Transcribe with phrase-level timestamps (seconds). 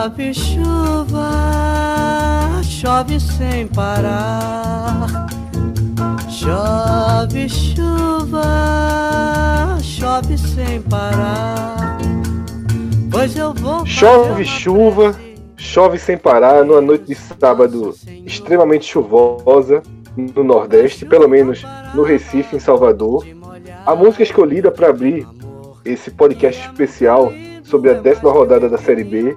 [0.00, 1.30] Chove chuva,
[2.62, 5.26] chove sem parar.
[6.26, 8.46] Chove chuva,
[9.82, 11.98] chove sem parar.
[13.10, 13.84] Pois eu vou.
[13.84, 15.14] Chove chuva,
[15.58, 17.94] chove sem parar numa noite de sábado
[18.24, 19.82] extremamente chuvosa
[20.16, 21.62] no Nordeste, pelo menos
[21.94, 23.26] no Recife, em Salvador.
[23.84, 25.28] A música escolhida para abrir
[25.84, 27.30] esse podcast especial
[27.62, 29.36] sobre a décima rodada da Série B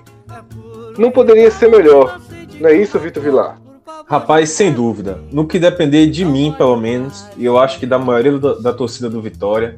[0.98, 2.20] não poderia ser melhor.
[2.60, 3.58] Não é isso, Vitor Vilar?
[4.06, 5.20] Rapaz, sem dúvida.
[5.32, 8.74] No que depender de mim, pelo menos, e eu acho que da maioria da, da
[8.74, 9.76] torcida do Vitória,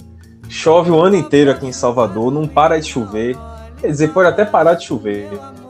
[0.49, 3.37] chove o ano inteiro aqui em Salvador, não para de chover.
[3.79, 5.29] Quer dizer, pode até parar de chover,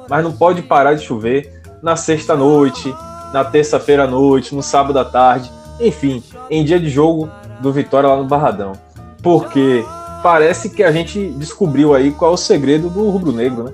[0.09, 2.93] mas não pode parar de chover na sexta-noite,
[3.33, 7.29] na terça-feira à noite, no sábado à tarde, enfim, em dia de jogo
[7.61, 8.73] do Vitória lá no Barradão.
[9.21, 9.83] Porque
[10.23, 13.73] parece que a gente descobriu aí qual é o segredo do rubro-negro, né?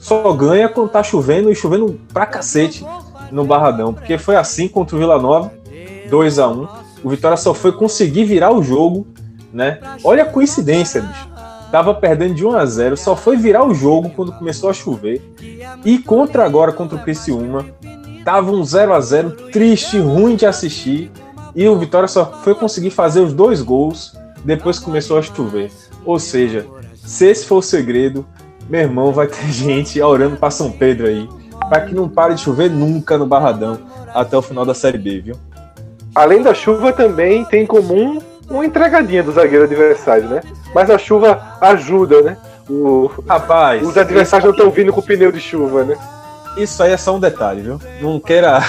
[0.00, 2.84] Só ganha quando tá chovendo e chovendo pra cacete
[3.30, 5.52] no Barradão, porque foi assim contra o Vila Nova,
[6.08, 6.68] 2 a 1
[7.04, 9.06] O Vitória só foi conseguir virar o jogo,
[9.52, 9.78] né?
[10.02, 11.28] Olha a coincidência, bicho.
[11.70, 15.22] Tava perdendo de 1 a 0, só foi virar o jogo quando começou a chover.
[15.84, 17.66] E contra agora contra o Criciúma,
[18.24, 21.12] tava um 0 a 0 triste, ruim de assistir,
[21.54, 25.70] e o Vitória só foi conseguir fazer os dois gols depois que começou a chover.
[26.04, 28.26] Ou seja, se esse for o segredo,
[28.70, 31.28] meu irmão, vai ter gente orando para São Pedro aí,
[31.68, 33.78] para que não pare de chover nunca no Barradão
[34.14, 35.34] até o final da Série B, viu?
[36.14, 40.40] Além da chuva, também tem em comum uma entregadinha do zagueiro adversário, né?
[40.74, 42.36] Mas a chuva ajuda, né?
[42.68, 43.10] O...
[43.28, 45.96] Rapaz, os adversários não estão vindo com pneu de chuva, né?
[46.56, 47.80] Isso aí é só um detalhe, viu?
[48.00, 48.60] Não queira.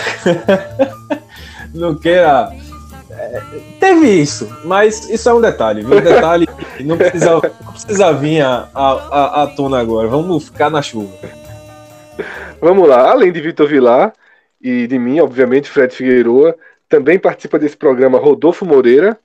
[1.73, 2.51] não queira
[3.79, 5.97] teve isso, mas isso é um detalhe, viu?
[5.97, 6.47] Um detalhe
[6.83, 10.07] não precisa, não precisa vir à a, a, a, tona agora.
[10.07, 11.13] Vamos ficar na chuva.
[12.59, 13.09] Vamos lá.
[13.11, 14.13] Além de Vitor Vilar
[14.61, 16.55] e de mim, obviamente, Fred Figueiroa,
[16.87, 19.17] também participa desse programa Rodolfo Moreira.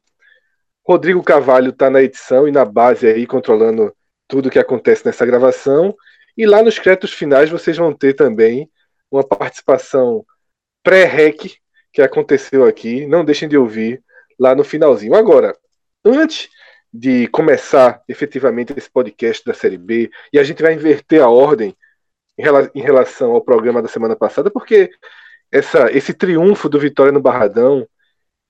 [0.86, 3.92] Rodrigo Carvalho está na edição e na base aí, controlando
[4.28, 5.94] tudo que acontece nessa gravação.
[6.36, 8.70] E lá nos créditos finais vocês vão ter também
[9.10, 10.24] uma participação
[10.82, 11.54] pré-rec
[11.92, 13.06] que aconteceu aqui.
[13.06, 14.02] Não deixem de ouvir
[14.38, 15.14] lá no finalzinho.
[15.14, 15.56] Agora,
[16.04, 16.48] antes
[16.92, 21.76] de começar efetivamente esse podcast da Série B, e a gente vai inverter a ordem
[22.74, 24.90] em relação ao programa da semana passada, porque
[25.50, 27.86] essa, esse triunfo do Vitória no Barradão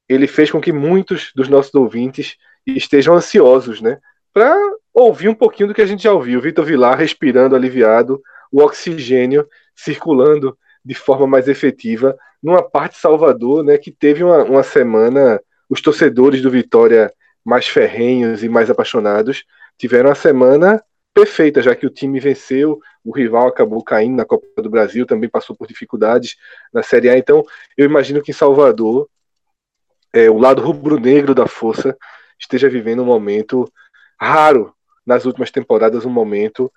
[0.09, 2.37] ele fez com que muitos dos nossos ouvintes
[2.67, 3.99] estejam ansiosos, né,
[4.33, 4.57] para
[4.93, 6.41] ouvir um pouquinho do que a gente já ouviu.
[6.41, 8.21] Vitor Vilar respirando aliviado,
[8.51, 14.63] o oxigênio circulando de forma mais efetiva numa parte Salvador, né, que teve uma, uma
[14.63, 17.13] semana, os torcedores do Vitória
[17.47, 19.45] mais ferrenhos e mais apaixonados
[19.79, 20.83] tiveram uma semana
[21.15, 25.31] perfeita, já que o time venceu, o rival acabou caindo na Copa do Brasil, também
[25.31, 26.37] passou por dificuldades
[26.73, 27.17] na Série A.
[27.17, 27.45] Então,
[27.77, 29.09] eu imagino que em Salvador,
[30.13, 31.97] é, o lado rubro-negro da força
[32.39, 33.73] esteja vivendo um momento
[34.21, 34.75] raro
[35.07, 36.71] nas últimas temporadas, um momento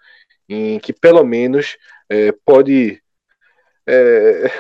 [0.47, 1.77] em que pelo menos
[2.07, 3.01] é, pode
[3.87, 4.51] é,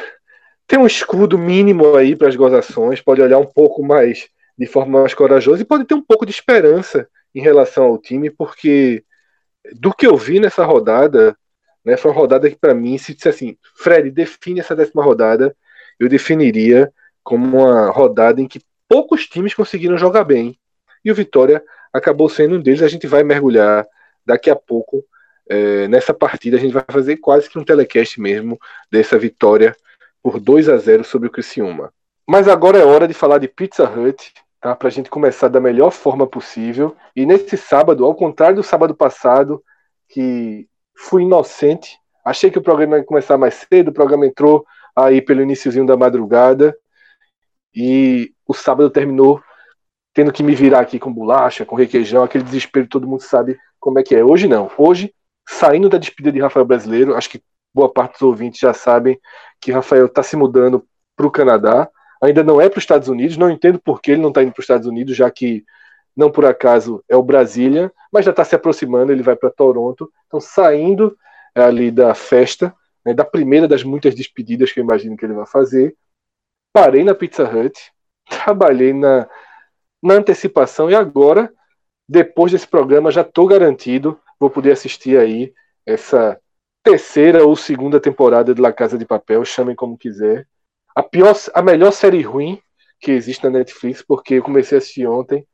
[0.65, 4.27] tem um escudo mínimo aí para as gozações, pode olhar um pouco mais
[4.59, 8.29] de forma mais corajosa e pode ter um pouco de esperança em relação ao time,
[8.29, 9.03] porque
[9.79, 11.37] do que eu vi nessa rodada,
[11.85, 15.55] né, foi uma rodada que para mim, se disse assim, Fred, define essa décima rodada,
[15.97, 16.91] eu definiria
[17.23, 20.59] como uma rodada em que poucos times conseguiram jogar bem.
[21.05, 22.81] E o Vitória acabou sendo um deles.
[22.81, 23.85] A gente vai mergulhar
[24.25, 25.05] daqui a pouco
[25.49, 28.59] é, nessa partida a gente vai fazer quase que um telecast mesmo
[28.91, 29.75] dessa vitória
[30.21, 31.91] por 2 a 0 sobre o Criciúma.
[32.27, 34.75] Mas agora é hora de falar de Pizza Hut, tá?
[34.75, 36.95] para a gente começar da melhor forma possível.
[37.15, 39.63] E nesse sábado, ao contrário do sábado passado,
[40.07, 44.65] que fui inocente, achei que o programa ia começar mais cedo, o programa entrou
[44.95, 46.75] aí pelo iníciozinho da madrugada
[47.73, 49.41] e o sábado terminou
[50.13, 53.99] tendo que me virar aqui com bolacha, com requeijão, aquele desespero, todo mundo sabe como
[53.99, 54.23] é que é.
[54.23, 54.69] Hoje não.
[54.77, 55.13] Hoje
[55.47, 57.41] saindo da despedida de Rafael Brasileiro, acho que
[57.73, 59.19] boa parte dos ouvintes já sabem
[59.61, 60.85] que Rafael está se mudando
[61.15, 61.89] para o Canadá.
[62.21, 64.51] Ainda não é para os Estados Unidos, não entendo por que ele não está indo
[64.51, 65.65] para os Estados Unidos, já que
[66.15, 70.11] não por acaso é o Brasília, mas já está se aproximando, ele vai para Toronto.
[70.27, 71.17] Então, saindo
[71.55, 72.73] ali da festa,
[73.05, 75.95] né, da primeira das muitas despedidas que eu imagino que ele vai fazer,
[76.73, 77.79] parei na Pizza Hut,
[78.29, 79.27] trabalhei na,
[80.03, 81.51] na antecipação e agora,
[82.07, 85.53] depois desse programa, já estou garantido vou poder assistir aí
[85.85, 86.39] essa
[86.81, 90.47] terceira ou segunda temporada de La Casa de Papel, chamem como quiser.
[90.95, 92.59] A pior, a melhor série ruim
[92.99, 95.45] que existe na Netflix, porque eu comecei a assistir ontem.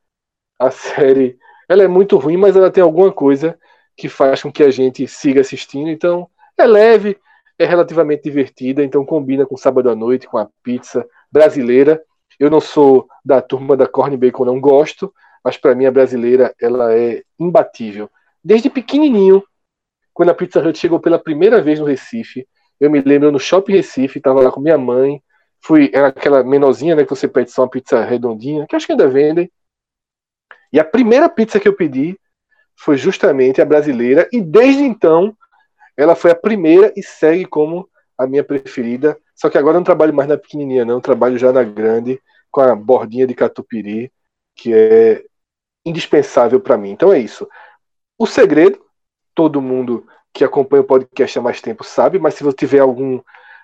[0.59, 1.37] A série,
[1.69, 3.57] ela é muito ruim, mas ela tem alguma coisa
[3.95, 5.89] que faz com que a gente siga assistindo.
[5.89, 6.27] Então,
[6.57, 7.17] é leve,
[7.57, 12.01] é relativamente divertida, então combina com sábado à noite, com a pizza brasileira.
[12.39, 16.53] Eu não sou da turma da corn bacon, não gosto, mas para mim a brasileira
[16.59, 18.09] ela é imbatível.
[18.43, 19.43] Desde pequenininho,
[20.13, 22.47] quando a Pizza Hut chegou pela primeira vez no Recife,
[22.79, 25.21] eu me lembro no Shopping Recife, estava lá com minha mãe,
[25.65, 28.91] fui era aquela menorzinha, né, que você pede só uma pizza redondinha, que acho que
[28.91, 29.51] ainda vendem.
[30.71, 32.19] E a primeira pizza que eu pedi
[32.77, 35.35] foi justamente a brasileira, e desde então
[35.97, 39.17] ela foi a primeira e segue como a minha preferida.
[39.33, 42.21] Só que agora eu não trabalho mais na pequenininha, não, eu trabalho já na grande,
[42.51, 44.11] com a bordinha de catupiry,
[44.55, 45.23] que é
[45.83, 46.91] indispensável para mim.
[46.91, 47.47] Então é isso.
[48.19, 48.79] O segredo,
[49.33, 53.19] todo mundo que acompanha o podcast há mais tempo sabe, mas se você tiver algum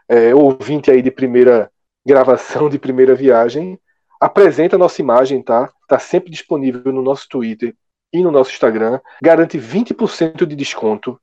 [0.07, 1.69] é, ouvinte aí de primeira
[2.05, 3.79] gravação, de primeira viagem,
[4.19, 5.71] apresenta a nossa imagem, tá?
[5.87, 7.75] Tá sempre disponível no nosso Twitter
[8.13, 8.99] e no nosso Instagram.
[9.21, 11.19] Garante 20% de desconto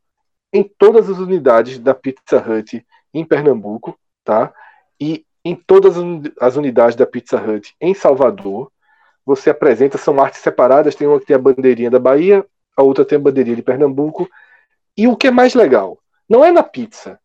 [0.53, 4.53] em todas as unidades da Pizza Hut em Pernambuco, tá?
[5.01, 5.97] E em todas
[6.41, 8.71] as unidades da Pizza Hut em Salvador.
[9.25, 12.45] Você apresenta, são artes separadas, tem uma que tem a bandeirinha da Bahia,
[12.77, 14.29] a outra tem a bandeirinha de Pernambuco.
[14.97, 15.99] E o que é mais legal,
[16.29, 17.21] não é na pizza.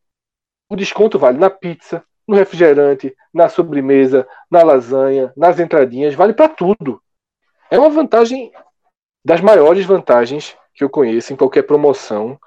[0.69, 6.47] O desconto vale na pizza, no refrigerante, na sobremesa, na lasanha, nas entradinhas, vale para
[6.47, 7.01] tudo.
[7.69, 8.51] É uma vantagem
[9.25, 12.39] das maiores vantagens que eu conheço em qualquer promoção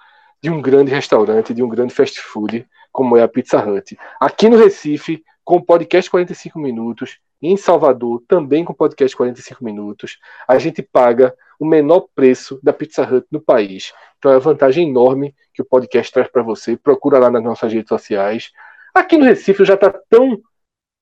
[0.42, 3.96] de um grande restaurante, de um grande fast food, como é a Pizza Hut.
[4.20, 9.64] Aqui no Recife, com o podcast 45 minutos, em Salvador, também com o podcast 45
[9.64, 10.18] minutos,
[10.48, 13.92] a gente paga o menor preço da Pizza Hut no país.
[14.18, 16.76] Então é uma vantagem enorme que o podcast traz para você.
[16.76, 18.50] Procura lá nas nossas redes sociais.
[18.96, 20.40] Aqui no Recife já está tão,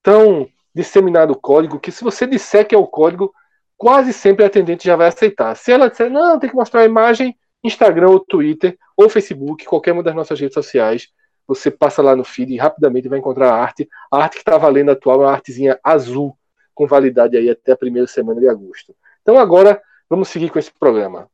[0.02, 3.32] tão disseminado o código que se você disser que é o código,
[3.76, 5.54] quase sempre a atendente já vai aceitar.
[5.54, 9.92] Se ela disser, não, tem que mostrar a imagem, Instagram ou Twitter ou Facebook, qualquer
[9.92, 11.06] uma das nossas redes sociais,
[11.46, 13.88] você passa lá no feed e rapidamente vai encontrar a arte.
[14.10, 16.36] A arte que está valendo atual é uma artezinha azul,
[16.74, 18.92] com validade aí até a primeira semana de agosto.
[19.22, 19.80] Então agora
[20.10, 21.30] vamos seguir com esse programa.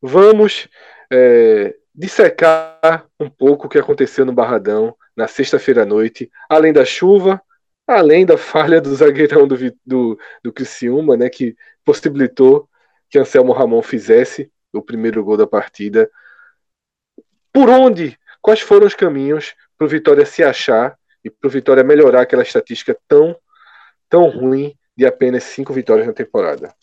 [0.00, 0.68] Vamos
[1.12, 6.84] é, dissecar um pouco o que aconteceu no Barradão na sexta-feira à noite, além da
[6.84, 7.40] chuva,
[7.86, 12.68] além da falha do zagueirão do, do, do Criciúma, né, que possibilitou
[13.08, 16.10] que Anselmo Ramon fizesse o primeiro gol da partida.
[17.52, 18.18] Por onde?
[18.42, 22.42] Quais foram os caminhos para o Vitória se achar e para o Vitória melhorar aquela
[22.42, 23.36] estatística tão,
[24.08, 26.74] tão ruim de apenas cinco vitórias na temporada?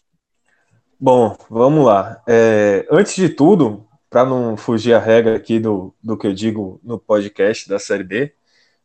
[1.00, 2.22] Bom, vamos lá.
[2.28, 6.82] É, antes de tudo, para não fugir a regra aqui do, do que eu digo
[6.84, 8.34] no podcast da Série B,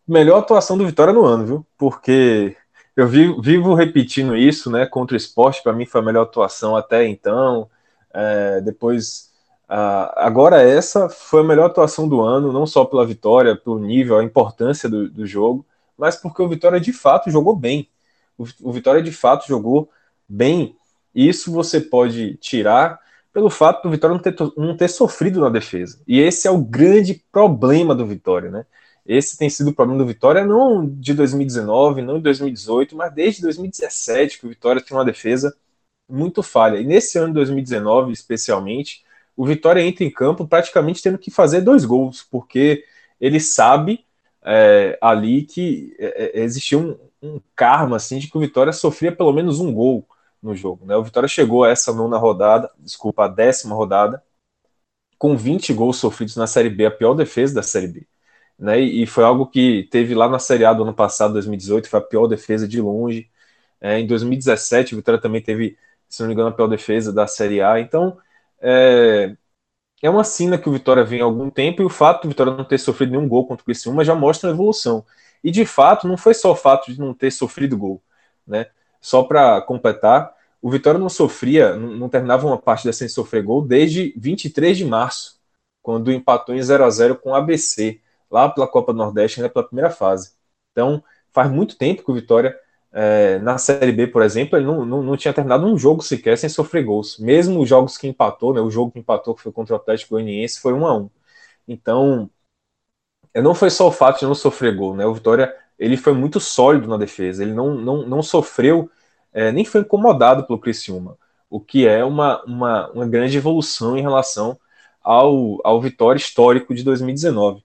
[0.07, 1.67] melhor atuação do Vitória no ano, viu?
[1.77, 2.57] Porque
[2.97, 4.87] eu vivo, vivo repetindo isso, né?
[4.87, 7.69] Contra o esporte, para mim foi a melhor atuação até então.
[8.15, 9.33] É, depois,
[9.69, 14.25] agora essa foi a melhor atuação do ano, não só pela vitória, pelo nível, a
[14.25, 15.67] importância do, do jogo,
[15.99, 17.89] mas porque o Vitória de fato jogou bem.
[18.39, 19.91] O, o Vitória de fato jogou
[20.29, 20.77] bem.
[21.13, 23.01] Isso você pode tirar
[23.37, 26.01] pelo fato do Vitória não ter, não ter sofrido na defesa.
[26.09, 28.65] E esse é o grande problema do Vitória, né?
[29.05, 33.43] Esse tem sido o problema do Vitória não de 2019, não de 2018, mas desde
[33.43, 35.55] 2017 que o Vitória tem uma defesa
[36.09, 36.79] muito falha.
[36.79, 39.05] E nesse ano de 2019, especialmente,
[39.37, 42.85] o Vitória entra em campo praticamente tendo que fazer dois gols, porque
[43.21, 44.03] ele sabe
[44.43, 49.13] é, ali que é, é, existia um, um, karma assim, de que o Vitória sofria
[49.15, 50.09] pelo menos um gol
[50.43, 50.87] no jogo.
[50.87, 50.97] Né?
[50.97, 54.23] O Vitória chegou a essa nona rodada, desculpa, a décima rodada,
[55.19, 58.07] com 20 gols sofridos na Série B, a pior defesa da Série B.
[58.59, 58.81] Né?
[58.81, 62.03] E foi algo que teve lá na Série A do ano passado, 2018, foi a
[62.03, 63.31] pior defesa de longe.
[63.81, 65.77] É, em 2017, o Vitória também teve
[66.09, 67.81] se não me engano, a pior defesa da Série A.
[67.81, 68.19] Então,
[68.61, 69.37] é,
[70.03, 72.55] é uma sina que o Vitória vem há algum tempo e o fato do Vitória
[72.55, 75.05] não ter sofrido nenhum gol contra o Criciúma já mostra a evolução.
[75.43, 78.03] E de fato, não foi só o fato de não ter sofrido gol,
[78.47, 78.67] né?
[79.07, 84.13] Só para completar, o Vitória não sofria, não terminava uma partida sem sofrer gol desde
[84.17, 85.39] 23 de março,
[85.81, 89.49] quando empatou em 0 a 0 com o ABC, lá pela Copa do Nordeste, né,
[89.49, 90.33] pela primeira fase.
[90.73, 92.59] Então, faz muito tempo que o Vitória
[92.93, 96.37] é, na Série B, por exemplo, ele não, não, não, tinha terminado um jogo sequer
[96.37, 97.17] sem sofrer gols.
[97.17, 100.17] Mesmo os jogos que empatou, né, o jogo que empatou, que foi contra o Atlético
[100.17, 101.11] Goianiense, foi 1 a 1
[101.69, 102.29] Então,
[103.37, 105.07] não foi só o fato de não sofrer gol, né?
[105.07, 108.91] O Vitória ele foi muito sólido na defesa, ele não, não, não sofreu,
[109.37, 111.17] é, nem foi incomodado pelo Criciúma,
[111.51, 114.59] o que é uma, uma, uma grande evolução em relação
[115.03, 117.63] ao, ao Vitória histórico de 2019.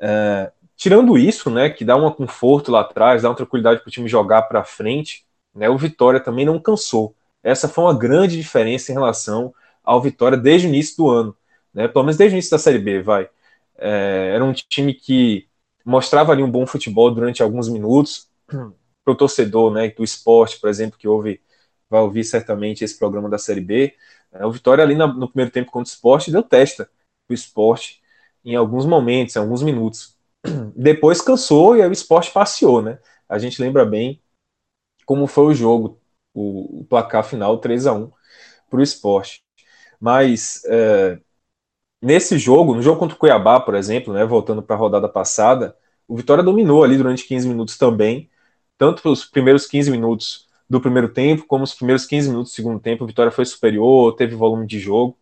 [0.00, 3.90] É, Tirando isso, né, que dá um conforto lá atrás, dá uma tranquilidade para o
[3.90, 7.16] time jogar para frente, né, o Vitória também não cansou.
[7.42, 11.36] Essa foi uma grande diferença em relação ao Vitória desde o início do ano,
[11.74, 13.28] né, pelo menos desde o início da Série B, vai.
[13.76, 15.48] É, era um time que
[15.84, 18.28] mostrava ali um bom futebol durante alguns minutos
[19.08, 21.40] para o torcedor, né, do esporte, por exemplo, que ouve,
[21.88, 23.94] vai ouvir certamente esse programa da Série B.
[24.30, 26.90] É, o Vitória ali no primeiro tempo contra o esporte deu testa
[27.28, 28.02] o esporte
[28.44, 30.14] em alguns momentos, em alguns minutos.
[30.76, 32.98] Depois cansou e aí o esporte passeou, né?
[33.26, 34.20] A gente lembra bem
[35.06, 35.98] como foi o jogo,
[36.34, 38.10] o, o placar final 3 a 1
[38.68, 39.42] para o esporte.
[39.98, 41.18] Mas é,
[42.02, 45.76] nesse jogo, no jogo contra o Cuiabá, por exemplo, né, voltando para a rodada passada,
[46.06, 48.30] o Vitória dominou ali durante 15 minutos também,
[48.78, 52.78] tanto os primeiros 15 minutos do primeiro tempo, como os primeiros 15 minutos do segundo
[52.78, 55.18] tempo, o Vitória foi superior, teve volume de jogo,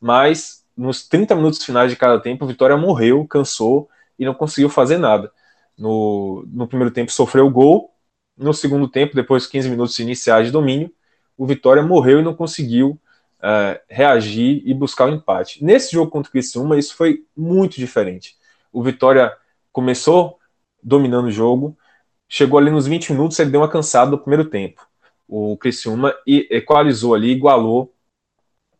[0.00, 3.88] mas nos 30 minutos finais de cada tempo, o Vitória morreu, cansou
[4.18, 5.30] e não conseguiu fazer nada.
[5.76, 7.90] No, no primeiro tempo sofreu o gol,
[8.36, 10.92] no segundo tempo, depois de 15 minutos iniciais de domínio,
[11.36, 12.98] o Vitória morreu e não conseguiu
[13.40, 15.64] uh, reagir e buscar o empate.
[15.64, 18.36] Nesse jogo contra o Criciúma, isso foi muito diferente.
[18.72, 19.34] O Vitória
[19.72, 20.38] começou
[20.82, 21.76] dominando o jogo,
[22.30, 24.86] chegou ali nos 20 minutos, ele deu uma cansada no primeiro tempo.
[25.28, 27.92] O Criciúma equalizou ali, igualou,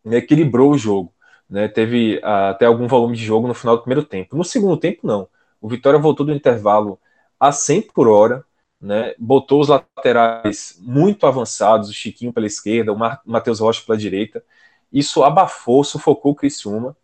[0.03, 1.13] né, equilibrou o jogo.
[1.49, 4.37] Né, teve uh, até algum volume de jogo no final do primeiro tempo.
[4.37, 5.27] No segundo tempo, não.
[5.59, 6.99] O Vitória voltou do intervalo
[7.39, 8.45] a 100 por hora,
[8.79, 14.43] né, botou os laterais muito avançados, o Chiquinho pela esquerda, o Matheus Rocha pela direita.
[14.91, 16.95] Isso abafou, sufocou o Criciúma.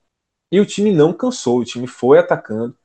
[0.51, 2.75] E o time não cansou, o time foi atacando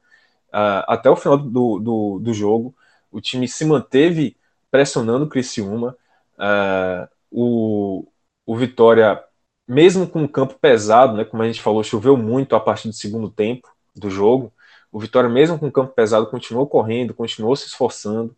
[0.52, 2.74] uh, até o final do, do, do, jogo.
[3.12, 4.36] O time se manteve
[4.70, 5.96] pressionando o Criciúma.
[6.38, 8.08] Uh, o,
[8.46, 9.22] o Vitória,
[9.68, 12.94] mesmo com o campo pesado, né, como a gente falou, choveu muito a partir do
[12.94, 14.52] segundo tempo do jogo.
[14.90, 18.36] O Vitória, mesmo com o campo pesado, continuou correndo, continuou se esforçando.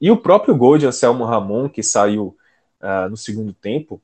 [0.00, 2.36] E o próprio gol de Anselmo Ramon, que saiu
[2.80, 4.00] uh, no segundo tempo,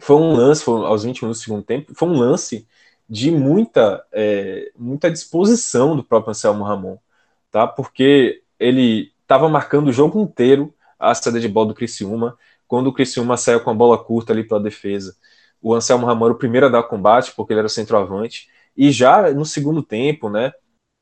[0.00, 2.66] foi um lance, foi aos 20 minutos do segundo tempo, foi um lance
[3.08, 6.98] de muita, é, muita disposição do próprio Anselmo Ramon,
[7.50, 7.66] tá?
[7.66, 12.92] Porque ele estava marcando o jogo inteiro a saída de bola do Criciúma, quando o
[12.92, 15.16] Criciúma saiu com a bola curta ali pela defesa.
[15.60, 19.44] O Anselmo era o primeiro a dar combate, porque ele era centroavante, e já no
[19.44, 20.52] segundo tempo, né,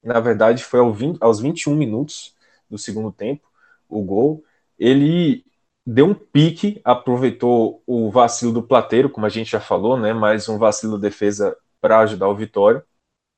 [0.02, 2.34] na verdade foi ao 20, aos 21 minutos
[2.68, 3.46] do segundo tempo,
[3.88, 4.42] o gol,
[4.78, 5.44] ele
[5.86, 10.12] deu um pique, aproveitou o vacilo do Plateiro, como a gente já falou, né?
[10.12, 12.84] Mais um vacilo da defesa para ajudar o Vitória.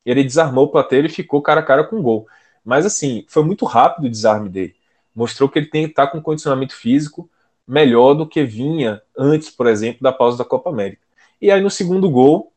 [0.05, 2.26] Ele desarmou o Plateiro e ficou cara a cara com o gol.
[2.64, 4.75] Mas assim, foi muito rápido o desarme dele.
[5.14, 7.30] Mostrou que ele tem que estar com condicionamento físico
[7.66, 11.02] melhor do que vinha antes, por exemplo, da pausa da Copa América.
[11.40, 12.52] E aí no segundo gol,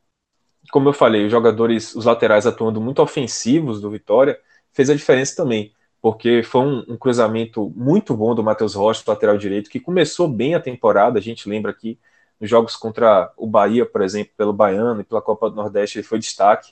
[0.72, 4.40] como eu falei, os jogadores, os laterais atuando muito ofensivos do Vitória,
[4.74, 9.38] fez a diferença também porque foi um, um cruzamento muito bom do Matheus Rocha, lateral
[9.38, 11.20] direito, que começou bem a temporada.
[11.20, 12.00] A gente lembra aqui
[12.40, 16.08] nos jogos contra o Bahia, por exemplo, pelo Baiano e pela Copa do Nordeste, ele
[16.08, 16.72] foi destaque.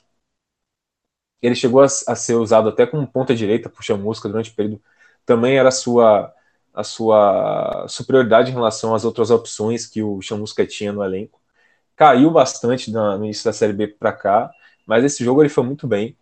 [1.42, 4.82] Ele chegou a, a ser usado até como ponta direita, puxa música durante o período.
[5.24, 6.32] Também era a sua,
[6.74, 11.40] a sua superioridade em relação às outras opções que o Chamusca tinha no elenco.
[11.96, 14.50] Caiu bastante na, no início da Série B para cá,
[14.86, 16.16] mas esse jogo ele foi muito bem.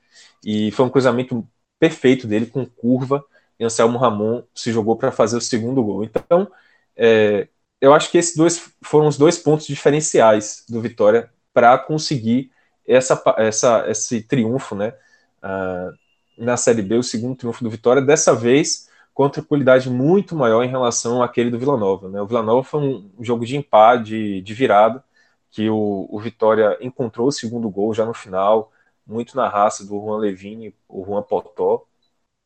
[0.44, 1.46] E foi um cruzamento
[1.78, 3.24] perfeito dele, com curva,
[3.58, 6.04] e Anselmo Ramon se jogou para fazer o segundo gol.
[6.04, 6.50] Então,
[6.96, 7.48] é,
[7.80, 12.50] eu acho que esses dois foram os dois pontos diferenciais do Vitória para conseguir
[12.86, 14.94] essa, essa, esse triunfo né,
[15.42, 15.92] uh,
[16.36, 20.68] na Série B, o segundo triunfo do Vitória, dessa vez com tranquilidade muito maior em
[20.68, 22.08] relação àquele do Vila Nova.
[22.08, 22.20] Né?
[22.20, 25.02] O Vila Nova foi um jogo de empate, de, de virada,
[25.50, 28.72] que o, o Vitória encontrou o segundo gol já no final,
[29.06, 31.86] muito na raça do Juan Levine, o Juan Potó.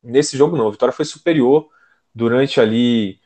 [0.02, 1.68] Nesse jogo não, o Vitória foi superior
[2.14, 3.20] durante ali,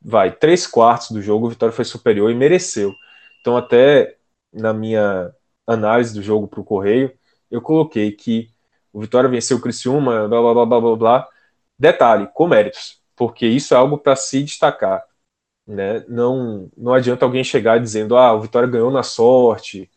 [0.00, 2.94] vai, três quartos do jogo, o Vitória foi superior e mereceu.
[3.40, 4.16] Então até
[4.52, 5.34] na minha
[5.74, 7.12] análise do jogo para o Correio,
[7.50, 8.50] eu coloquei que
[8.92, 11.28] o Vitória venceu o Criciúma, blá, blá, blá, blá, blá, blá.
[11.78, 15.04] Detalhe, com méritos, porque isso é algo para se destacar.
[15.66, 16.04] Né?
[16.08, 19.90] Não, não adianta alguém chegar dizendo, ah, o Vitória ganhou na sorte,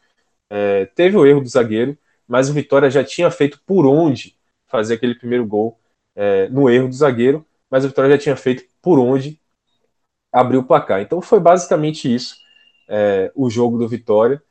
[0.49, 4.37] é, teve o erro do zagueiro, mas o Vitória já tinha feito por onde
[4.67, 5.79] fazer aquele primeiro gol
[6.15, 9.39] é, no erro do zagueiro, mas o Vitória já tinha feito por onde
[10.31, 11.01] abrir o placar.
[11.01, 12.35] Então foi basicamente isso
[12.87, 14.41] é, o jogo do Vitória.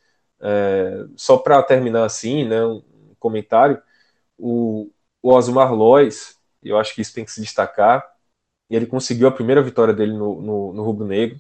[0.43, 2.83] É, só para terminar assim, né, um
[3.19, 3.81] comentário,
[4.39, 4.91] o,
[5.23, 8.05] o Osmar Lois, eu acho que isso tem que se destacar,
[8.69, 11.39] ele conseguiu a primeira vitória dele no, no, no Rubro Negro,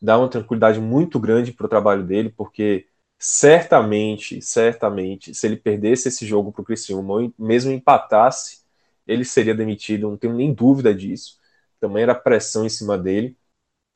[0.00, 6.08] dá uma tranquilidade muito grande para o trabalho dele, porque certamente, certamente, se ele perdesse
[6.08, 8.62] esse jogo para o Criciúma, mesmo empatasse,
[9.06, 11.38] ele seria demitido, não tenho nem dúvida disso.
[11.80, 13.36] Também era pressão em cima dele.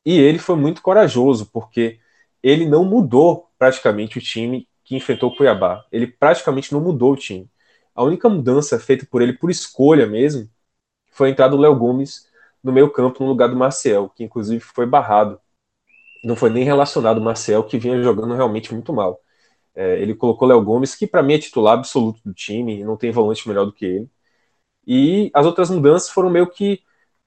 [0.04, 1.98] E ele foi muito corajoso, porque
[2.42, 5.84] ele não mudou praticamente o time que enfrentou o Cuiabá.
[5.92, 7.50] Ele praticamente não mudou o time.
[7.94, 10.48] A única mudança feita por ele por escolha mesmo
[11.12, 12.28] foi a entrada do Léo Gomes
[12.62, 15.40] no meio campo no lugar do Marcel, que inclusive foi barrado.
[16.24, 19.20] Não foi nem relacionado o Marcel, que vinha jogando realmente muito mal.
[19.74, 23.10] É, ele colocou Léo Gomes, que para mim é titular absoluto do time, não tem
[23.12, 24.10] volante melhor do que ele.
[24.86, 26.82] E as outras mudanças foram meio que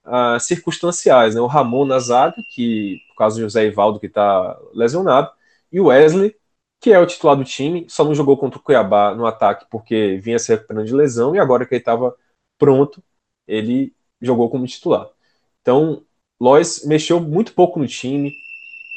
[0.05, 1.35] uh, circunstanciais.
[1.35, 1.41] Né?
[1.41, 5.31] O Ramon na zaga, que por causa do José Ivaldo, que está lesionado,
[5.71, 6.35] e o Wesley,
[6.79, 10.17] que é o titular do time, só não jogou contra o Cuiabá no ataque porque
[10.21, 12.15] vinha se recuperando de lesão, e agora que ele estava
[12.57, 13.03] pronto,
[13.47, 15.09] ele jogou como titular.
[15.61, 16.03] Então,
[16.39, 18.31] Lois mexeu muito pouco no time,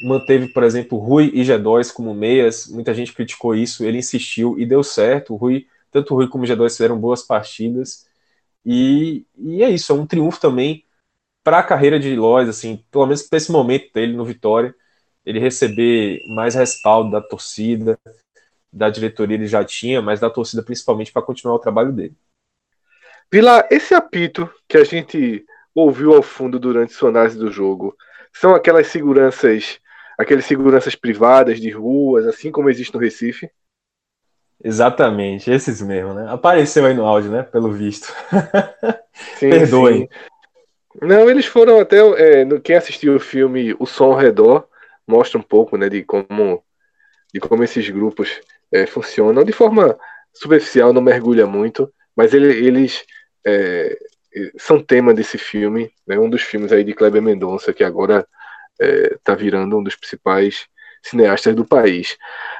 [0.03, 4.65] manteve, por exemplo, Rui e G2 como meias, muita gente criticou isso, ele insistiu e
[4.65, 5.33] deu certo.
[5.33, 8.07] O Rui, tanto o Rui como o G2 fizeram boas partidas.
[8.65, 10.85] E, e é isso, é um triunfo também
[11.43, 14.73] para a carreira de Lois, assim, pelo menos para esse momento dele no Vitória,
[15.25, 17.97] ele receber mais respaldo da torcida,
[18.71, 22.15] da diretoria ele já tinha, mas da torcida principalmente para continuar o trabalho dele.
[23.31, 27.95] Vila, esse apito que a gente ouviu ao fundo durante sua análise do jogo,
[28.31, 29.79] são aquelas seguranças,
[30.17, 33.49] aquelas seguranças privadas de ruas, assim como existe no Recife?
[34.63, 36.25] Exatamente, esses mesmo, né?
[36.29, 37.43] Apareceu aí no áudio, né?
[37.43, 38.13] Pelo visto.
[39.37, 40.01] Sim, Perdoem.
[40.01, 40.07] Sim.
[41.01, 41.97] Não, eles foram até.
[41.97, 44.67] É, quem assistiu o filme O Som ao Redor
[45.07, 46.63] mostra um pouco né, de, como,
[47.33, 48.41] de como esses grupos
[48.71, 49.43] é, funcionam.
[49.43, 49.97] De forma
[50.33, 53.03] superficial, não mergulha muito, mas ele, eles
[53.45, 53.97] é,
[54.57, 58.27] são tema desse filme, né, um dos filmes aí de Kleber Mendonça, que agora
[58.79, 60.67] está é, virando um dos principais
[61.01, 62.17] cineastas do país.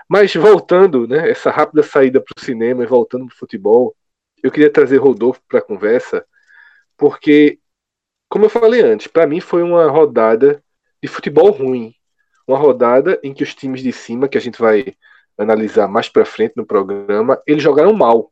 [0.08, 3.96] Mas voltando, né, essa rápida saída para o cinema e voltando para o futebol,
[4.44, 6.26] eu queria trazer Rodolfo para a conversa,
[6.98, 7.60] porque
[8.30, 10.62] como eu falei antes, para mim foi uma rodada
[11.02, 11.94] de futebol ruim.
[12.48, 14.96] Uma rodada em que os times de cima, que a gente vai
[15.38, 18.32] analisar mais para frente no programa, eles jogaram mal.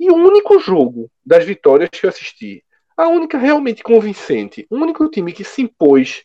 [0.00, 2.64] E o único jogo das vitórias que eu assisti,
[2.96, 6.24] a única realmente convincente, o único time que se impôs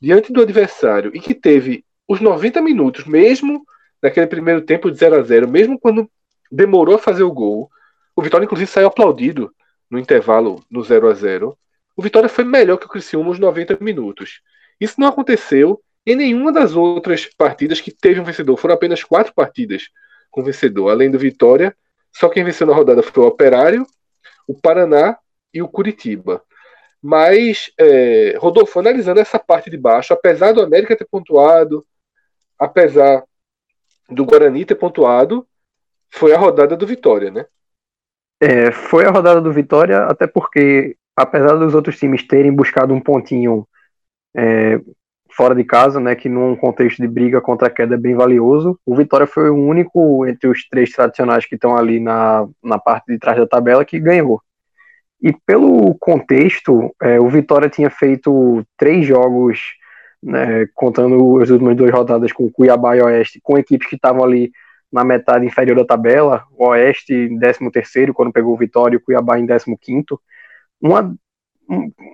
[0.00, 3.64] diante do adversário e que teve os 90 minutos, mesmo
[4.02, 6.10] naquele primeiro tempo de 0 a 0 mesmo quando
[6.50, 7.70] demorou a fazer o gol,
[8.16, 9.54] o Vitória inclusive saiu aplaudido
[9.90, 11.56] no intervalo no 0 a 0
[11.96, 14.40] o Vitória foi melhor que o Criciúma uns 90 minutos.
[14.80, 18.56] Isso não aconteceu em nenhuma das outras partidas que teve um vencedor.
[18.56, 19.88] Foram apenas quatro partidas
[20.30, 20.90] com vencedor.
[20.90, 21.76] Além do Vitória,
[22.12, 23.86] só quem venceu na rodada foi o Operário,
[24.46, 25.18] o Paraná
[25.52, 26.42] e o Curitiba.
[27.02, 31.84] Mas, é, Rodolfo, analisando essa parte de baixo, apesar do América ter pontuado,
[32.58, 33.24] apesar
[34.08, 35.46] do Guarani ter pontuado,
[36.10, 37.46] foi a rodada do Vitória, né?
[38.40, 43.00] É, foi a rodada do Vitória, até porque apesar dos outros times terem buscado um
[43.00, 43.66] pontinho
[44.34, 44.80] é,
[45.30, 48.78] fora de casa, né, que num contexto de briga contra a queda é bem valioso,
[48.84, 53.06] o Vitória foi o único entre os três tradicionais que estão ali na, na parte
[53.06, 54.40] de trás da tabela que ganhou.
[55.22, 59.60] E pelo contexto, é, o Vitória tinha feito três jogos,
[60.22, 64.50] né, contando as últimas duas rodadas com Cuiabá e Oeste, com equipes que estavam ali
[64.92, 68.98] na metade inferior da tabela, o Oeste em 13 terceiro, quando pegou o Vitória, e
[68.98, 70.20] o Cuiabá em 15 quinto
[70.80, 71.16] uma, um,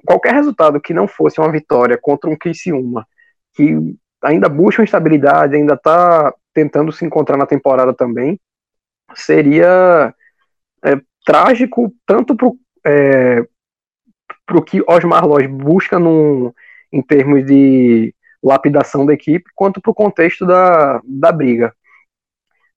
[0.05, 3.07] qualquer resultado que não fosse uma vitória contra um Criciúma,
[3.55, 3.75] que
[4.23, 8.41] ainda busca uma estabilidade, ainda está tentando se encontrar na temporada também,
[9.15, 10.15] seria
[10.85, 12.51] é, trágico tanto para
[12.87, 13.47] é,
[14.53, 16.53] o que Osmar Loz busca num,
[16.93, 21.75] em termos de lapidação da equipe, quanto para o contexto da, da briga.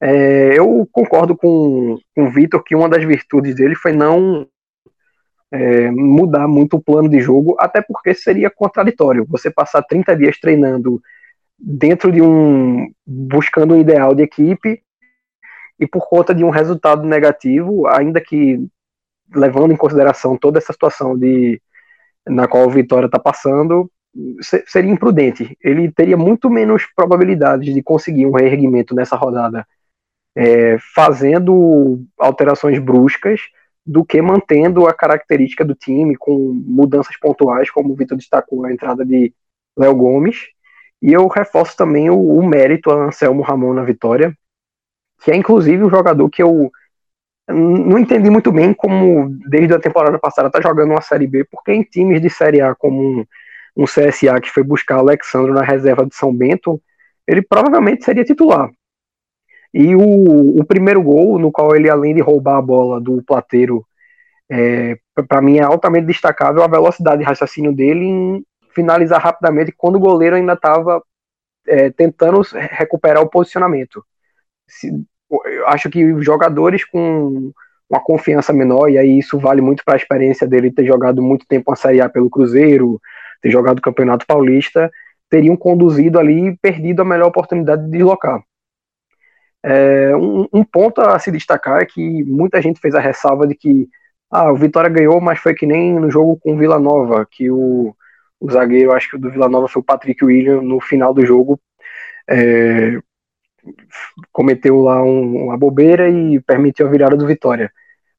[0.01, 4.47] É, eu concordo com, com o Vitor que uma das virtudes dele foi não
[5.51, 10.39] é, mudar muito o plano de jogo, até porque seria contraditório você passar 30 dias
[10.39, 11.01] treinando
[11.57, 12.91] dentro de um.
[13.05, 14.81] buscando um ideal de equipe
[15.79, 18.65] e por conta de um resultado negativo, ainda que
[19.33, 21.62] levando em consideração toda essa situação de
[22.27, 23.89] na qual o Vitória está passando,
[24.67, 25.57] seria imprudente.
[25.63, 29.65] Ele teria muito menos probabilidades de conseguir um reerguimento nessa rodada
[30.35, 33.41] é, fazendo alterações bruscas
[33.89, 38.71] do que mantendo a característica do time com mudanças pontuais, como o Vitor destacou, a
[38.71, 39.34] entrada de
[39.75, 40.47] Léo Gomes.
[41.02, 44.32] E eu reforço também o, o mérito a Anselmo Ramon na vitória,
[45.23, 46.71] que é inclusive o jogador que eu
[47.52, 51.73] não entendi muito bem como, desde a temporada passada, tá jogando uma Série B, porque
[51.73, 53.25] em times de Série A, como um,
[53.75, 56.80] um CSA que foi buscar Alexandre na reserva de São Bento,
[57.28, 58.69] ele provavelmente seria titular.
[59.73, 63.86] E o, o primeiro gol, no qual ele, além de roubar a bola do plateiro,
[64.49, 69.97] é, para mim é altamente destacável a velocidade de raciocínio dele em finalizar rapidamente quando
[69.97, 71.03] o goleiro ainda estava
[71.67, 74.03] é, tentando recuperar o posicionamento.
[74.67, 74.91] Se,
[75.29, 77.51] eu acho que jogadores com
[77.89, 81.45] uma confiança menor, e aí isso vale muito para a experiência dele ter jogado muito
[81.47, 82.99] tempo uma Série A pelo Cruzeiro,
[83.41, 84.91] ter jogado o Campeonato Paulista,
[85.29, 88.41] teriam conduzido ali e perdido a melhor oportunidade de deslocar.
[89.63, 93.56] É, um, um, ponto a se destacar é que muita gente fez a ressalva de
[93.56, 93.89] que
[94.32, 97.52] ah, o Vitória ganhou, mas foi que nem no jogo com o Vila Nova, que
[97.52, 97.95] o,
[98.39, 101.26] o zagueiro, acho que o do Vila Nova foi o Patrick William, no final do
[101.26, 101.60] jogo,
[102.30, 103.00] é,
[104.32, 107.72] cometeu lá um, uma bobeira e permitiu a virada do Vitória.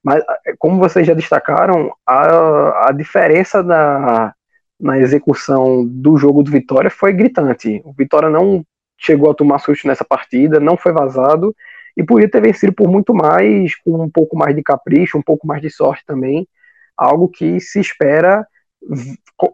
[0.02, 0.22] Mas,
[0.58, 4.34] como vocês já destacaram, a, a diferença na,
[4.80, 7.82] na execução do jogo do Vitória foi gritante.
[7.84, 8.64] O Vitória não
[9.00, 11.54] chegou a tomar susto nessa partida, não foi vazado
[11.96, 15.46] e podia ter vencido por muito mais, com um pouco mais de capricho, um pouco
[15.46, 16.46] mais de sorte também,
[16.96, 18.46] algo que se espera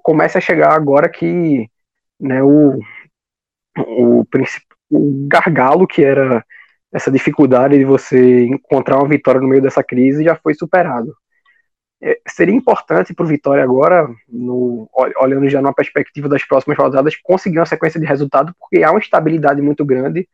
[0.02, 1.68] comece a chegar agora que
[2.18, 2.78] né, o,
[3.76, 4.24] o,
[4.90, 6.44] o gargalo que era
[6.92, 11.14] essa dificuldade de você encontrar uma vitória no meio dessa crise já foi superado.
[12.06, 14.88] É, seria importante para o Vitória agora, no,
[15.20, 19.00] olhando já na perspectiva das próximas rodadas, conseguir uma sequência de resultado, porque há uma
[19.00, 20.28] estabilidade muito grande,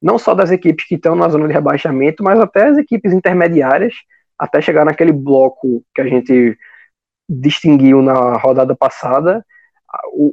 [0.00, 3.92] não só das equipes que estão na zona de rebaixamento, mas até as equipes intermediárias,
[4.38, 6.56] até chegar naquele bloco que a gente
[7.28, 9.44] distinguiu na rodada passada.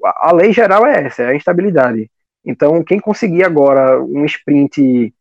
[0.05, 2.07] A, a lei geral é essa, é a instabilidade.
[2.45, 5.11] Então, quem conseguir agora um sprint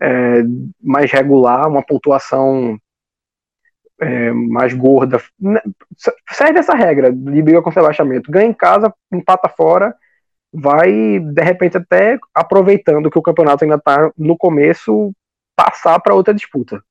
[0.00, 0.42] é,
[0.82, 2.78] mais regular, uma pontuação
[4.00, 5.20] é, mais gorda.
[5.38, 5.60] Né,
[6.30, 8.30] serve essa regra de briga com rebaixamento.
[8.30, 9.94] Ganha em casa, empata fora,
[10.52, 15.12] vai, de repente, até aproveitando que o campeonato ainda está no começo,
[15.56, 16.82] passar para outra disputa.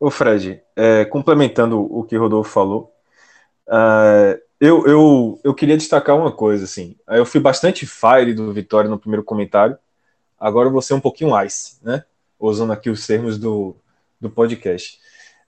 [0.00, 2.92] Ô Fred, é, complementando o que o Rodolfo falou,
[3.66, 8.88] uh, eu, eu, eu queria destacar uma coisa, assim, eu fui bastante fire do Vitória
[8.88, 9.76] no primeiro comentário,
[10.38, 12.04] agora ser um pouquinho ice, né,
[12.38, 13.74] usando aqui os termos do,
[14.20, 15.00] do podcast.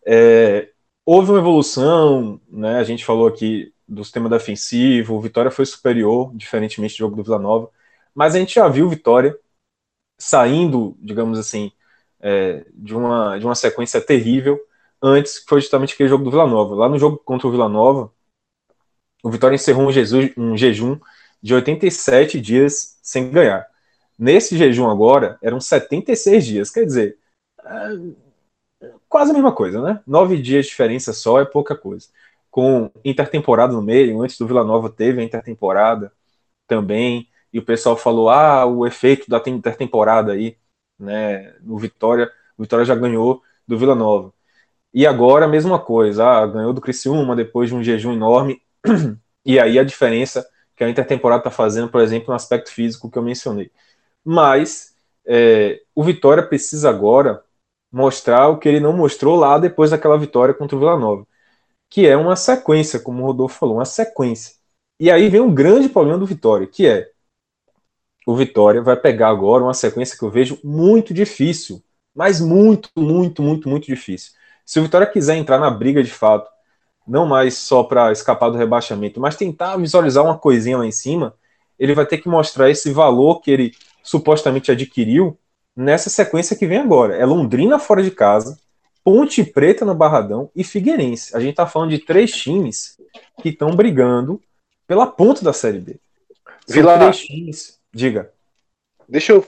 [0.07, 0.71] É,
[1.05, 2.79] houve uma evolução, né?
[2.79, 7.25] A gente falou aqui do sistema defensivo, o Vitória foi superior, diferentemente do jogo do
[7.25, 7.71] Vila Nova,
[8.15, 9.37] mas a gente já viu Vitória
[10.19, 11.73] saindo, digamos assim,
[12.21, 14.61] é, de, uma, de uma sequência terrível
[15.03, 16.75] antes, que foi justamente aquele jogo do Vila Nova.
[16.75, 18.13] Lá no jogo contra o Vila Nova,
[19.23, 20.99] o Vitória encerrou um, Jesus, um jejum
[21.43, 23.67] de 87 dias sem ganhar.
[24.19, 27.19] Nesse jejum agora, eram 76 dias, quer dizer,
[29.11, 30.01] quase a mesma coisa, né?
[30.07, 32.09] Nove dias de diferença só é pouca coisa.
[32.51, 36.13] Com intertemporada no meio, antes do Vila Nova teve a intertemporada
[36.67, 40.57] também, e o pessoal falou: ah, o efeito da intertemporada aí,
[40.99, 41.55] né?
[41.61, 44.33] No Vitória, o Vitória já ganhou do Vila Nova.
[44.95, 48.63] E agora a mesma coisa, ah, ganhou do Criciúma depois de um jejum enorme,
[49.45, 53.19] e aí a diferença que a intertemporada está fazendo, por exemplo, no aspecto físico que
[53.19, 53.71] eu mencionei.
[54.25, 54.95] Mas
[55.27, 57.43] é, o Vitória precisa agora
[57.91, 61.27] mostrar o que ele não mostrou lá depois daquela vitória contra o Vila Nova,
[61.89, 64.55] que é uma sequência, como o Rodolfo falou, uma sequência.
[64.99, 67.11] E aí vem um grande problema do Vitória, que é
[68.27, 71.83] o Vitória vai pegar agora uma sequência que eu vejo muito difícil,
[72.15, 74.33] mas muito, muito, muito, muito difícil.
[74.65, 76.51] Se o Vitória quiser entrar na briga de fato,
[77.07, 81.35] não mais só para escapar do rebaixamento, mas tentar visualizar uma coisinha lá em cima,
[81.79, 83.73] ele vai ter que mostrar esse valor que ele
[84.03, 85.37] supostamente adquiriu
[85.81, 87.17] nessa sequência que vem agora.
[87.17, 88.59] É Londrina fora de casa,
[89.03, 91.35] Ponte Preta no Barradão e Figueirense.
[91.35, 92.99] A gente está falando de três times
[93.43, 94.41] que estão brigando
[94.87, 95.97] pela ponta da Série B.
[96.67, 97.81] São Vila, três times.
[97.93, 98.31] Diga.
[99.09, 99.47] Deixa eu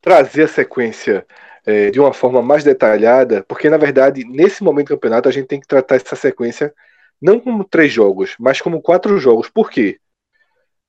[0.00, 1.26] trazer a sequência
[1.66, 5.48] é, de uma forma mais detalhada, porque na verdade, nesse momento do campeonato, a gente
[5.48, 6.72] tem que tratar essa sequência
[7.20, 9.50] não como três jogos, mas como quatro jogos.
[9.50, 9.98] Por quê?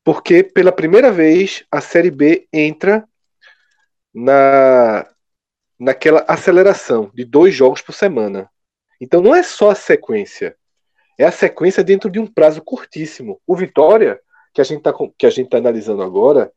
[0.04, 3.06] Porque pela primeira vez a Série B entra
[4.14, 5.08] na
[5.80, 8.48] naquela aceleração de dois jogos por semana.
[9.00, 10.56] Então não é só a sequência,
[11.18, 13.42] é a sequência dentro de um prazo curtíssimo.
[13.48, 14.22] O Vitória,
[14.54, 16.52] que a gente está tá analisando agora,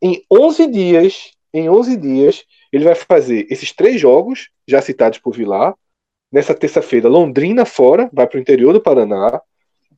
[0.00, 5.34] em 11 dias, em 11 dias, ele vai fazer esses três jogos já citados por
[5.34, 5.74] Vilar.
[6.30, 9.40] Nessa terça-feira, Londrina fora, vai para o interior do Paraná,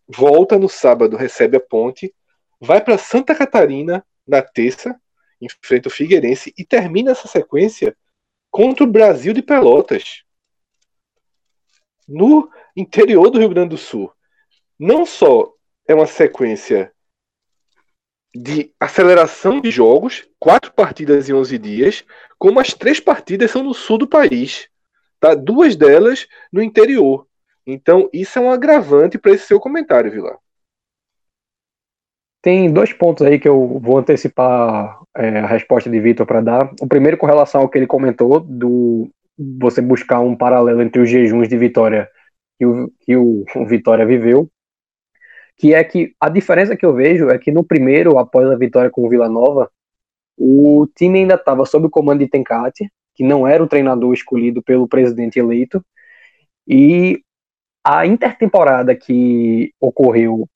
[0.08, 2.14] volta no sábado, recebe a Ponte,
[2.60, 4.98] vai para Santa Catarina na terça,
[5.40, 7.96] enfrenta o Figueirense e termina essa sequência
[8.50, 10.22] contra o Brasil de Pelotas,
[12.06, 14.12] no interior do Rio Grande do Sul.
[14.78, 15.52] Não só
[15.86, 16.92] é uma sequência
[18.34, 22.04] de aceleração de jogos, quatro partidas em 11 dias,
[22.38, 24.68] como as três partidas são no sul do país,
[25.18, 25.34] tá?
[25.34, 27.26] duas delas no interior.
[27.66, 30.38] Então, isso é um agravante para esse seu comentário, Vilar.
[32.42, 36.72] Tem dois pontos aí que eu vou antecipar é, a resposta de Vitor para dar.
[36.80, 39.10] O primeiro com relação ao que ele comentou do,
[39.58, 42.08] você buscar um paralelo entre os jejuns de Vitória
[42.58, 44.50] que o, que o, Vitória viveu,
[45.56, 48.90] que é que a diferença que eu vejo é que no primeiro, após a vitória
[48.90, 49.70] com o Vila Nova,
[50.36, 54.62] o time ainda estava sob o comando de Tencate, que não era o treinador escolhido
[54.62, 55.84] pelo presidente eleito,
[56.66, 57.22] e
[57.84, 60.46] a intertemporada que ocorreu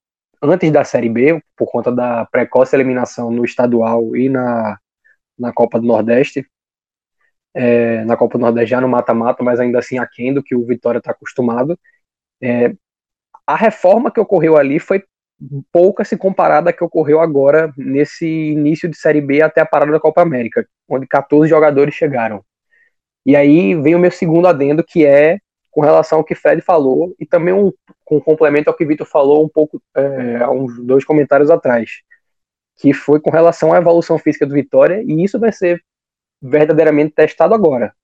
[0.45, 4.79] antes da Série B, por conta da precoce eliminação no estadual e na,
[5.39, 6.47] na Copa do Nordeste,
[7.55, 10.67] é, na Copa do Nordeste já no mata-mata, mas ainda assim aquém do que o
[10.67, 11.79] Vitória está acostumado.
[12.43, 12.75] É,
[13.47, 15.05] a reforma que ocorreu ali foi
[15.73, 19.93] pouca se comparada à que ocorreu agora nesse início de Série B até a parada
[19.93, 22.45] da Copa América, onde 14 jogadores chegaram.
[23.27, 25.39] E aí vem o meu segundo adendo, que é
[25.71, 27.73] com relação ao que Fred falou, e também um,
[28.05, 32.03] com complemento ao que Vitor falou um pouco, é, há uns dois comentários atrás,
[32.77, 35.83] que foi com relação à evolução física do Vitória, e isso vai ser
[36.41, 37.95] verdadeiramente testado agora.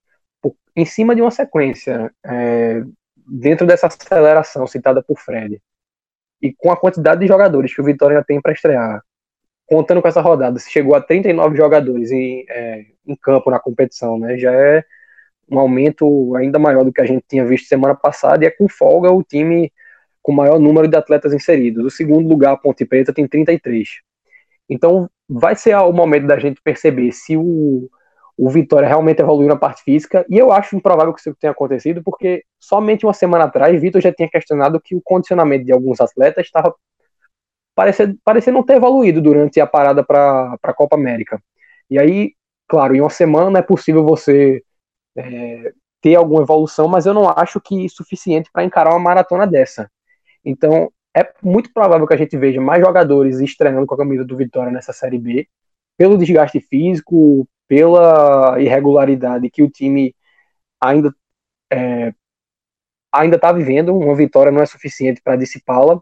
[0.41, 2.83] Por, em cima de uma sequência, é,
[3.27, 5.61] dentro dessa aceleração citada por Fred,
[6.41, 9.03] e com a quantidade de jogadores que o Vitória já tem para estrear,
[9.67, 14.19] contando com essa rodada, se chegou a 39 jogadores em, é, em campo na competição,
[14.19, 14.85] né, já é
[15.51, 18.69] um aumento ainda maior do que a gente tinha visto semana passada, e é com
[18.69, 19.71] folga o time
[20.31, 21.85] com maior número de atletas inseridos.
[21.85, 23.89] O segundo lugar, Ponte Preta, tem 33.
[24.69, 27.91] Então, vai ser o momento da gente perceber se o,
[28.39, 32.01] o Vitória realmente evoluiu na parte física, e eu acho improvável que isso tenha acontecido,
[32.05, 36.47] porque somente uma semana atrás, Vitor já tinha questionado que o condicionamento de alguns atletas
[36.47, 36.73] estava
[37.75, 41.43] parecendo, parecendo não ter evoluído durante a parada para a Copa América.
[41.91, 42.35] E aí,
[42.69, 44.63] claro, em uma semana é possível você
[45.17, 49.45] é, ter alguma evolução, mas eu não acho que é suficiente para encarar uma maratona
[49.45, 49.91] dessa.
[50.45, 54.37] Então, é muito provável que a gente veja mais jogadores estreando com a camisa do
[54.37, 55.49] Vitória nessa Série B,
[55.97, 60.15] pelo desgaste físico, pela irregularidade que o time
[60.81, 61.15] ainda
[61.73, 62.13] é,
[63.13, 63.97] ainda está vivendo.
[63.97, 66.01] Uma vitória não é suficiente para dissipá-la.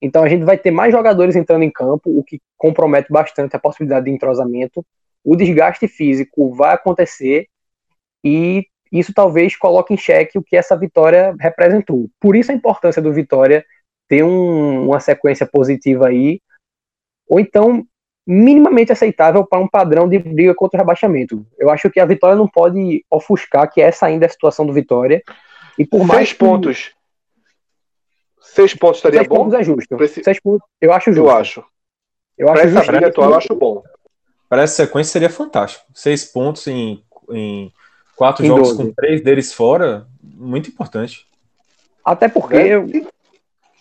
[0.00, 3.58] Então a gente vai ter mais jogadores entrando em campo, o que compromete bastante a
[3.58, 4.84] possibilidade de entrosamento.
[5.22, 7.48] O desgaste físico vai acontecer
[8.22, 8.66] e
[8.98, 12.08] isso talvez coloque em xeque o que essa vitória representou.
[12.20, 13.66] Por isso a importância do Vitória
[14.08, 16.40] ter um, uma sequência positiva aí,
[17.28, 17.84] ou então
[18.26, 21.44] minimamente aceitável para um padrão de briga contra o rebaixamento.
[21.58, 24.72] Eu acho que a Vitória não pode ofuscar que essa ainda é a situação do
[24.72, 25.22] Vitória.
[25.76, 26.38] E por mais Seis que...
[26.38, 26.94] pontos.
[28.40, 29.36] Seis pontos estaria Seis bom?
[29.36, 30.02] pontos é justo.
[30.02, 30.22] Esse...
[30.22, 31.28] Seis pontos, eu acho justo.
[31.28, 31.64] Eu acho.
[32.38, 33.04] Eu acho justo.
[33.04, 33.82] atual, eu acho bom.
[34.48, 35.84] Para essa sequência seria fantástico.
[35.92, 37.72] Seis pontos em, em
[38.16, 38.82] Quatro em jogos 12.
[38.82, 41.26] com três deles fora, muito importante.
[42.04, 42.78] Até porque é.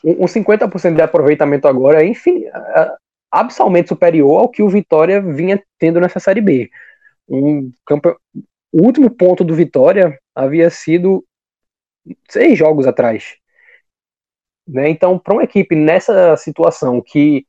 [0.04, 2.96] um 50% de aproveitamento agora é enfim, é,
[3.32, 6.69] absolutamente superior ao que o Vitória vinha tendo nessa Série B.
[7.28, 8.10] Um campe...
[8.72, 11.24] O último ponto do Vitória havia sido
[12.30, 13.36] seis jogos atrás.
[14.67, 14.89] Né?
[14.89, 17.46] Então, para uma equipe nessa situação que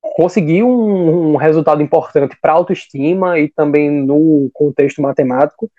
[0.00, 5.70] conseguiu um, um resultado importante para a autoestima e também no contexto matemático,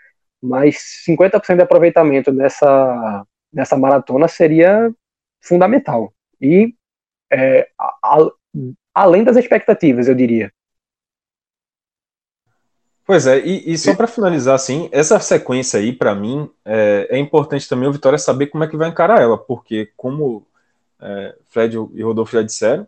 [0.41, 4.93] mas 50% de aproveitamento nessa, nessa maratona seria
[5.41, 6.13] fundamental.
[6.41, 6.73] E
[7.31, 8.31] é, a, a,
[8.93, 10.51] além das expectativas, eu diria.
[13.05, 17.17] Pois é, e, e só para finalizar, assim, essa sequência aí, para mim, é, é,
[17.17, 20.47] importante também o Vitória saber como é que vai encarar ela, porque, como
[21.01, 22.87] é, Fred e Rodolfo já disseram,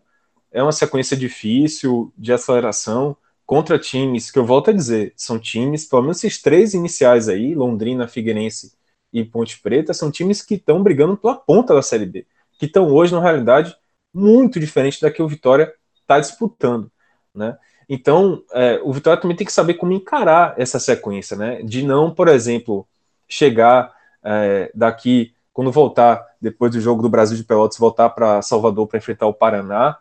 [0.56, 3.14] é uma sequência difícil de aceleração
[3.44, 7.54] contra times que eu volto a dizer, são times, pelo menos esses três iniciais aí,
[7.54, 8.72] Londrina, Figueirense
[9.12, 12.26] e Ponte Preta, são times que estão brigando pela ponta da Série B,
[12.58, 13.76] que estão hoje, na realidade,
[14.14, 16.90] muito diferente da que o Vitória está disputando,
[17.34, 17.58] né?
[17.86, 21.62] Então, é, o Vitória também tem que saber como encarar essa sequência, né?
[21.62, 22.88] De não, por exemplo,
[23.28, 28.86] chegar é, daqui, quando voltar, depois do jogo do Brasil de Pelotas, voltar para Salvador
[28.86, 29.98] para enfrentar o Paraná,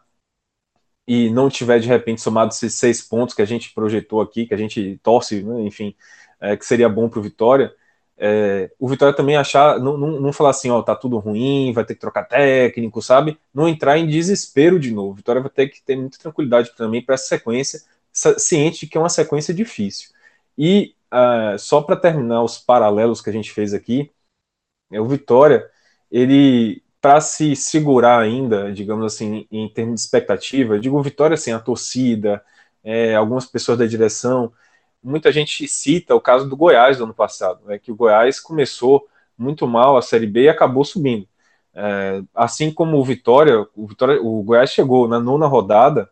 [1.07, 4.53] e não tiver de repente somado esses seis pontos que a gente projetou aqui, que
[4.53, 5.95] a gente torce, né, enfim,
[6.39, 7.73] é, que seria bom para o Vitória,
[8.17, 11.83] é, o Vitória também achar, não, não, não, falar assim, ó, tá tudo ruim, vai
[11.83, 13.37] ter que trocar técnico, sabe?
[13.53, 15.11] Não entrar em desespero de novo.
[15.11, 17.81] O Vitória vai ter que ter muita tranquilidade também para essa sequência,
[18.37, 20.09] ciente de que é uma sequência difícil.
[20.57, 24.11] E uh, só para terminar os paralelos que a gente fez aqui,
[24.91, 25.69] é, o Vitória,
[26.11, 31.59] ele para se segurar ainda, digamos assim, em termos de expectativa, digo vitória assim, a
[31.59, 32.43] torcida,
[32.83, 34.51] é, algumas pessoas da direção,
[35.03, 39.07] muita gente cita o caso do Goiás do ano passado, né, que o Goiás começou
[39.37, 41.27] muito mal a Série B e acabou subindo.
[41.75, 46.09] É, assim como o Vitória, o Vitória, o Goiás chegou na nona rodada,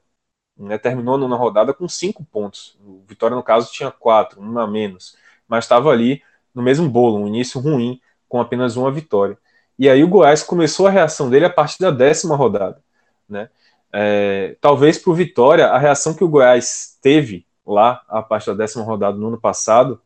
[0.56, 2.78] né, terminou a nona rodada com cinco pontos.
[2.86, 6.22] O Vitória, no caso, tinha quatro, um a menos, mas estava ali
[6.54, 9.40] no mesmo bolo, um início ruim, com apenas uma vitória.
[9.78, 12.82] E aí o Goiás começou a reação dele a partir da décima rodada.
[13.28, 13.50] Né?
[13.92, 18.54] É, talvez para o Vitória, a reação que o Goiás teve lá a partir da
[18.54, 20.02] décima rodada no ano passado,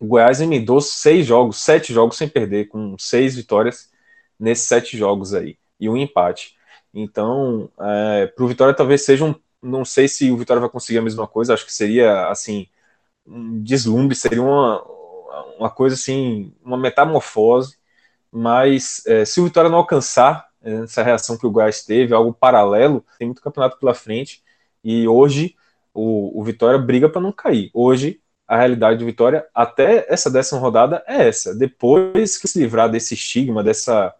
[0.00, 3.90] o Goiás emendou seis jogos, sete jogos sem perder, com seis vitórias
[4.38, 6.56] nesses sete jogos aí, e um empate.
[6.94, 9.34] Então, é, para o Vitória talvez seja um.
[9.60, 12.68] Não sei se o Vitória vai conseguir a mesma coisa, acho que seria assim,
[13.26, 14.82] um deslumbre, seria uma,
[15.58, 17.77] uma coisa assim, uma metamorfose,
[18.32, 23.04] mas é, se o Vitória não alcançar essa reação que o Goiás teve, algo paralelo,
[23.18, 24.42] tem muito campeonato pela frente,
[24.82, 25.56] e hoje
[25.94, 27.70] o, o Vitória briga para não cair.
[27.74, 31.54] Hoje, a realidade do Vitória, até essa décima rodada, é essa.
[31.54, 34.14] Depois que se livrar desse estigma, dessa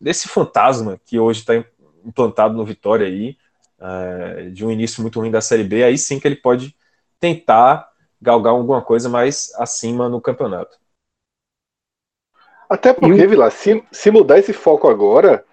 [0.00, 1.54] desse fantasma que hoje está
[2.04, 3.36] implantado no Vitória aí,
[3.78, 6.74] é, de um início muito ruim da Série B, aí sim que ele pode
[7.18, 10.78] tentar galgar alguma coisa mais acima no campeonato.
[12.68, 13.28] Até porque, o...
[13.28, 15.44] Vila, se, se mudar esse foco agora,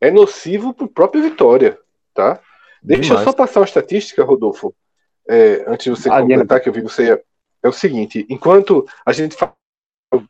[0.00, 1.78] é nocivo para o próprio Vitória,
[2.12, 2.40] tá?
[2.82, 3.20] Deixa Demais.
[3.20, 4.74] eu só passar uma estatística, Rodolfo,
[5.28, 7.22] é, antes de você ah, completar, que eu vi você ia...
[7.62, 9.54] É o seguinte, enquanto a gente fala,
[10.12, 10.24] eu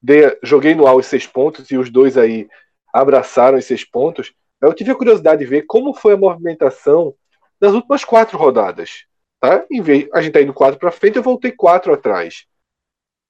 [0.00, 2.48] dei, joguei no AU os seis pontos e os dois aí
[2.92, 7.14] abraçaram esses pontos, eu tive a curiosidade de ver como foi a movimentação
[7.60, 9.04] das últimas quatro rodadas.
[9.40, 9.64] Tá?
[9.70, 12.46] Em vez a gente tá indo quatro para frente, eu voltei quatro atrás.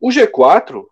[0.00, 0.86] O G4,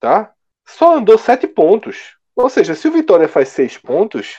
[0.00, 0.32] tá?
[0.68, 2.16] Só andou sete pontos.
[2.36, 4.38] Ou seja, se o Vitória faz seis pontos,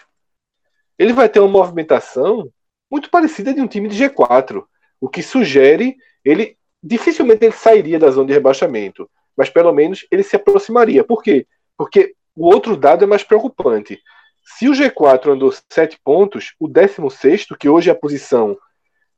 [0.97, 2.51] ele vai ter uma movimentação
[2.89, 4.63] muito parecida de um time de G4,
[5.01, 10.23] o que sugere ele dificilmente ele sairia da zona de rebaixamento, mas pelo menos ele
[10.23, 11.03] se aproximaria.
[11.03, 11.47] Por quê?
[11.77, 13.99] Porque o outro dado é mais preocupante.
[14.43, 18.57] Se o G4 andou 7 pontos, o 16, que hoje é a posição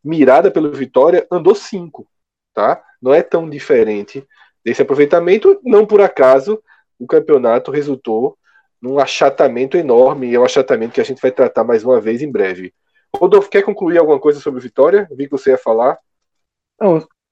[0.03, 2.07] mirada pelo Vitória, andou 5.
[2.53, 2.81] Tá?
[3.01, 4.25] Não é tão diferente
[4.63, 5.59] desse aproveitamento.
[5.63, 6.61] Não por acaso
[7.01, 8.37] o campeonato resultou
[8.81, 12.21] num achatamento enorme, e é um achatamento que a gente vai tratar mais uma vez
[12.21, 12.73] em breve.
[13.15, 15.07] Rodolfo, quer concluir alguma coisa sobre o Vitória?
[15.11, 15.97] Vi que você ia falar.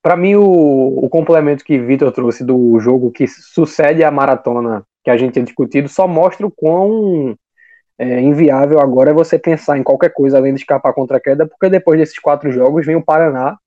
[0.01, 5.09] Para mim, o, o complemento que Vitor trouxe do jogo que sucede à maratona que
[5.09, 7.35] a gente tinha discutido só mostra o quão
[7.97, 11.47] é, inviável agora é você pensar em qualquer coisa além de escapar contra a queda,
[11.47, 13.57] porque depois desses quatro jogos vem o Paraná,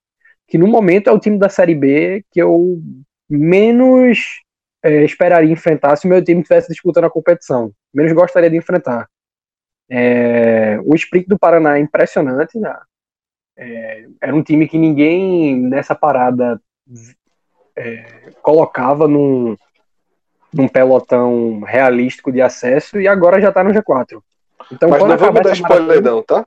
[0.49, 2.81] que no momento é o time da Série B que eu
[3.29, 4.43] menos
[4.83, 7.73] é, esperaria enfrentar se o meu time estivesse disputando a competição.
[7.95, 9.09] Menos gostaria de enfrentar.
[9.91, 12.59] É, o sprint do Paraná é impressionante.
[12.59, 12.75] Né?
[13.57, 16.61] É, era um time que ninguém nessa parada
[17.77, 19.57] é, colocava num,
[20.53, 24.21] num pelotão realístico de acesso e agora já está no G4.
[24.71, 26.47] Então, Mas não vamos dar spoiler não, tá?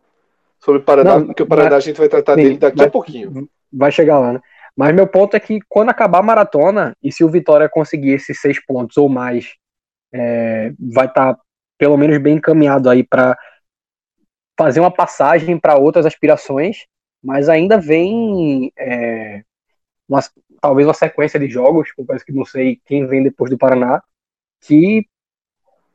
[0.60, 2.88] Sobre o Paraná, não, porque o Paraná a gente vai tratar sim, dele daqui vai,
[2.88, 3.50] a pouquinho.
[3.72, 4.42] Vai chegar lá, né?
[4.76, 8.40] Mas meu ponto é que quando acabar a maratona, e se o Vitória conseguir esses
[8.42, 9.54] seis pontos ou mais,
[10.14, 11.42] é, vai estar tá
[11.78, 13.38] pelo menos bem encaminhado aí para
[14.58, 16.86] fazer uma passagem para outras aspirações,
[17.24, 19.44] mas ainda vem é,
[20.08, 20.22] uma,
[20.62, 24.02] talvez uma sequência de jogos, confesso que não sei quem vem depois do Paraná,
[24.62, 25.08] que.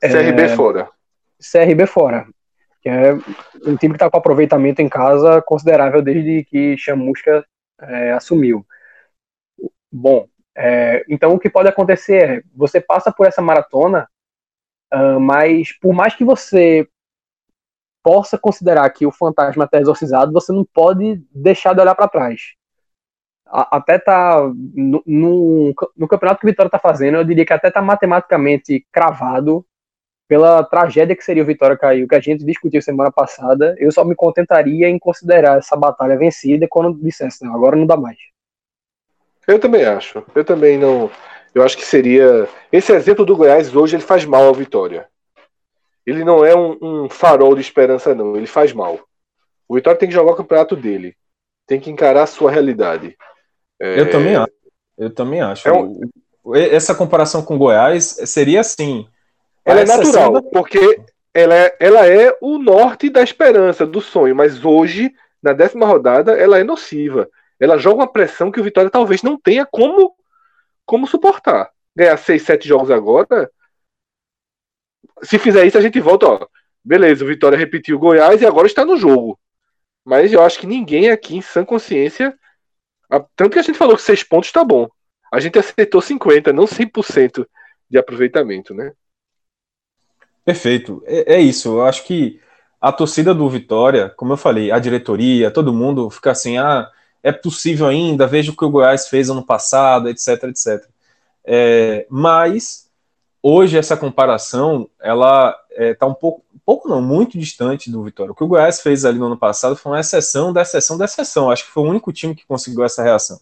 [0.00, 0.88] CRB é, fora.
[1.38, 2.26] CRB fora.
[2.82, 3.12] Que é
[3.66, 7.44] um time que está com aproveitamento em casa considerável desde que Chamusca
[7.82, 8.66] é, assumiu.
[9.90, 14.08] Bom, é, então o que pode acontecer é você passa por essa maratona
[14.92, 16.86] Uh, mas por mais que você
[18.02, 22.54] possa considerar que o fantasma está exorcizado, você não pode deixar de olhar para trás.
[23.46, 24.40] Até tá
[24.74, 28.86] no, no, no, campeonato que o Vitória está fazendo, eu diria que até está matematicamente
[28.92, 29.66] cravado
[30.30, 33.74] pela tragédia que seria o Vitória cair, o que a gente discutiu semana passada.
[33.80, 37.96] Eu só me contentaria em considerar essa batalha vencida quando dissesse, não, agora não dá
[37.96, 38.16] mais.
[39.44, 40.22] Eu também acho.
[40.32, 41.10] Eu também não
[41.52, 42.48] eu acho que seria.
[42.70, 45.08] Esse exemplo do Goiás hoje ele faz mal ao Vitória.
[46.06, 48.36] Ele não é um, um farol de esperança, não.
[48.36, 49.00] Ele faz mal.
[49.68, 51.16] O Vitória tem que jogar o campeonato dele.
[51.66, 53.16] Tem que encarar a sua realidade.
[53.80, 53.98] É...
[53.98, 54.52] Eu também acho.
[54.96, 55.68] Eu também acho.
[55.68, 56.00] É um...
[56.54, 59.08] Essa comparação com o Goiás seria assim.
[59.64, 61.00] Ela é natural, porque
[61.32, 66.32] ela é, ela é o norte da esperança, do sonho, mas hoje, na décima rodada,
[66.32, 67.28] ela é nociva.
[67.58, 70.14] Ela joga uma pressão que o Vitória talvez não tenha como
[70.86, 71.70] como suportar.
[71.94, 73.48] Ganhar 6, 7 jogos agora.
[75.22, 76.46] Se fizer isso, a gente volta, ó.
[76.82, 79.38] Beleza, o Vitória repetiu o Goiás e agora está no jogo.
[80.04, 82.36] Mas eu acho que ninguém aqui em sã consciência.
[83.36, 84.88] Tanto que a gente falou que 6 pontos tá bom.
[85.32, 87.46] A gente acertou 50, não 100%
[87.88, 88.92] de aproveitamento, né?
[90.50, 91.00] Perfeito.
[91.06, 91.68] É, é, isso.
[91.68, 92.40] Eu acho que
[92.80, 96.90] a torcida do Vitória, como eu falei, a diretoria, todo mundo fica assim, ah,
[97.22, 100.84] é possível ainda, veja o que o Goiás fez ano passado, etc, etc.
[101.44, 102.90] É, mas
[103.40, 108.32] hoje essa comparação ela está é, um pouco, pouco não, muito distante do Vitória.
[108.32, 111.04] O que o Goiás fez ali no ano passado foi uma exceção da exceção da
[111.04, 111.48] exceção.
[111.48, 113.38] Acho que foi o único time que conseguiu essa reação.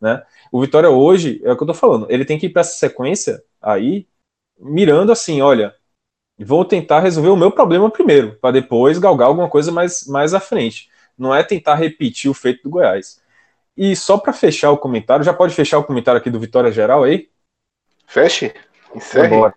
[0.00, 0.24] Né?
[0.50, 2.76] O Vitória hoje, é o que eu estou falando, ele tem que ir para essa
[2.76, 4.06] sequência aí,
[4.58, 5.74] mirando assim, olha,
[6.44, 10.40] vou tentar resolver o meu problema primeiro, para depois galgar alguma coisa mais, mais à
[10.40, 10.88] frente.
[11.16, 13.20] Não é tentar repetir o feito do Goiás.
[13.76, 17.04] E só para fechar o comentário, já pode fechar o comentário aqui do Vitória Geral
[17.04, 17.28] aí?
[18.06, 18.54] Feche.
[18.94, 19.52] Encerre.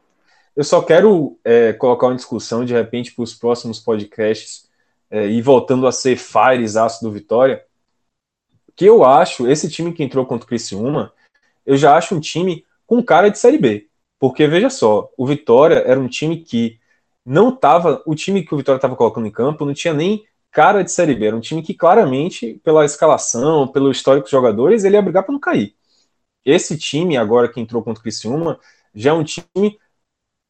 [0.55, 4.69] Eu só quero é, colocar uma discussão de repente para os próximos podcasts
[5.09, 7.63] é, e voltando a ser Fires aço do Vitória,
[8.75, 11.13] que eu acho esse time que entrou contra o Criciúma,
[11.65, 13.87] eu já acho um time com cara de Série B.
[14.21, 16.79] Porque veja só, o Vitória era um time que
[17.25, 20.83] não estava, o time que o Vitória estava colocando em campo não tinha nem cara
[20.83, 24.95] de Série B, era um time que claramente, pela escalação, pelo histórico dos jogadores, ele
[24.95, 25.73] ia brigar para não cair.
[26.45, 28.59] Esse time agora que entrou contra o Criciúma
[28.93, 29.79] já é um time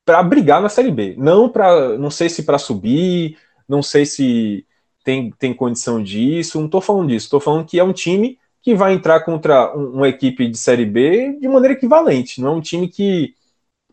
[0.05, 1.15] para brigar na Série B.
[1.17, 3.37] Não para, não sei se para subir,
[3.69, 4.65] não sei se
[5.03, 7.27] tem, tem condição disso, não estou falando disso.
[7.27, 10.85] Estou falando que é um time que vai entrar contra um, uma equipe de Série
[10.85, 12.41] B de maneira equivalente.
[12.41, 13.33] Não é um time que,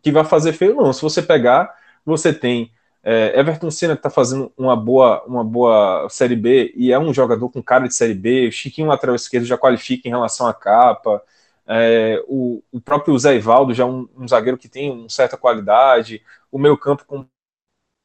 [0.01, 0.93] que vai fazer feio, não.
[0.93, 1.73] Se você pegar,
[2.05, 2.71] você tem
[3.03, 7.13] é, Everton Senna que está fazendo uma boa, uma boa Série B e é um
[7.13, 8.51] jogador com cara de Série B.
[8.51, 11.21] Chiquinho lateral esquerdo já qualifica em relação à capa.
[11.67, 15.37] É, o, o, próprio Zé Ivaldo já é um, um, zagueiro que tem uma certa
[15.37, 16.21] qualidade,
[16.51, 17.25] o meio campo com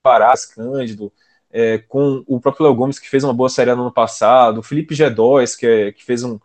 [0.03, 1.13] Parás, Cândido,
[1.51, 4.63] é, com o próprio Léo Gomes que fez uma boa série no ano passado, o
[4.63, 6.39] Felipe G2, que, é, que fez um,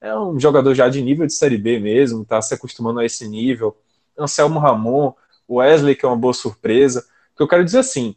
[0.00, 3.26] é um jogador já de nível de Série B mesmo, está se acostumando a esse
[3.28, 3.76] nível,
[4.18, 5.12] Anselmo Ramon,
[5.48, 8.16] Wesley, que é uma boa surpresa, o que eu quero dizer assim,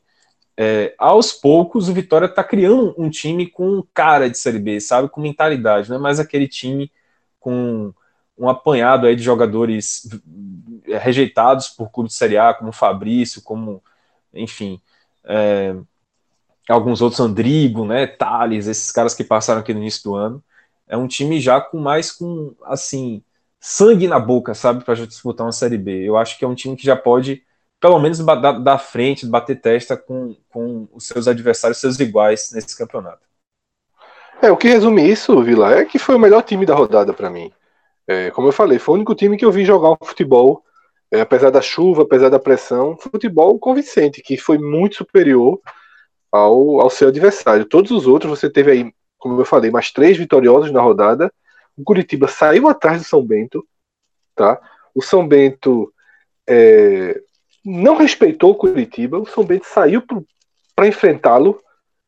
[0.58, 5.10] é, aos poucos o Vitória está criando um time com cara de Série B, sabe,
[5.10, 6.92] com mentalidade, não é mais aquele time
[7.40, 7.94] com
[8.38, 10.08] um apanhado aí de jogadores
[10.86, 13.84] rejeitados por clube de Série A, como Fabrício, como,
[14.34, 14.82] enfim,
[15.26, 15.76] é,
[16.70, 20.44] alguns outros, Andrigo, né, Thales, esses caras que passaram aqui no início do ano.
[20.88, 23.22] É um time já com mais com, assim,
[23.60, 26.04] sangue na boca, sabe, para disputar uma Série B.
[26.04, 27.44] Eu acho que é um time que já pode,
[27.80, 32.78] pelo menos, dar, dar frente, bater testa com, com os seus adversários, seus iguais nesse
[32.78, 33.28] campeonato.
[34.42, 37.30] É, o que resume isso, Vila, é que foi o melhor time da rodada para
[37.30, 37.52] mim.
[38.08, 40.64] É, como eu falei, foi o único time que eu vi jogar um futebol,
[41.12, 45.60] é, apesar da chuva, apesar da pressão, futebol convincente, que foi muito superior
[46.32, 47.66] ao, ao seu adversário.
[47.66, 51.32] Todos os outros, você teve aí, como eu falei, mais três vitoriosos na rodada.
[51.80, 53.66] O Curitiba saiu atrás do São Bento,
[54.36, 54.60] tá?
[54.94, 55.94] O São Bento
[56.46, 57.22] é,
[57.64, 60.04] não respeitou o Curitiba, o São Bento saiu
[60.76, 61.58] para enfrentá-lo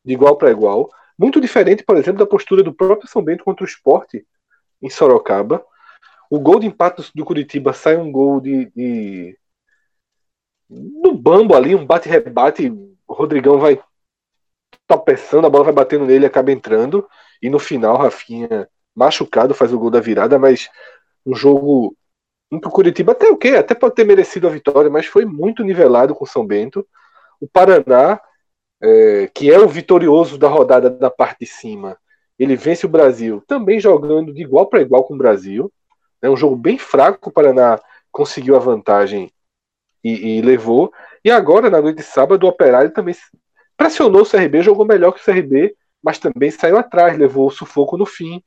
[0.03, 0.89] de igual para igual.
[1.17, 4.27] Muito diferente, por exemplo, da postura do próprio São Bento contra o esporte
[4.81, 5.63] em Sorocaba.
[6.29, 9.37] O gol de empate do Curitiba sai um gol de, de
[10.69, 12.69] no bambo ali, um bate-rebate.
[13.07, 13.81] O Rodrigão vai
[14.85, 17.07] tropeçando, a bola vai batendo nele acaba entrando.
[17.41, 20.69] E no final, Rafinha, machucado, faz o gol da virada, mas
[21.25, 21.95] um jogo
[22.51, 23.49] um Curitiba até o quê?
[23.49, 26.85] Até pode ter merecido a vitória, mas foi muito nivelado com o São Bento.
[27.39, 28.19] O Paraná,
[28.81, 31.97] é, que é o vitorioso da rodada da parte de cima,
[32.37, 35.71] ele vence o Brasil também jogando de igual para igual com o Brasil.
[36.21, 37.79] É um jogo bem fraco, o Paraná
[38.11, 39.31] conseguiu a vantagem
[40.03, 40.91] e, e, levou.
[41.23, 43.15] E agora, na noite de sábado, o Operário também
[43.77, 47.97] pressionou o CRB, jogou melhor que o CRB, mas também saiu atrás, levou o sufoco
[47.97, 48.43] no fim.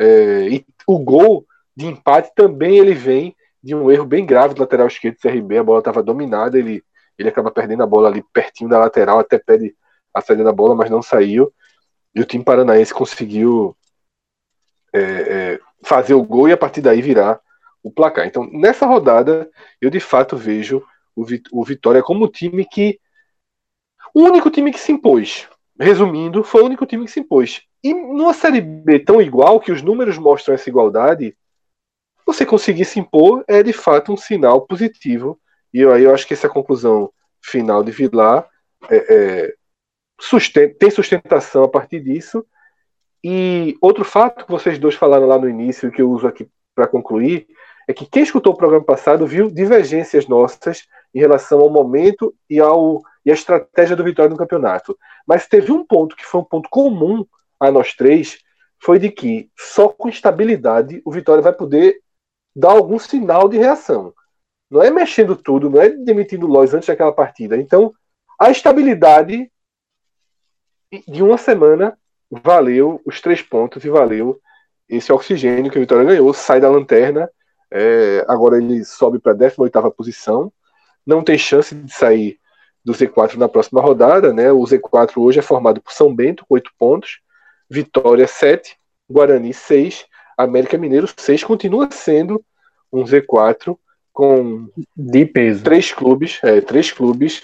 [0.00, 1.46] É, e o gol
[1.76, 5.58] de empate também ele vem de um erro bem grave do lateral esquerdo do CRB.
[5.58, 6.82] A bola estava dominada, ele,
[7.18, 9.76] ele acaba perdendo a bola ali pertinho da lateral, até pede
[10.14, 11.52] a saída da bola, mas não saiu.
[12.14, 13.76] E o time paranaense conseguiu
[14.92, 17.38] é, é, fazer o gol e a partir daí virar
[17.82, 18.26] o placar.
[18.26, 19.50] Então, nessa rodada,
[19.82, 20.82] eu de fato vejo
[21.14, 22.98] o, o Vitória como o time que.
[24.14, 25.46] O único time que se impôs.
[25.78, 27.62] Resumindo, foi o único time que se impôs.
[27.82, 31.36] E numa Série B tão igual, que os números mostram essa igualdade,
[32.26, 35.40] você conseguir se impor é de fato um sinal positivo.
[35.72, 37.10] E aí eu acho que essa conclusão
[37.42, 38.46] final de Vilar
[38.90, 39.54] é, é,
[40.20, 42.44] sustenta, tem sustentação a partir disso
[43.22, 46.48] e outro fato que vocês dois falaram lá no início, e que eu uso aqui
[46.74, 47.46] para concluir,
[47.86, 52.58] é que quem escutou o programa passado viu divergências nossas em relação ao momento e,
[52.60, 54.96] ao, e à estratégia do Vitória no campeonato.
[55.26, 57.26] Mas teve um ponto que foi um ponto comum
[57.60, 58.38] a nós três,
[58.82, 62.00] foi de que só com estabilidade o Vitória vai poder
[62.56, 64.14] dar algum sinal de reação.
[64.70, 67.56] Não é mexendo tudo, não é demitindo o Lois antes daquela partida.
[67.56, 67.92] Então,
[68.38, 69.50] a estabilidade
[71.06, 71.96] de uma semana
[72.30, 74.40] valeu os três pontos e valeu
[74.88, 77.30] esse oxigênio que a Vitória ganhou, sai da lanterna
[77.72, 80.52] É, agora ele sobe para a 18 posição,
[81.06, 82.40] não tem chance de sair
[82.84, 84.32] do Z4 na próxima rodada.
[84.32, 84.50] Né?
[84.50, 87.20] O Z4 hoje é formado por São Bento, 8 pontos,
[87.70, 88.76] Vitória 7,
[89.08, 90.04] Guarani 6,
[90.36, 91.44] América Mineiro 6.
[91.44, 92.44] Continua sendo
[92.92, 93.78] um Z4
[94.12, 95.62] com de peso.
[95.62, 97.42] Três clubes, é, três clubes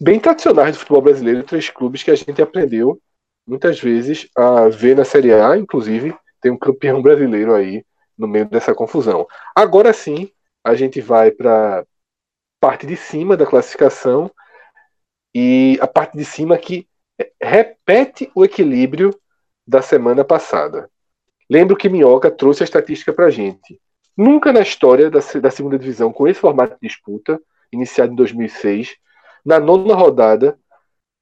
[0.00, 3.00] bem tradicionais do futebol brasileiro, três clubes que a gente aprendeu
[3.46, 7.84] muitas vezes a ver na Série A, inclusive tem um campeão brasileiro aí
[8.16, 9.26] no meio dessa confusão.
[9.54, 10.30] Agora sim,
[10.62, 11.84] a gente vai para
[12.60, 14.30] parte de cima da classificação
[15.34, 16.88] e a parte de cima que
[17.42, 19.10] repete o equilíbrio
[19.66, 20.90] da semana passada.
[21.48, 23.80] Lembro que Minhoca trouxe a estatística para a gente.
[24.16, 27.40] Nunca na história da, da segunda divisão, com esse formato de disputa,
[27.72, 28.96] iniciado em 2006,
[29.44, 30.58] na nona rodada,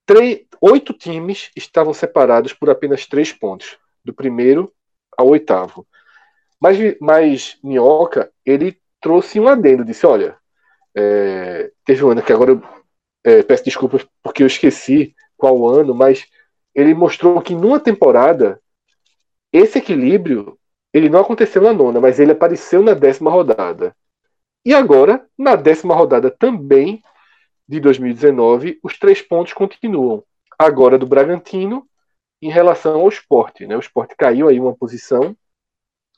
[0.07, 4.73] três, oito times estavam separados por apenas três pontos, do primeiro
[5.17, 5.87] ao oitavo.
[6.61, 10.37] Mas, mas Minhoca, ele trouxe um adendo, disse, olha,
[10.95, 12.63] é, teve um ano que agora eu
[13.25, 16.27] é, peço desculpas porque eu esqueci qual ano, mas
[16.75, 18.61] ele mostrou que numa temporada
[19.53, 20.59] esse equilíbrio
[20.93, 23.95] ele não aconteceu na nona, mas ele apareceu na décima rodada.
[24.65, 27.03] E agora, na décima rodada também
[27.67, 30.23] de 2019, os três pontos continuam.
[30.59, 31.87] Agora do Bragantino
[32.41, 33.67] em relação ao esporte.
[33.67, 33.77] Né?
[33.77, 35.37] O esporte caiu aí uma posição,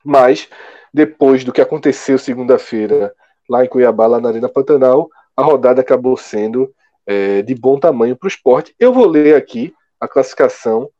[0.05, 0.48] mas
[0.92, 3.14] depois do que aconteceu segunda-feira
[3.48, 6.74] lá em Cuiabá, lá na Arena Pantanal, a rodada acabou sendo
[7.07, 8.74] é, de bom tamanho para o esporte.
[8.78, 10.90] Eu vou ler aqui a classificação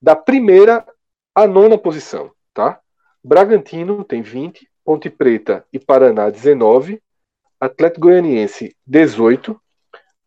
[0.00, 0.86] da primeira
[1.34, 2.30] à nona posição.
[2.52, 2.80] Tá?
[3.22, 7.02] Bragantino tem 20, Ponte Preta e Paraná 19,
[7.58, 9.58] Atlético Goianiense 18,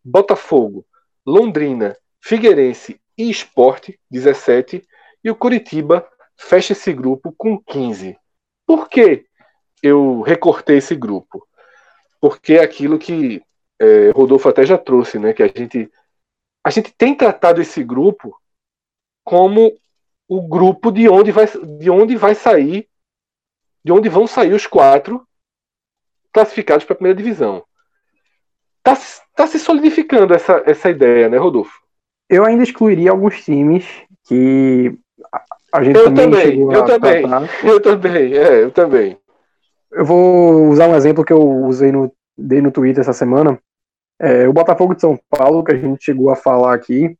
[0.03, 0.85] Botafogo,
[1.25, 4.85] Londrina, Figueirense e Esporte 17
[5.23, 8.17] e o Curitiba fecha esse grupo com 15.
[8.65, 9.25] Por que
[9.83, 11.47] eu recortei esse grupo?
[12.19, 13.41] Porque é aquilo que
[13.79, 15.33] é, Rodolfo até já trouxe, né?
[15.33, 15.89] Que a gente
[16.67, 18.37] a gente tem tratado esse grupo
[19.23, 19.73] como
[20.27, 21.47] o grupo de onde vai,
[21.79, 22.89] de onde vai sair,
[23.85, 25.25] de onde vão sair os quatro
[26.33, 27.63] classificados para a primeira divisão.
[28.85, 29.01] Está
[29.33, 31.71] tá se solidificando essa, essa ideia, né, Rodolfo?
[32.29, 33.85] Eu ainda excluiria alguns times
[34.27, 34.99] que
[35.71, 37.23] a gente eu também, também eu também,
[37.63, 39.17] eu também, é, eu também.
[39.89, 43.57] Eu vou usar um exemplo que eu usei no, dei no Twitter essa semana.
[44.19, 47.15] É, o Botafogo de São Paulo, que a gente chegou a falar aqui,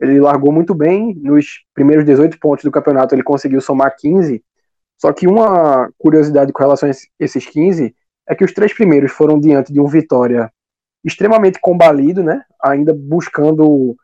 [0.00, 1.14] ele largou muito bem.
[1.14, 4.42] Nos primeiros 18 pontos do campeonato, ele conseguiu somar 15.
[4.96, 7.94] Só que uma curiosidade com relação a esses 15
[8.28, 10.52] é que os três primeiros foram diante de um Vitória
[11.04, 12.42] extremamente combalido, né?
[12.62, 13.96] Ainda buscando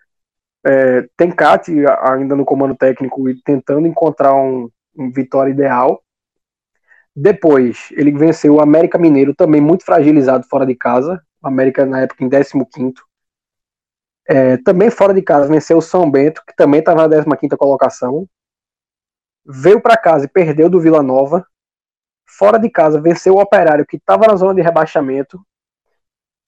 [0.65, 6.01] é, Tencate ainda no comando técnico e tentando encontrar um, um Vitória ideal.
[7.15, 11.21] Depois, ele venceu o América Mineiro, também muito fragilizado fora de casa.
[11.45, 12.95] América, na época, em 15.
[14.27, 18.29] É, também fora de casa, venceu o São Bento, que também estava na 15 colocação.
[19.45, 21.47] Veio para casa e perdeu do Vila Nova.
[22.27, 25.45] Fora de casa, venceu o Operário, que estava na zona de rebaixamento.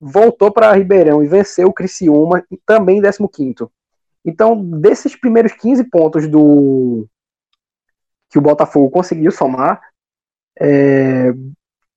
[0.00, 3.68] Voltou para Ribeirão e venceu o Criciúma, também em 15.
[4.24, 7.06] Então, desses primeiros 15 pontos do
[8.28, 9.80] que o Botafogo conseguiu somar,
[10.58, 11.32] é,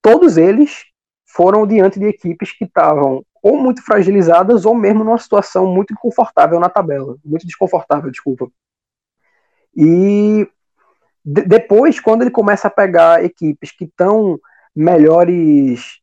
[0.01, 0.88] todos eles
[1.33, 6.59] foram diante de equipes que estavam ou muito fragilizadas ou mesmo numa situação muito inconfortável
[6.59, 8.49] na tabela, muito desconfortável, desculpa.
[9.75, 10.47] E
[11.23, 14.39] de, depois, quando ele começa a pegar equipes que estão
[14.75, 15.99] melhores,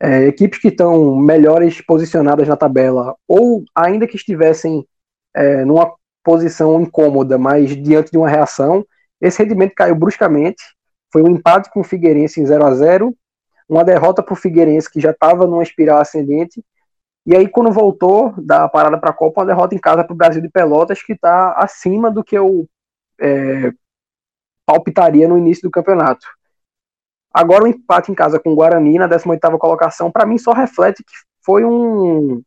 [0.00, 4.86] é, equipes que estão melhores posicionadas na tabela, ou ainda que estivessem
[5.34, 8.84] é, numa posição incômoda, mas diante de uma reação,
[9.20, 10.62] esse rendimento caiu bruscamente.
[11.12, 13.16] Foi um empate com o Figueirense em 0 a 0
[13.68, 16.64] uma derrota para o Figueirense que já estava numa espiral ascendente.
[17.26, 20.16] E aí, quando voltou da parada para a Copa, uma derrota em casa para o
[20.16, 22.68] Brasil de Pelotas, que está acima do que eu
[23.20, 23.72] é,
[24.64, 26.26] palpitaria no início do campeonato.
[27.34, 31.02] Agora, o empate em casa com o Guarani na 18 colocação, para mim, só reflete
[31.02, 31.12] que
[31.44, 32.40] foi um,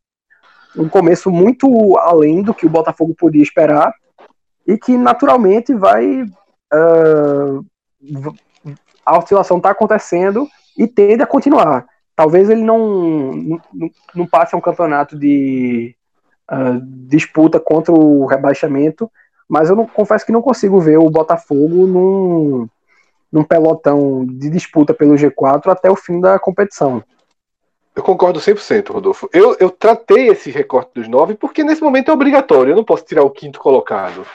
[0.77, 3.93] um começo muito além do que o Botafogo podia esperar
[4.65, 6.23] e que, naturalmente, vai.
[6.73, 7.65] Uh,
[9.05, 10.47] a oscilação está acontecendo
[10.79, 11.85] e tende a continuar.
[12.15, 12.79] Talvez ele não,
[13.33, 13.61] não,
[14.15, 15.93] não passe a um campeonato de
[16.49, 19.11] uh, disputa contra o rebaixamento,
[19.47, 22.69] mas eu não, confesso que não consigo ver o Botafogo num,
[23.29, 27.03] num pelotão de disputa pelo G4 até o fim da competição.
[27.93, 29.29] Eu concordo 100%, Rodolfo.
[29.33, 32.71] Eu, eu tratei esse recorte dos nove porque nesse momento é obrigatório.
[32.71, 34.25] Eu não posso tirar o quinto colocado.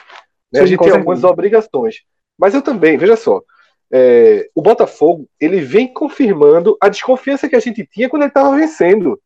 [0.53, 0.59] Né?
[0.59, 2.03] A gente tem algumas obrigações.
[2.37, 3.41] Mas eu também, veja só,
[3.91, 8.55] é, o Botafogo ele vem confirmando a desconfiança que a gente tinha quando ele estava
[8.55, 9.21] vencendo.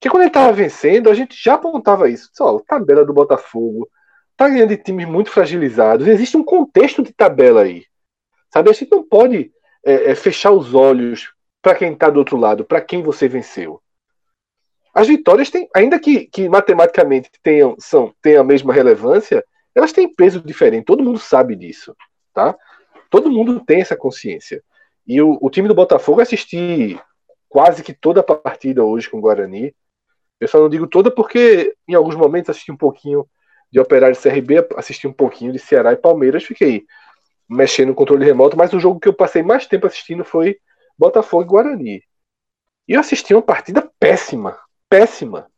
[0.00, 2.30] Que quando ele estava vencendo, a gente já apontava isso.
[2.32, 3.88] Só, tabela do Botafogo
[4.36, 6.06] tá ganhando de times muito fragilizados.
[6.06, 7.84] Existe um contexto de tabela aí.
[8.52, 8.70] Sabe?
[8.70, 9.52] A gente não pode
[9.84, 13.82] é, é, fechar os olhos para quem está do outro lado, para quem você venceu.
[14.94, 20.12] As vitórias têm, ainda que, que matematicamente tenham, são, tenham a mesma relevância, elas têm
[20.12, 20.86] peso diferente.
[20.86, 21.94] Todo mundo sabe disso,
[22.34, 22.56] tá?
[23.10, 24.62] Todo mundo tem essa consciência.
[25.06, 26.98] E o, o time do Botafogo assisti
[27.48, 29.74] quase que toda a partida hoje com o Guarani.
[30.38, 33.28] Eu só não digo toda porque em alguns momentos assisti um pouquinho
[33.70, 36.86] de Operário CRB, assisti um pouquinho de Ceará e Palmeiras, fiquei
[37.48, 40.58] mexendo no controle remoto, mas o jogo que eu passei mais tempo assistindo foi
[40.96, 42.04] Botafogo e Guarani.
[42.88, 44.58] E eu assisti uma partida péssima,
[44.88, 45.50] péssima.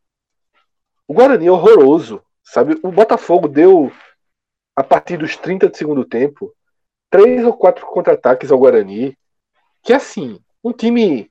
[1.07, 2.79] O Guarani é horroroso, sabe?
[2.83, 3.93] O Botafogo deu,
[4.75, 6.55] a partir dos 30 do segundo tempo,
[7.13, 9.15] três ou quatro contra-ataques ao Guarani,
[9.83, 11.31] que assim, um time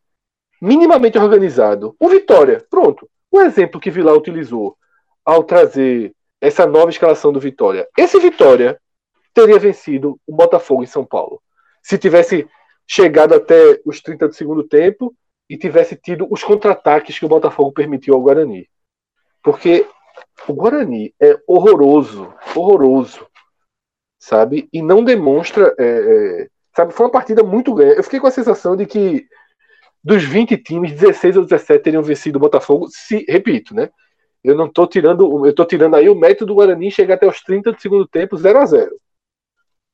[0.61, 1.95] minimamente organizado.
[1.99, 3.09] O Vitória, pronto.
[3.31, 4.77] O exemplo que Vilar utilizou
[5.25, 7.87] ao trazer essa nova escalação do Vitória.
[7.97, 8.79] Esse Vitória
[9.33, 11.41] teria vencido o Botafogo em São Paulo.
[11.81, 12.47] Se tivesse
[12.87, 15.15] chegado até os 30 do segundo tempo
[15.49, 18.69] e tivesse tido os contra-ataques que o Botafogo permitiu ao Guarani.
[19.41, 19.87] Porque
[20.47, 23.25] o Guarani é horroroso, horroroso,
[24.21, 24.69] sabe?
[24.71, 25.73] E não demonstra.
[25.77, 27.93] É, é, sabe, foi uma partida muito ganha.
[27.93, 29.25] Eu fiquei com a sensação de que
[30.03, 33.89] dos 20 times, 16 ou 17 teriam vencido o Botafogo, se, repito, né?
[34.43, 37.41] Eu não estou tirando, eu tô tirando aí o método do Guarani chegar até os
[37.41, 38.95] 30 do segundo tempo 0 a 0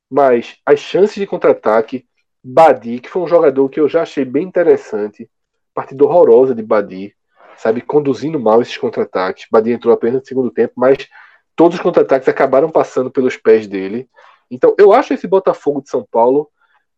[0.10, 2.06] Mas as chances de contra-ataque,
[2.44, 5.30] Badi, que foi um jogador que eu já achei bem interessante,
[5.74, 7.14] partida horrorosa de Badi,
[7.58, 9.48] sabe, conduzindo mal esses contra-ataques.
[9.52, 11.10] Badi entrou apenas no segundo tempo, mas
[11.58, 14.08] todos os contra-ataques acabaram passando pelos pés dele.
[14.50, 16.50] Então, eu acho esse Botafogo de São Paulo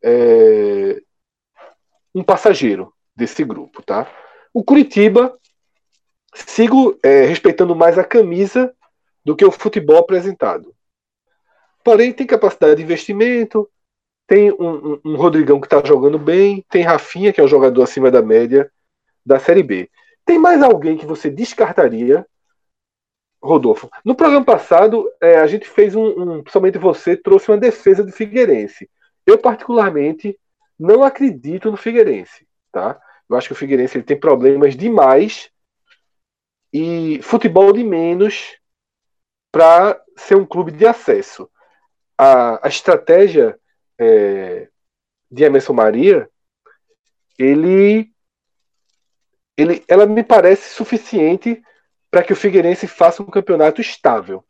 [0.03, 1.01] é,
[2.13, 4.05] um passageiro desse grupo, tá?
[4.53, 5.35] O Curitiba
[6.35, 8.71] sigo é, respeitando mais a camisa
[9.23, 10.75] do que o futebol apresentado.
[11.83, 13.69] Porém, tem capacidade de investimento,
[14.27, 17.81] tem um, um, um Rodrigão que está jogando bem, tem Rafinha, que é um jogador
[17.81, 18.69] acima da média
[19.25, 19.89] da Série B.
[20.25, 22.27] Tem mais alguém que você descartaria,
[23.41, 23.89] Rodolfo?
[24.03, 26.41] No programa passado, é, a gente fez um, um.
[26.41, 28.89] Principalmente você trouxe uma defesa do Figueirense.
[29.25, 30.37] Eu, particularmente,
[30.77, 32.47] não acredito no Figueirense.
[32.71, 32.99] Tá?
[33.29, 35.51] Eu acho que o Figueirense ele tem problemas demais
[36.73, 38.57] e futebol de menos
[39.51, 41.49] para ser um clube de acesso.
[42.17, 43.59] A, a estratégia
[43.99, 44.69] é,
[45.31, 46.29] de Emerson Maria,
[47.37, 48.11] ele,
[49.57, 51.61] ele, ela me parece suficiente
[52.11, 54.43] para que o Figueirense faça um campeonato estável.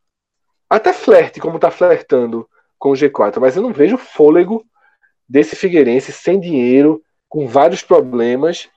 [0.69, 2.47] Até flerte, como está flertando
[2.77, 4.63] com o G4, mas eu não vejo fôlego
[5.27, 8.69] desse Figueirense sem dinheiro, com vários problemas,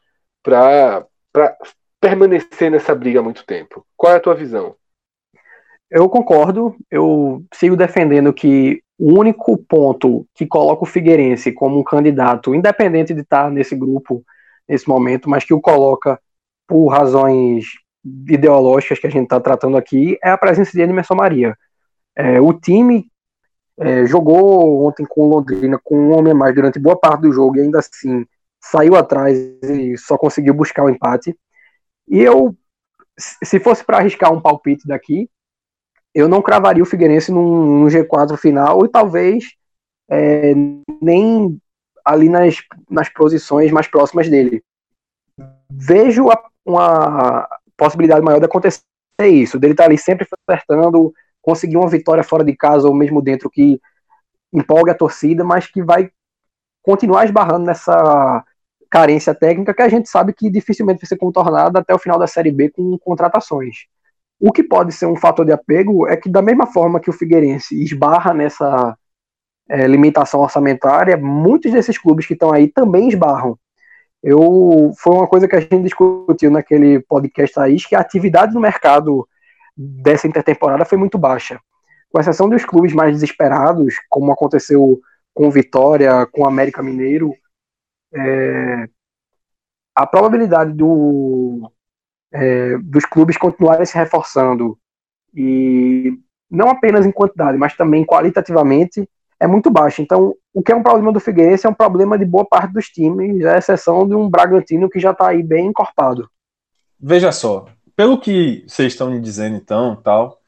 [0.42, 1.06] para
[2.00, 3.86] permanecer nessa briga há muito tempo.
[3.96, 4.74] Qual é a tua visão?
[5.90, 11.84] Eu concordo, eu sigo defendendo que o único ponto que coloca o Figueirense como um
[11.84, 14.24] candidato, independente de estar nesse grupo
[14.68, 16.20] nesse momento, mas que o coloca
[16.66, 17.66] por razões
[18.05, 21.57] ideológicas que a gente está tratando aqui, é a presença de Emerson Maria.
[22.16, 23.07] É, o time
[23.78, 27.32] é, jogou ontem com o Londrina com um homem a mais durante boa parte do
[27.32, 28.26] jogo e ainda assim
[28.61, 31.36] saiu atrás e só conseguiu buscar o empate.
[32.09, 32.57] E eu,
[33.18, 35.28] se fosse para arriscar um palpite daqui,
[36.14, 39.55] eu não cravaria o Figueirense num, num G4 final e talvez
[40.11, 40.53] é,
[41.00, 41.59] nem
[42.05, 42.57] ali nas,
[42.90, 44.62] nas posições mais próximas dele.
[45.70, 47.48] Vejo a, uma
[47.82, 48.82] possibilidade maior de acontecer
[49.20, 53.20] isso, dele estar tá ali sempre acertando, conseguir uma vitória fora de casa ou mesmo
[53.20, 53.80] dentro que
[54.52, 56.10] empolgue a torcida, mas que vai
[56.82, 58.44] continuar esbarrando nessa
[58.90, 62.26] carência técnica que a gente sabe que dificilmente vai ser contornada até o final da
[62.26, 63.86] Série B com contratações.
[64.38, 67.12] O que pode ser um fator de apego é que, da mesma forma que o
[67.12, 68.96] Figueirense esbarra nessa
[69.68, 73.56] é, limitação orçamentária, muitos desses clubes que estão aí também esbarram.
[74.22, 78.60] Eu, foi uma coisa que a gente discutiu naquele podcast aí, que a atividade no
[78.60, 79.28] mercado
[79.76, 81.60] dessa intertemporada foi muito baixa.
[82.10, 85.00] Com exceção dos clubes mais desesperados, como aconteceu
[85.34, 87.34] com Vitória, com América Mineiro,
[88.14, 88.88] é,
[89.94, 91.70] a probabilidade do,
[92.32, 94.78] é, dos clubes continuarem se reforçando
[95.34, 96.12] e
[96.50, 99.08] não apenas em quantidade, mas também qualitativamente
[99.43, 100.01] é muito baixa.
[100.01, 102.86] Então, o que é um problema do Figueirense é um problema de boa parte dos
[102.86, 106.30] times, à exceção de um Bragantino que já está aí bem encorpado.
[107.01, 107.66] Veja só,
[107.97, 110.38] pelo que vocês estão me dizendo então, tal,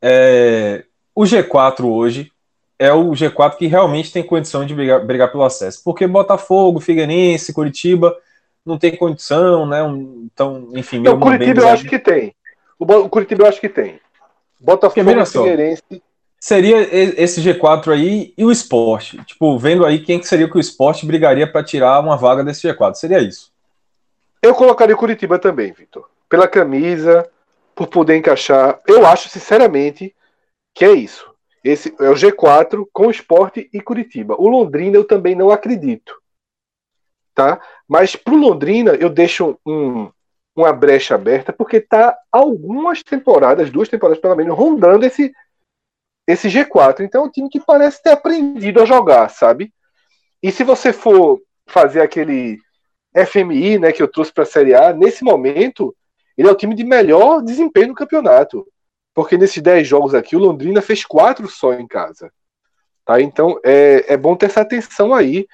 [0.00, 2.30] é, o G4 hoje
[2.78, 5.82] é o G4 que realmente tem condição de brigar, brigar pelo acesso.
[5.84, 8.16] Porque Botafogo, Figueirense, Curitiba
[8.64, 9.80] não tem condição, né?
[10.24, 11.14] Então, enfim, meu.
[11.14, 12.32] O Curitiba eu acho que tem.
[12.78, 13.98] O, Curitiba eu acho que tem.
[14.60, 16.02] Botafogo, e Figueirense.
[16.46, 16.76] Seria
[17.20, 19.20] esse G4 aí e o esporte.
[19.24, 22.68] Tipo, vendo aí quem que seria que o esporte brigaria para tirar uma vaga desse
[22.68, 22.94] G4.
[22.94, 23.52] Seria isso.
[24.40, 26.08] Eu colocaria Curitiba também, Vitor.
[26.28, 27.28] Pela camisa,
[27.74, 28.80] por poder encaixar.
[28.86, 30.14] Eu acho, sinceramente,
[30.72, 31.28] que é isso.
[31.64, 34.36] Esse é o G4 com esporte e Curitiba.
[34.38, 36.14] O Londrina eu também não acredito.
[37.34, 37.60] Tá?
[37.88, 40.12] Mas pro Londrina eu deixo um,
[40.54, 45.34] uma brecha aberta, porque tá algumas temporadas, duas temporadas pelo menos, rondando esse,
[46.26, 47.00] esse G4.
[47.00, 49.72] Então é um time que parece ter aprendido a jogar, sabe?
[50.42, 52.58] E se você for fazer aquele
[53.14, 55.94] FMI, né, que eu trouxe para a Série A, nesse momento,
[56.36, 58.66] ele é o time de melhor desempenho no campeonato.
[59.14, 62.30] Porque nesses 10 jogos aqui, o Londrina fez quatro só em casa.
[63.04, 63.20] Tá?
[63.20, 65.46] Então é, é bom ter essa atenção aí.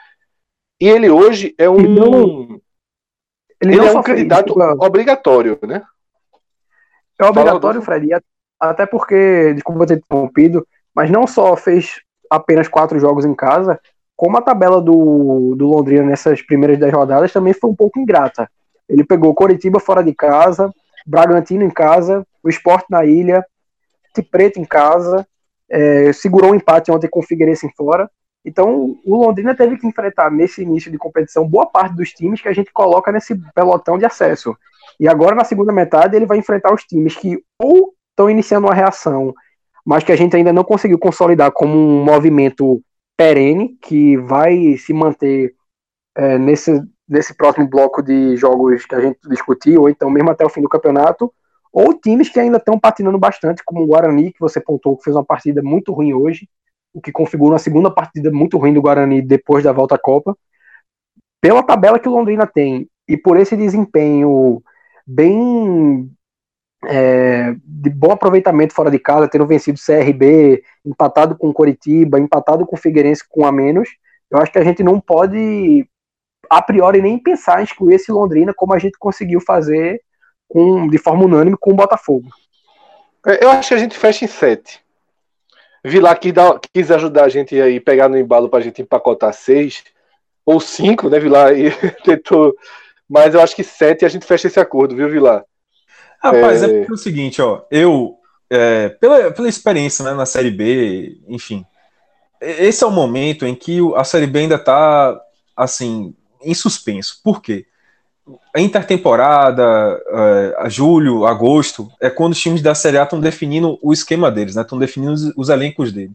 [0.80, 2.60] E ele hoje é um.
[3.60, 5.84] Ele, ele é um candidato obrigatório, né?
[7.20, 8.08] É obrigatório, Fred,
[8.70, 12.00] até porque, desculpa ter interrompido, mas não só fez
[12.30, 13.80] apenas quatro jogos em casa,
[14.16, 18.48] como a tabela do, do Londrina nessas primeiras dez rodadas também foi um pouco ingrata.
[18.88, 20.72] Ele pegou Coritiba fora de casa,
[21.04, 23.44] Bragantino em casa, o Esporte na ilha,
[24.30, 25.26] Preto em casa,
[25.68, 28.08] é, segurou um empate ontem com o Figueirense fora.
[28.44, 32.48] Então, o Londrina teve que enfrentar nesse início de competição boa parte dos times que
[32.48, 34.54] a gente coloca nesse pelotão de acesso.
[35.00, 38.74] E agora, na segunda metade, ele vai enfrentar os times que ou estão iniciando uma
[38.74, 39.34] reação,
[39.84, 42.80] mas que a gente ainda não conseguiu consolidar como um movimento
[43.16, 45.54] perene, que vai se manter
[46.16, 50.44] é, nesse, nesse próximo bloco de jogos que a gente discutiu, ou então mesmo até
[50.44, 51.32] o fim do campeonato,
[51.72, 55.16] ou times que ainda estão patinando bastante, como o Guarani, que você pontuou que fez
[55.16, 56.48] uma partida muito ruim hoje,
[56.94, 60.36] o que configura uma segunda partida muito ruim do Guarani depois da volta à Copa.
[61.40, 64.62] Pela tabela que o Londrina tem e por esse desempenho
[65.06, 66.08] bem
[66.86, 72.18] é, de bom aproveitamento fora de casa, tendo vencido o CRB, empatado com o Coritiba,
[72.18, 73.88] empatado com o Figueirense com a menos,
[74.30, 75.86] eu acho que a gente não pode
[76.50, 80.00] a priori nem pensar em excluir esse Londrina como a gente conseguiu fazer
[80.48, 82.28] com, de forma unânime com o Botafogo.
[83.26, 84.80] É, eu acho que a gente fecha em sete.
[85.84, 89.32] Vilar que dá, quis ajudar a gente aí, pegar no embalo para a gente empacotar
[89.32, 89.84] seis
[90.44, 91.48] ou cinco, né, Vilar?
[91.48, 91.70] aí
[92.04, 92.54] tentou.
[93.08, 95.44] Mas eu acho que sete a gente fecha esse acordo, viu, Vilar?
[96.22, 98.16] Rapaz, é, é porque é o seguinte, ó, eu,
[98.48, 101.66] é, pela, pela experiência né, na Série B, enfim,
[102.40, 105.20] esse é o momento em que a Série B ainda tá,
[105.56, 107.20] assim, em suspenso.
[107.22, 107.66] Por quê?
[108.54, 109.64] A intertemporada,
[110.08, 114.30] é, a julho, agosto, é quando os times da Série A estão definindo o esquema
[114.30, 114.62] deles, né?
[114.62, 116.12] Estão definindo os, os, elencos dele.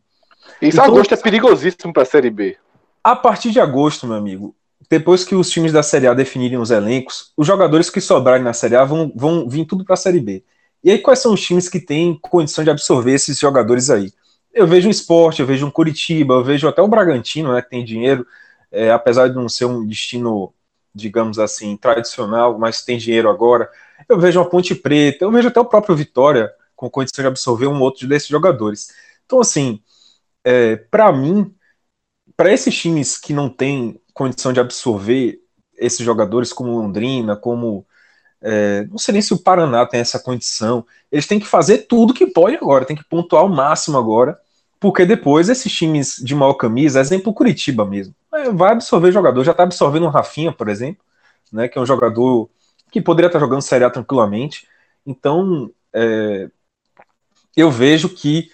[0.62, 2.58] Isso então, agosto é perigosíssimo para a Série B.
[3.04, 4.56] A partir de agosto, meu amigo,
[4.90, 8.54] depois que os times da Série A definirem os elencos, os jogadores que sobrarem na
[8.54, 10.44] Série A vão, vão vir tudo para a Série B.
[10.84, 14.14] E aí, quais são os times que têm condição de absorver esses jogadores aí?
[14.54, 17.70] Eu vejo um esporte, eu vejo um Curitiba, eu vejo até o Bragantino, né, que
[17.70, 18.26] tem dinheiro,
[18.72, 20.54] é, apesar de não ser um destino,
[20.94, 23.70] digamos assim, tradicional, mas tem dinheiro agora.
[24.08, 27.68] Eu vejo uma Ponte Preta, eu vejo até o próprio Vitória com condição de absorver
[27.68, 28.90] um outro desses jogadores.
[29.26, 29.82] Então, assim,
[30.44, 31.54] é, para mim,
[32.38, 35.40] para esses times que não têm condição de absorver
[35.78, 37.86] esses jogadores como Londrina, como
[38.42, 40.86] é, não sei nem se o Paraná tem essa condição.
[41.12, 44.38] Eles têm que fazer tudo que pode agora, tem que pontuar o máximo agora,
[44.80, 49.44] porque depois esses times de maior camisa, exemplo Curitiba mesmo, é, vai absorver jogador.
[49.44, 51.04] Já está absorvendo o Rafinha, por exemplo,
[51.52, 52.50] né, que é um jogador
[52.92, 54.68] que poderia estar tá jogando Série A tranquilamente.
[55.06, 56.50] Então, é,
[57.56, 58.52] eu vejo que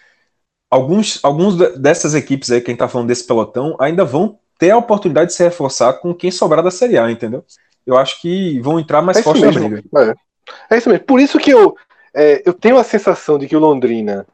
[0.70, 5.32] alguns, alguns dessas equipes aí, quem está falando desse pelotão, ainda vão ter a oportunidade
[5.32, 7.43] de se reforçar com quem sobrar da Série A, entendeu?
[7.86, 9.84] Eu acho que vão entrar mais é forte na briga.
[9.97, 10.76] É.
[10.76, 10.78] é.
[10.78, 11.06] isso mesmo.
[11.06, 11.76] Por isso que eu,
[12.14, 14.26] é, eu tenho a sensação de que o Londrina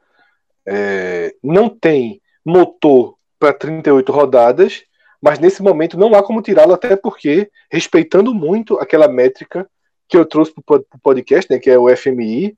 [0.66, 4.84] é, não tem motor para 38 rodadas,
[5.22, 9.70] mas nesse momento não há como tirá-lo, até porque, respeitando muito aquela métrica
[10.08, 12.58] que eu trouxe para o podcast, né, que é o FMI,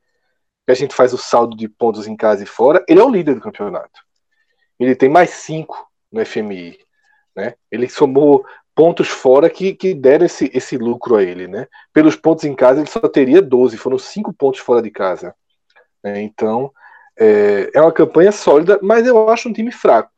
[0.66, 3.10] que a gente faz o saldo de pontos em casa e fora, ele é o
[3.10, 4.02] líder do campeonato.
[4.80, 6.80] Ele tem mais 5 no FMI.
[7.36, 7.56] Né?
[7.72, 11.48] Ele somou pontos fora que, que deram esse, esse lucro a ele.
[11.48, 11.68] Né?
[11.94, 15.36] Pelos pontos em casa, ele só teria 12, foram 5 pontos fora de casa.
[16.04, 16.22] Né?
[16.22, 16.72] Então,
[17.20, 20.12] é, é uma campanha sólida, mas eu acho um time fraco.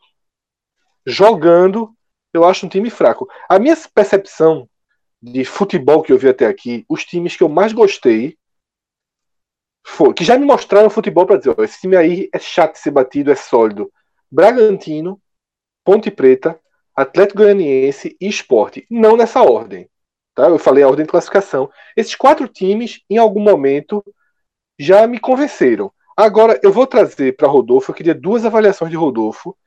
[1.05, 1.93] Jogando,
[2.34, 3.28] eu acho um time fraco.
[3.49, 4.70] A minha percepção
[5.22, 8.38] de futebol que eu vi até aqui, os times que eu mais gostei,
[9.86, 12.80] foi, que já me mostraram futebol para dizer: ó, esse time aí é chato de
[12.80, 13.91] ser batido, é sólido.
[14.32, 15.22] Bragantino,
[15.84, 16.59] Ponte Preta,
[16.95, 18.85] Atlético Goianiense e Esporte.
[18.89, 19.89] Não nessa ordem.
[20.35, 20.47] Tá?
[20.47, 21.69] Eu falei a ordem de classificação.
[21.95, 24.03] Esses quatro times, em algum momento,
[24.79, 25.91] já me convenceram.
[26.15, 29.57] Agora, eu vou trazer para Rodolfo, eu queria duas avaliações de Rodolfo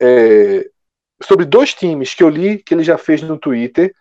[0.00, 0.68] é,
[1.22, 3.94] sobre dois times que eu li que ele já fez no Twitter.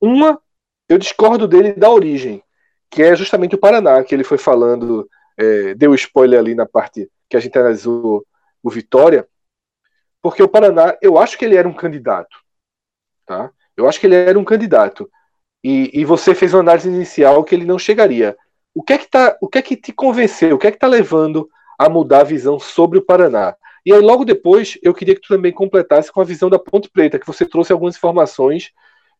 [0.00, 0.40] Uma,
[0.88, 2.42] eu discordo dele da origem,
[2.90, 7.10] que é justamente o Paraná, que ele foi falando, é, deu spoiler ali na parte
[7.28, 8.24] que a gente analisou
[8.62, 9.28] o Vitória,
[10.26, 12.36] porque o Paraná, eu acho que ele era um candidato.
[13.24, 13.48] Tá?
[13.76, 15.08] Eu acho que ele era um candidato.
[15.62, 18.36] E, e você fez uma análise inicial que ele não chegaria.
[18.74, 20.56] O que é que, tá, o que, é que te convenceu?
[20.56, 21.48] O que é que está levando
[21.78, 23.54] a mudar a visão sobre o Paraná?
[23.84, 26.90] E aí, logo depois, eu queria que tu também completasse com a visão da Ponte
[26.90, 28.72] Preta, que você trouxe algumas informações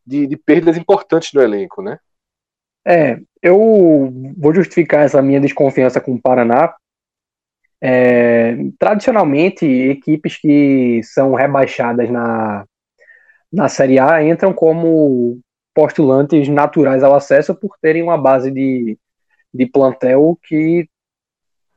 [0.05, 1.99] de, de perdas importantes no elenco, né?
[2.85, 6.75] É, eu vou justificar essa minha desconfiança com o Paraná.
[7.81, 12.65] É, tradicionalmente, equipes que são rebaixadas na,
[13.51, 15.39] na Série A entram como
[15.73, 18.97] postulantes naturais ao acesso por terem uma base de,
[19.53, 20.89] de plantel que,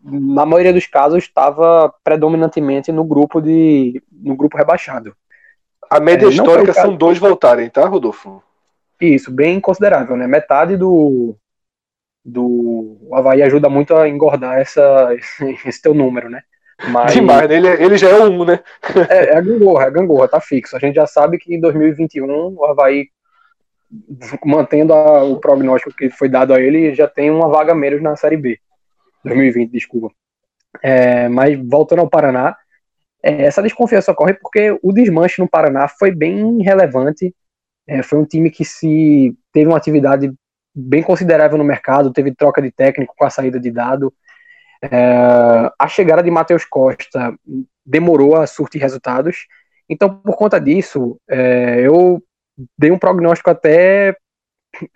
[0.03, 5.15] na maioria dos casos, estava predominantemente no grupo de no grupo rebaixado.
[5.91, 8.43] A média é, histórica são dois voltarem, tá, Rodolfo?
[8.99, 10.27] Isso, bem considerável, né?
[10.27, 11.37] Metade do,
[12.31, 15.09] do o Havaí ajuda muito a engordar essa,
[15.67, 16.43] esse, teu número, né?
[16.89, 17.57] Mas, Demais, né?
[17.57, 18.61] ele, ele já é um, né?
[19.09, 20.77] é, é a gangorra, é a gangorra, tá fixo.
[20.77, 23.09] A gente já sabe que em 2021 o Havaí
[24.45, 28.17] mantendo a, o prognóstico que foi dado a ele, já tem uma vaga menos na
[28.17, 28.59] Série B.
[29.25, 30.11] 2020, desculpa.
[30.83, 32.57] É, mas voltando ao Paraná,
[33.23, 37.35] é, essa desconfiança ocorre porque o desmanche no Paraná foi bem relevante.
[37.87, 40.33] É, foi um time que se teve uma atividade
[40.75, 44.13] bem considerável no mercado, teve troca de técnico com a saída de dado.
[44.83, 47.35] É, a chegada de Matheus Costa
[47.85, 49.47] demorou a surtir resultados.
[49.89, 52.23] Então, por conta disso, é, eu
[52.79, 54.17] dei um prognóstico até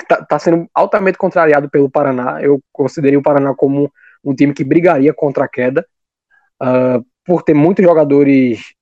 [0.09, 2.41] tá, tá, sendo altamente contrariado pelo Paraná.
[2.41, 3.93] Eu considerei o Paraná como
[4.25, 5.87] um time que brigaria contra a queda,
[6.63, 8.75] uh, por ter muitos jogadores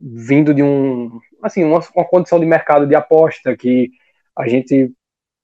[0.00, 3.90] vindo de um, assim, uma, uma, condição de mercado de aposta que
[4.36, 4.92] a gente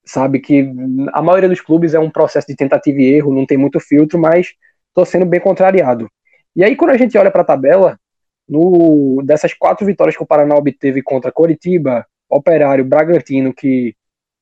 [0.05, 0.71] sabe que
[1.13, 4.19] a maioria dos clubes é um processo de tentativa e erro, não tem muito filtro,
[4.19, 4.53] mas
[4.87, 6.09] estou sendo bem contrariado.
[6.55, 7.99] E aí quando a gente olha para a tabela,
[8.47, 13.95] no, dessas quatro vitórias que o Paraná obteve contra Coritiba, Operário, Bragantino que,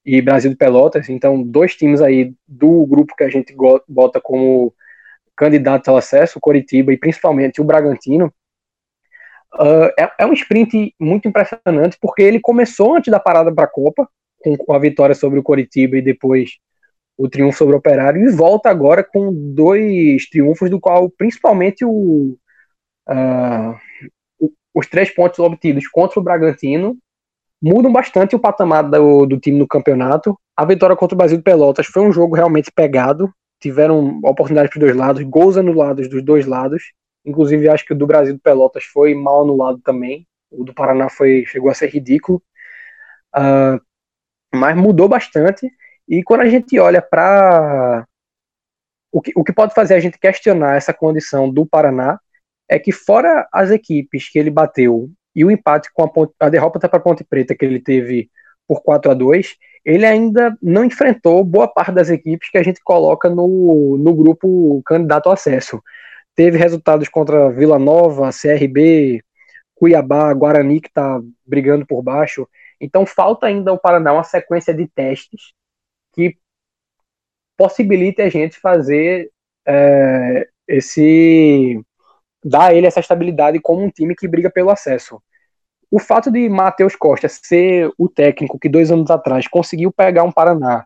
[0.06, 1.10] e Brasil de Pelotas.
[1.10, 3.54] Então, dois times aí do grupo que a gente
[3.88, 4.74] bota como
[5.36, 8.34] candidato ao acesso, Coritiba e principalmente o Bragantino.
[9.54, 13.70] Uh, é, é, um sprint muito impressionante porque ele começou antes da parada para a
[13.70, 14.08] Copa,
[14.56, 16.52] com a vitória sobre o Coritiba e depois
[17.18, 22.38] o triunfo sobre o Operário, e volta agora com dois triunfos, do qual principalmente o,
[23.10, 23.76] uh,
[24.74, 26.96] os três pontos obtidos contra o Bragantino
[27.60, 30.38] mudam bastante o patamar do, do time no campeonato.
[30.56, 34.80] A vitória contra o Brasil de Pelotas foi um jogo realmente pegado, tiveram oportunidades para
[34.80, 36.84] os dois lados, gols anulados dos dois lados.
[37.26, 40.28] Inclusive, acho que o do Brasil de Pelotas foi mal anulado também.
[40.52, 42.42] O do Paraná foi chegou a ser ridículo.
[43.36, 43.82] Uh,
[44.58, 45.72] mas mudou bastante.
[46.08, 48.06] E quando a gente olha para.
[49.12, 52.20] O que, o que pode fazer a gente questionar essa condição do Paraná
[52.70, 56.50] é que, fora as equipes que ele bateu e o empate com a, ponte, a
[56.50, 58.30] derrota para a Ponte Preta que ele teve
[58.68, 59.56] por 4 a 2
[59.88, 64.82] ele ainda não enfrentou boa parte das equipes que a gente coloca no, no grupo
[64.86, 65.82] candidato ao acesso.
[66.36, 69.24] Teve resultados contra Vila Nova, CRB,
[69.74, 72.46] Cuiabá, Guarani, que está brigando por baixo.
[72.80, 75.54] Então falta ainda o Paraná uma sequência de testes
[76.14, 76.38] que
[77.58, 79.32] possibilite a gente fazer
[79.68, 81.82] é, esse
[82.44, 85.22] dar a ele essa estabilidade como um time que briga pelo acesso.
[85.90, 90.32] O fato de Matheus Costa ser o técnico que dois anos atrás conseguiu pegar um
[90.32, 90.86] Paraná,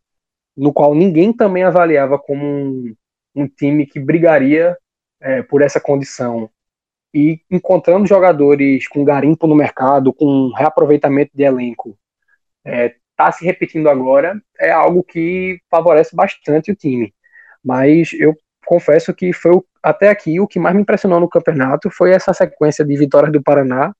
[0.55, 2.95] no qual ninguém também avaliava como um,
[3.35, 4.77] um time que brigaria
[5.19, 6.49] é, por essa condição,
[7.13, 11.97] e encontrando jogadores com garimpo no mercado, com reaproveitamento de elenco,
[12.65, 17.13] é, tá se repetindo agora, é algo que favorece bastante o time.
[17.63, 18.35] Mas eu
[18.65, 22.85] confesso que foi até aqui o que mais me impressionou no campeonato foi essa sequência
[22.85, 23.93] de vitórias do Paraná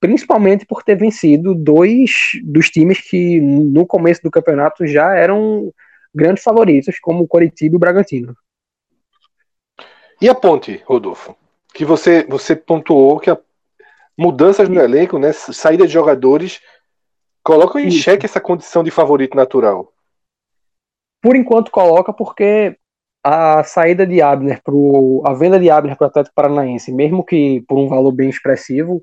[0.00, 5.72] principalmente por ter vencido dois dos times que no começo do campeonato já eram
[6.14, 8.34] grandes favoritos, como o Coritiba e o Bragantino.
[10.20, 11.36] E a ponte, Rodolfo?
[11.78, 13.38] Que você, você pontuou que a
[14.18, 16.60] mudanças no elenco, né, saída de jogadores,
[17.40, 18.02] colocam em Isso.
[18.02, 19.92] xeque essa condição de favorito natural.
[21.22, 22.76] Por enquanto coloca, porque
[23.22, 27.60] a saída de Abner pro, a venda de Abner para o Atlético Paranaense, mesmo que
[27.68, 29.00] por um valor bem expressivo,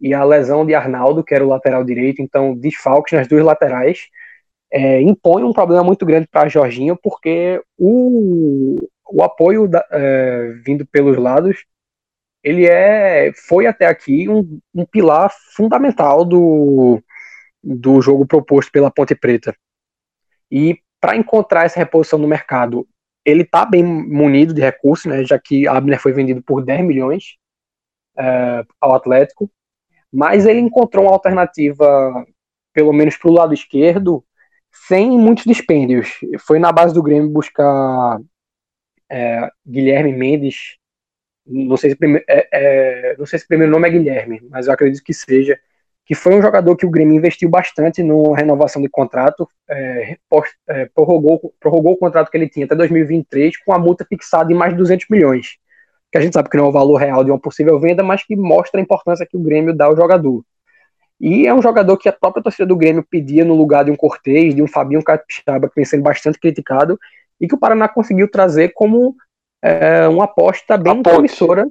[0.00, 4.06] e a lesão de Arnaldo, que era o lateral direito, então desfalques nas duas laterais,
[4.72, 8.76] é, impõe um problema muito grande para Jorginho, porque o,
[9.10, 11.64] o apoio da, é, vindo pelos lados,
[12.46, 17.02] ele é, foi até aqui um, um pilar fundamental do,
[17.60, 19.52] do jogo proposto pela Ponte Preta.
[20.48, 22.86] E para encontrar essa reposição no mercado,
[23.24, 27.36] ele está bem munido de recursos, né, já que Abner foi vendido por 10 milhões
[28.16, 29.50] é, ao Atlético,
[30.12, 32.24] mas ele encontrou uma alternativa,
[32.72, 34.24] pelo menos para o lado esquerdo,
[34.86, 36.12] sem muitos dispêndios.
[36.46, 38.20] Foi na base do Grêmio buscar
[39.10, 40.76] é, Guilherme Mendes,
[41.46, 44.66] não sei, se prime, é, é, não sei se o primeiro nome é Guilherme, mas
[44.66, 45.58] eu acredito que seja,
[46.04, 50.16] que foi um jogador que o Grêmio investiu bastante no renovação de contrato, é,
[50.68, 54.56] é, prorrogou, prorrogou o contrato que ele tinha até 2023 com a multa fixada em
[54.56, 55.56] mais de 200 milhões,
[56.10, 58.24] que a gente sabe que não é o valor real de uma possível venda, mas
[58.24, 60.44] que mostra a importância que o Grêmio dá ao jogador.
[61.20, 63.96] E é um jogador que a própria torcida do Grêmio pedia no lugar de um
[63.96, 66.98] Cortez, de um Fabinho Capixaba, que vem sendo bastante criticado,
[67.40, 69.16] e que o Paraná conseguiu trazer como
[69.62, 71.66] é, uma aposta bem promissora.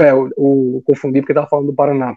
[0.00, 2.14] É, o, o confundi porque estava falando do Paraná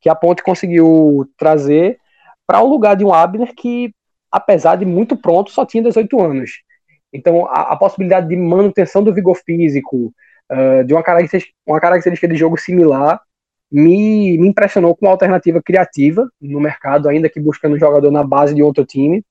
[0.00, 1.98] que a Ponte conseguiu trazer
[2.46, 3.92] para o lugar de um Abner que,
[4.30, 6.62] apesar de muito pronto, só tinha 18 anos.
[7.12, 10.12] Então, a, a possibilidade de manutenção do vigor físico,
[10.50, 13.20] uh, de uma característica, uma característica de jogo similar,
[13.70, 18.24] me, me impressionou com uma alternativa criativa no mercado, ainda que buscando um jogador na
[18.24, 19.22] base de outro time.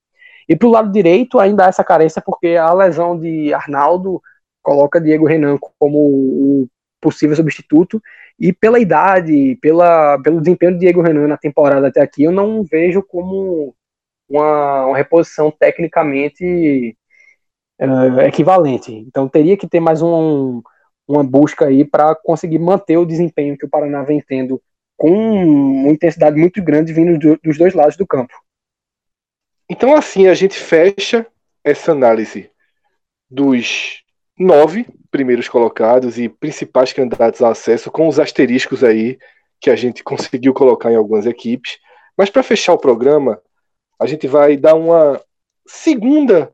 [0.48, 4.22] E para o lado direito, ainda há essa carência, porque a lesão de Arnaldo
[4.68, 6.68] coloca Diego Renan como o
[7.00, 8.04] possível substituto,
[8.38, 12.66] e pela idade, pela, pelo desempenho do Diego Renan na temporada até aqui, eu não
[12.66, 13.74] vejo como
[14.28, 16.98] uma, uma reposição tecnicamente
[17.80, 18.92] uh, equivalente.
[18.92, 20.62] Então teria que ter mais um,
[21.08, 24.62] uma busca aí para conseguir manter o desempenho que o Paraná vem tendo
[24.98, 28.34] com uma intensidade muito grande vindo do, dos dois lados do campo.
[29.70, 31.26] Então assim a gente fecha
[31.64, 32.52] essa análise
[33.30, 34.06] dos
[34.38, 39.18] nove primeiros colocados e principais candidatos ao acesso, com os asteriscos aí
[39.60, 41.78] que a gente conseguiu colocar em algumas equipes.
[42.18, 43.42] Mas para fechar o programa,
[44.00, 45.22] a gente vai dar uma
[45.68, 46.52] segunda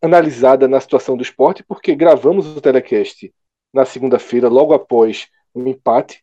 [0.00, 3.32] analisada na situação do esporte, porque gravamos o telecast
[3.72, 6.22] na segunda-feira, logo após um empate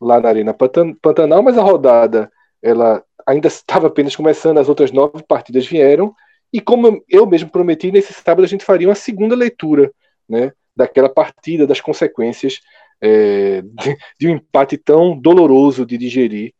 [0.00, 2.30] lá na Arena Pantanal, mas a rodada
[2.62, 6.14] ela ainda estava apenas começando, as outras nove partidas vieram,
[6.52, 9.92] e como eu mesmo prometi, nesse sábado a gente faria uma segunda leitura
[10.28, 12.60] né, daquela partida, das consequências
[13.00, 16.54] é, de, de, um empate tão doloroso de digerir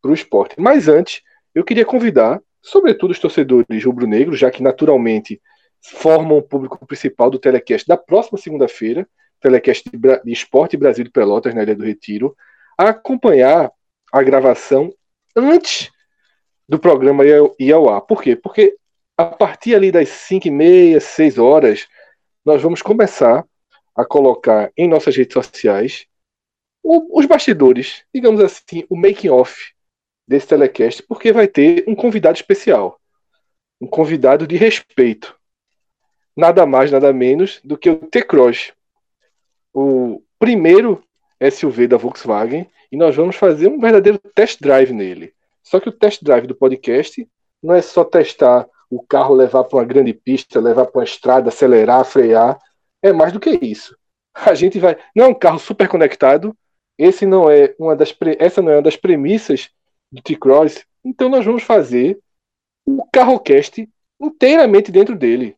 [0.00, 0.54] para o esporte.
[0.58, 1.22] Mas antes,
[1.54, 5.40] eu queria convidar, sobretudo os torcedores rubro-negros, já que naturalmente
[5.80, 9.06] formam o público principal do telecast da próxima segunda-feira,
[9.40, 12.36] telecast de, de Esporte Brasil de Pelotas, na Ilha do Retiro,
[12.78, 13.70] a acompanhar
[14.12, 14.92] a gravação
[15.36, 15.90] antes
[16.68, 17.24] do programa
[17.58, 18.00] ir ao ar.
[18.02, 18.36] Por quê?
[18.36, 18.76] Porque
[19.16, 21.86] a partir ali das 5 e meia, 6 horas,
[22.44, 23.44] nós vamos começar
[23.94, 26.06] a colocar em nossas redes sociais
[26.82, 29.72] o, os bastidores, digamos assim, o making off
[30.26, 32.98] desse telecast, porque vai ter um convidado especial,
[33.80, 35.36] um convidado de respeito,
[36.36, 38.72] nada mais, nada menos do que o T-Cross,
[39.72, 41.02] o primeiro
[41.50, 45.32] SUV da Volkswagen, e nós vamos fazer um verdadeiro test drive nele.
[45.62, 47.26] Só que o test drive do podcast
[47.62, 51.48] não é só testar o carro levar para uma grande pista, levar para uma estrada,
[51.48, 52.58] acelerar, frear.
[53.00, 53.96] É mais do que isso.
[54.34, 54.98] A gente vai.
[55.16, 56.54] Não é um carro super conectado.
[56.98, 59.70] Esse não é uma das essa não é uma das premissas
[60.10, 60.84] do T-Cross.
[61.02, 62.18] Então nós vamos fazer
[62.84, 63.88] o carrocast
[64.20, 65.56] inteiramente dentro dele.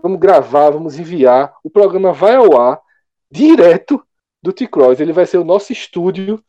[0.00, 1.56] Vamos gravar, vamos enviar.
[1.64, 2.80] O programa vai ao ar
[3.28, 4.00] direto
[4.40, 5.00] do T-Cross.
[5.00, 6.40] Ele vai ser o nosso estúdio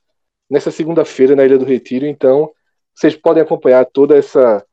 [0.48, 2.06] nessa segunda-feira na Ilha do Retiro.
[2.06, 2.52] Então
[2.94, 4.64] vocês podem acompanhar toda essa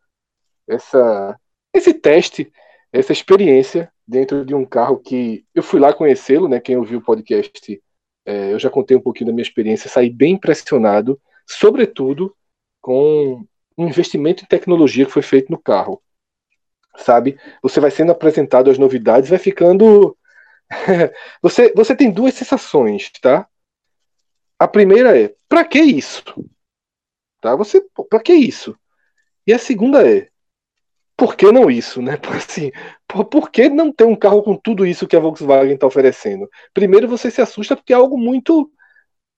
[0.68, 1.38] essa
[1.74, 2.52] esse teste,
[2.92, 6.60] essa experiência dentro de um carro que eu fui lá conhecê-lo, né?
[6.60, 7.82] Quem ouviu o podcast,
[8.24, 12.34] é, eu já contei um pouquinho da minha experiência, saí bem impressionado, sobretudo
[12.80, 13.44] com
[13.76, 16.00] um investimento em tecnologia que foi feito no carro.
[16.96, 17.36] Sabe?
[17.60, 20.16] Você vai sendo apresentado as novidades, vai ficando.
[21.42, 23.48] você, você tem duas sensações, tá?
[24.58, 26.22] A primeira é, para que isso?
[27.40, 27.56] Tá?
[27.56, 28.78] Você, para que isso?
[29.44, 30.28] E a segunda é,
[31.16, 32.18] por que não isso, né?
[32.36, 32.70] Assim,
[33.06, 36.48] por, por que não ter um carro com tudo isso que a Volkswagen está oferecendo?
[36.72, 38.70] Primeiro você se assusta porque é algo muito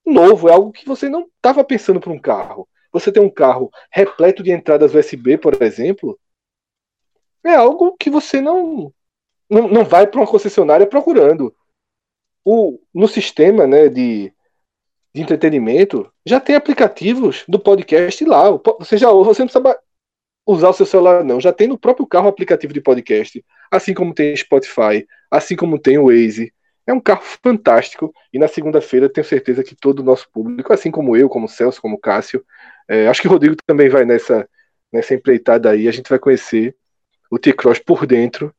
[0.05, 2.67] novo, é algo que você não estava pensando para um carro.
[2.91, 6.19] Você tem um carro repleto de entradas USB, por exemplo,
[7.43, 8.93] é algo que você não
[9.49, 11.55] não, não vai para uma concessionária procurando.
[12.43, 14.33] O, no sistema né, de,
[15.13, 18.49] de entretenimento, já tem aplicativos do podcast lá.
[18.79, 19.79] Você já você não precisa
[20.47, 21.41] usar o seu celular, não.
[21.41, 25.77] Já tem no próprio carro o aplicativo de podcast, assim como tem Spotify, assim como
[25.77, 26.53] tem o Waze.
[26.87, 30.89] É um carro fantástico e na segunda-feira tenho certeza que todo o nosso público, assim
[30.89, 32.45] como eu, como Celso, como Cássio,
[32.87, 34.47] é, acho que o Rodrigo também vai nessa,
[34.91, 35.89] nessa empreitada aí.
[35.89, 36.73] A gente vai conhecer
[37.29, 38.55] o T-Cross por dentro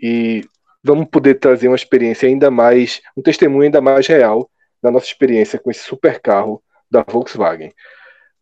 [0.00, 0.44] e
[0.82, 4.50] vamos poder trazer uma experiência ainda mais, um testemunho ainda mais real
[4.82, 6.60] da nossa experiência com esse super carro
[6.90, 7.72] da Volkswagen.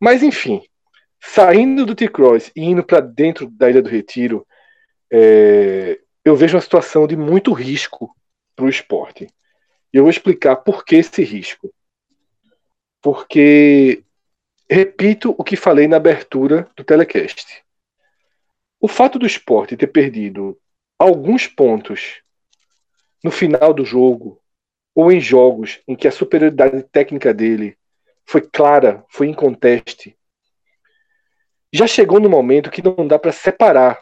[0.01, 0.63] Mas enfim,
[1.33, 4.47] saindo do T-Cross e indo para dentro da Ilha do Retiro,
[5.11, 8.15] é, eu vejo uma situação de muito risco
[8.55, 9.29] para o esporte.
[9.93, 11.73] E eu vou explicar por que esse risco.
[13.03, 14.03] Porque,
[14.71, 17.63] repito o que falei na abertura do telecast.
[18.81, 20.59] O fato do esporte ter perdido
[20.99, 22.23] alguns pontos
[23.23, 24.41] no final do jogo,
[24.95, 27.77] ou em jogos em que a superioridade técnica dele
[28.25, 30.16] foi clara, foi inconteste,
[31.77, 34.01] já chegou no momento que não dá para separar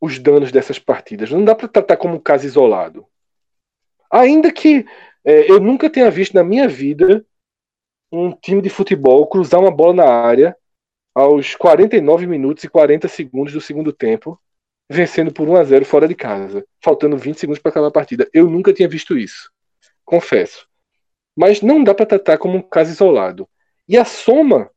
[0.00, 1.30] os danos dessas partidas.
[1.30, 3.06] Não dá para tratar como um caso isolado.
[4.10, 4.84] Ainda que
[5.24, 7.24] é, eu nunca tenha visto na minha vida
[8.10, 10.56] um time de futebol cruzar uma bola na área
[11.14, 14.38] aos 49 minutos e 40 segundos do segundo tempo
[14.90, 18.28] vencendo por 1 a 0 fora de casa, faltando 20 segundos para acabar a partida.
[18.34, 19.50] Eu nunca tinha visto isso,
[20.04, 20.68] confesso.
[21.34, 23.48] Mas não dá para tratar como um caso isolado.
[23.88, 24.70] E a soma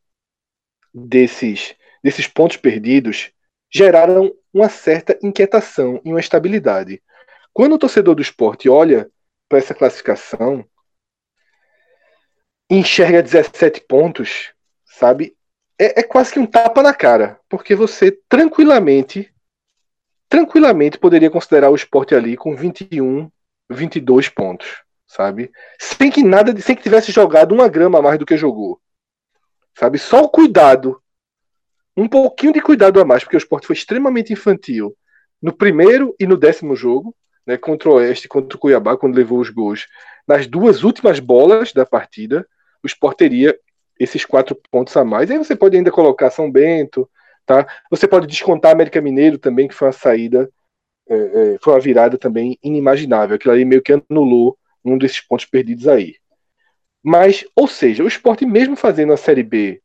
[0.95, 3.31] desses, desses pontos perdidos
[3.69, 7.03] geraram uma certa inquietação e uma estabilidade.
[7.51, 9.09] Quando o torcedor do esporte olha
[9.49, 10.65] para essa classificação
[12.69, 14.53] enxerga 17 pontos,
[14.85, 15.35] sabe?
[15.77, 19.31] É, é, quase que um tapa na cara, porque você tranquilamente
[20.27, 23.29] tranquilamente poderia considerar o esporte ali com 21,
[23.69, 25.51] 22 pontos, sabe?
[25.79, 28.81] Sem que nada, sem que tivesse jogado uma grama a mais do que jogou.
[29.77, 29.97] Sabe?
[29.97, 31.01] Só o cuidado,
[31.95, 34.95] um pouquinho de cuidado a mais, porque o esporte foi extremamente infantil
[35.41, 37.15] no primeiro e no décimo jogo,
[37.45, 39.87] né, contra o Oeste, contra o Cuiabá, quando levou os gols.
[40.27, 42.47] Nas duas últimas bolas da partida,
[42.83, 43.57] o Sport teria
[43.99, 45.29] esses quatro pontos a mais.
[45.29, 47.07] Aí você pode ainda colocar São Bento,
[47.45, 47.67] Tá?
[47.91, 50.49] Você pode descontar América Mineiro também, que foi uma saída,
[51.07, 53.35] é, é, foi uma virada também inimaginável.
[53.35, 56.15] Aquilo ali meio que anulou um desses pontos perdidos aí.
[57.07, 59.79] Mas, ou seja, o esporte, mesmo fazendo a Série B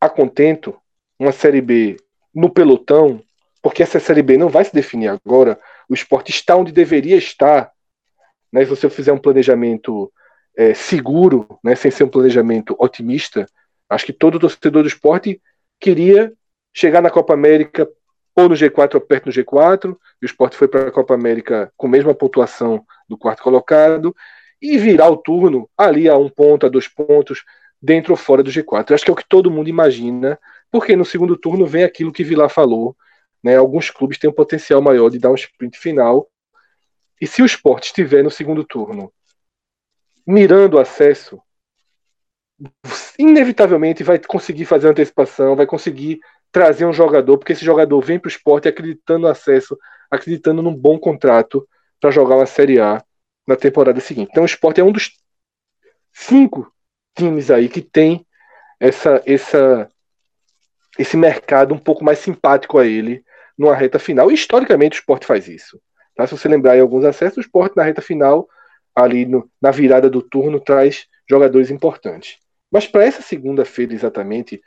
[0.00, 0.80] a contento,
[1.18, 1.96] uma Série B
[2.32, 3.20] no pelotão,
[3.60, 5.58] porque essa Série B não vai se definir agora,
[5.88, 7.72] o esporte está onde deveria estar.
[8.52, 10.12] Né, se você fizer um planejamento
[10.56, 13.44] é, seguro, né, sem ser um planejamento otimista,
[13.90, 15.42] acho que todo torcedor do esporte
[15.80, 16.32] queria
[16.72, 17.88] chegar na Copa América
[18.36, 21.72] ou no G4 ou perto do G4, e o esporte foi para a Copa América
[21.76, 24.14] com a mesma pontuação do quarto colocado,
[24.64, 27.44] e virar o turno ali a um ponto, a dois pontos,
[27.82, 28.90] dentro ou fora do G4.
[28.90, 32.10] Eu acho que é o que todo mundo imagina, porque no segundo turno vem aquilo
[32.10, 32.96] que Vilar falou,
[33.42, 33.56] né?
[33.58, 36.26] alguns clubes têm um potencial maior de dar um sprint final,
[37.20, 39.12] e se o esporte estiver no segundo turno
[40.26, 41.38] mirando o acesso,
[43.18, 46.20] inevitavelmente vai conseguir fazer antecipação, vai conseguir
[46.50, 49.76] trazer um jogador, porque esse jogador vem para o esporte acreditando no acesso,
[50.10, 51.68] acreditando num bom contrato
[52.00, 53.04] para jogar uma Série A
[53.46, 54.28] na temporada seguinte.
[54.30, 55.12] Então o esporte é um dos
[56.12, 56.72] cinco
[57.16, 58.26] times aí que tem
[58.80, 59.88] essa, essa,
[60.98, 63.24] esse mercado um pouco mais simpático a ele
[63.56, 64.30] numa reta final.
[64.30, 65.80] E, historicamente o esporte faz isso.
[66.14, 66.26] Tá?
[66.26, 68.48] Se você lembrar em alguns acessos, o esporte na reta final,
[68.94, 72.38] ali no, na virada do turno, traz jogadores importantes.
[72.70, 74.60] Mas para essa segunda-feira, exatamente,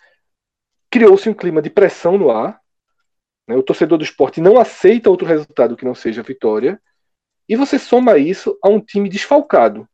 [0.90, 2.60] criou-se um clima de pressão no ar.
[3.48, 3.56] Né?
[3.56, 6.80] O torcedor do esporte não aceita outro resultado que não seja vitória.
[7.48, 9.88] E você soma isso a um time desfalcado,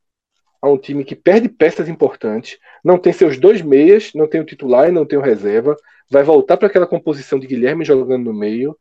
[0.61, 4.45] a um time que perde peças importantes, não tem seus dois meias, não tem o
[4.45, 5.75] titular e não tem o reserva,
[6.09, 8.77] vai voltar para aquela composição de Guilherme jogando no meio.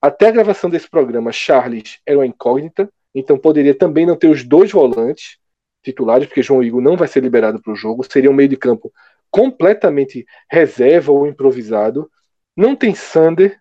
[0.00, 4.44] Até a gravação desse programa, Charles era uma incógnita, então poderia também não ter os
[4.44, 5.38] dois volantes
[5.82, 8.04] titulares, porque João Igor não vai ser liberado para o jogo.
[8.10, 8.92] Seria um meio de campo
[9.30, 12.10] completamente reserva ou improvisado.
[12.56, 13.58] Não tem Sander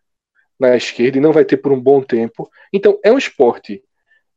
[0.60, 2.50] na esquerda e não vai ter por um bom tempo.
[2.74, 3.84] Então é um esporte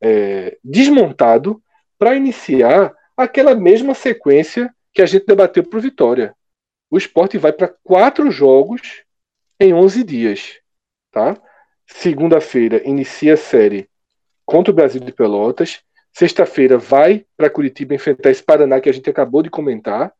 [0.01, 1.63] é, desmontado
[1.99, 6.35] para iniciar aquela mesma sequência que a gente debateu para o Vitória.
[6.91, 9.03] O esporte vai para quatro jogos
[9.61, 10.61] em 11 dias.
[11.11, 11.37] Tá?
[11.87, 13.89] Segunda-feira inicia a série
[14.47, 15.81] contra o Brasil de Pelotas.
[16.13, 20.13] Sexta-feira vai para Curitiba enfrentar esse Paraná que a gente acabou de comentar.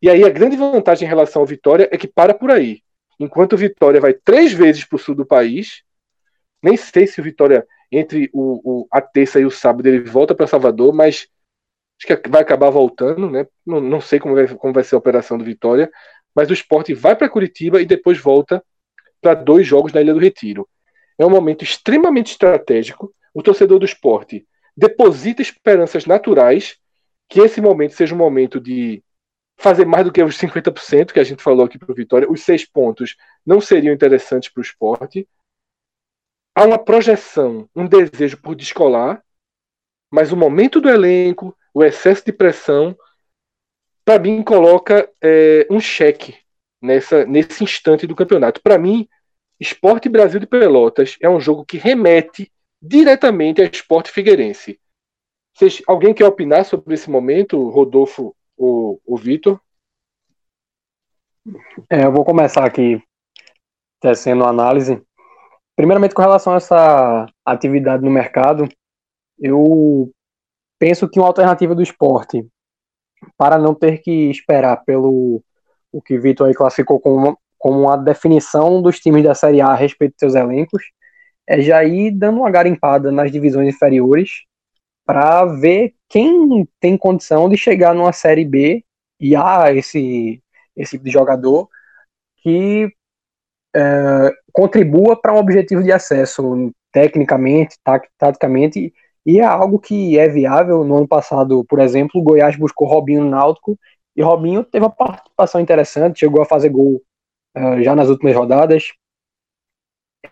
[0.00, 2.82] E aí a grande vantagem em relação ao Vitória é que para por aí.
[3.18, 5.82] Enquanto o Vitória vai três vezes para o sul do país,
[6.62, 10.34] nem sei se o Vitória, entre o, o, a terça e o sábado, ele volta
[10.34, 11.28] para Salvador, mas
[11.98, 13.46] acho que vai acabar voltando, né?
[13.64, 15.90] Não, não sei como vai, como vai ser a operação do Vitória,
[16.34, 18.62] mas o esporte vai para Curitiba e depois volta
[19.20, 20.68] para dois jogos na Ilha do Retiro.
[21.18, 23.14] É um momento extremamente estratégico.
[23.32, 24.46] O torcedor do esporte
[24.76, 26.76] deposita esperanças naturais
[27.28, 29.02] que esse momento seja um momento de
[29.56, 32.30] fazer mais do que os 50% que a gente falou aqui para o Vitória.
[32.30, 35.26] Os seis pontos não seriam interessantes para o esporte.
[36.56, 39.22] Há uma projeção, um desejo por descolar,
[40.10, 42.96] mas o momento do elenco, o excesso de pressão,
[44.02, 46.34] para mim coloca é, um cheque
[46.80, 48.62] nessa, nesse instante do campeonato.
[48.62, 49.06] Para mim,
[49.60, 52.50] Esporte Brasil de Pelotas é um jogo que remete
[52.80, 54.80] diretamente a Esporte Figueirense.
[55.54, 59.60] Vocês, alguém quer opinar sobre esse momento, Rodolfo ou, Vitor?
[61.90, 63.02] É, eu vou começar aqui
[64.00, 65.05] tecendo análise.
[65.76, 68.66] Primeiramente, com relação a essa atividade no mercado,
[69.38, 70.10] eu
[70.78, 72.46] penso que uma alternativa do esporte,
[73.36, 75.42] para não ter que esperar pelo
[75.92, 79.74] o que Vitor aí classificou como, como uma definição dos times da Série A a
[79.74, 80.82] respeito de seus elencos,
[81.46, 84.44] é já ir dando uma garimpada nas divisões inferiores
[85.04, 88.84] para ver quem tem condição de chegar numa Série B
[89.20, 90.42] e há esse,
[90.74, 91.68] esse tipo de jogador
[92.42, 92.92] que
[93.76, 97.76] é, contribua para um objetivo de acesso tecnicamente,
[98.16, 98.90] taticamente
[99.26, 100.82] e é algo que é viável.
[100.82, 103.78] No ano passado, por exemplo, o Goiás buscou Robinho no Náutico
[104.16, 107.02] e Robinho teve uma participação interessante, chegou a fazer gol
[107.54, 108.92] uh, já nas últimas rodadas.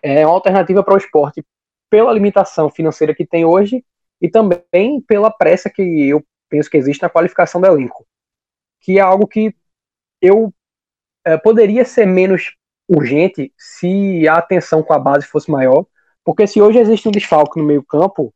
[0.01, 1.45] É uma alternativa para o esporte
[1.87, 3.85] pela limitação financeira que tem hoje
[4.19, 8.07] e também pela pressa que eu penso que existe na qualificação do elenco,
[8.81, 9.53] que é algo que
[10.19, 12.55] eu uh, poderia ser menos
[12.87, 15.85] urgente se a atenção com a base fosse maior,
[16.23, 18.33] porque se hoje existe um desfalque no meio campo,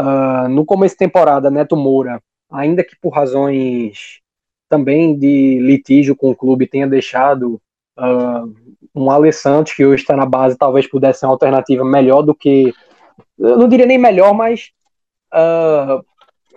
[0.00, 4.20] Uh, no começo de temporada, Neto Moura, ainda que por razões
[4.66, 7.60] também de litígio com o clube, tenha deixado
[7.98, 8.54] uh,
[8.94, 12.72] um Alessandro, que hoje está na base, talvez pudesse ser uma alternativa melhor do que.
[13.38, 14.70] Eu não diria nem melhor, mas.
[15.34, 16.02] Uh,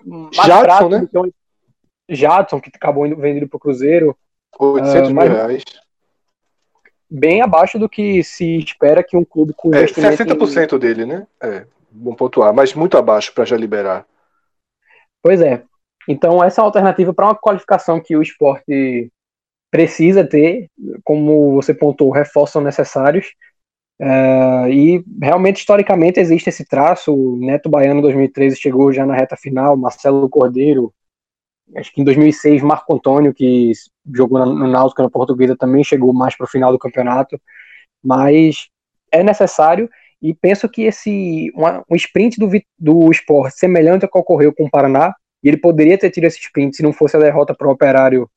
[0.05, 1.07] mais Jadson, né?
[1.11, 4.15] Que Jadson, que acabou indo vendido para o Cruzeiro.
[4.57, 5.63] 800 mil reais.
[7.15, 10.23] Bem abaixo do que se espera que um clube com é, investimento.
[10.23, 10.79] É, 60% em...
[10.79, 11.27] dele, né?
[11.39, 14.03] É bom pontuar, mas muito abaixo para já liberar.
[15.21, 15.61] Pois é.
[16.09, 19.11] Então, essa é alternativa para uma qualificação que o esporte
[19.71, 20.69] precisa ter,
[21.03, 23.27] como você pontuou, reforços são necessários.
[24.01, 27.13] Uh, e realmente, historicamente, existe esse traço.
[27.13, 29.77] O Neto Baiano, em 2013, chegou já na reta final.
[29.77, 30.91] Marcelo Cordeiro,
[31.75, 33.71] acho que em 2006, Marco Antônio, que
[34.13, 37.39] jogou no Náutico na Portuguesa, também chegou mais para o final do campeonato.
[38.03, 38.67] Mas
[39.11, 39.89] é necessário
[40.23, 42.49] e penso que esse uma, um sprint do,
[42.79, 45.13] do esporte semelhante ao que ocorreu com o Paraná,
[45.43, 48.29] e ele poderia ter tido esse sprint se não fosse a derrota para o Operário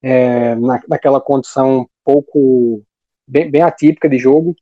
[0.00, 2.80] é, na, naquela condição pouco
[3.26, 4.54] bem, bem, atípica de jogo,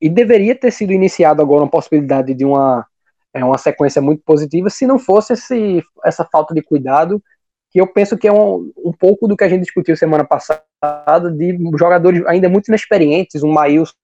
[0.00, 2.86] e deveria ter sido iniciado agora uma possibilidade de uma,
[3.34, 7.22] é, uma sequência muito positiva se não fosse esse, essa falta de cuidado,
[7.70, 11.30] que eu penso que é um, um pouco do que a gente discutiu semana passada,
[11.30, 13.94] de jogadores ainda muito inexperientes, um Maílson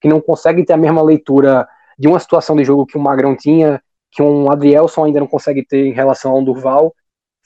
[0.00, 1.68] que não consegue ter a mesma leitura
[1.98, 5.64] de uma situação de jogo que o Magrão tinha, que um Adrielson ainda não consegue
[5.64, 6.94] ter em relação ao Durval.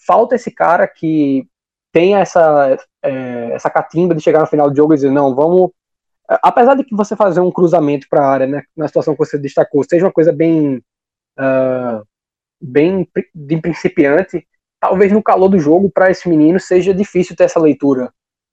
[0.06, 1.46] Falta esse cara que
[1.92, 5.70] tenha essa, é, essa catimba de chegar no final do jogo e dizer, não, vamos.
[6.28, 9.38] Apesar de que você fazer um cruzamento para a área, né, na situação que você
[9.38, 10.82] destacou, seja uma coisa bem.
[11.38, 12.04] Uh,
[12.60, 14.46] bem de principiante,
[14.80, 18.12] talvez no calor do jogo, para esse menino, seja difícil ter essa leitura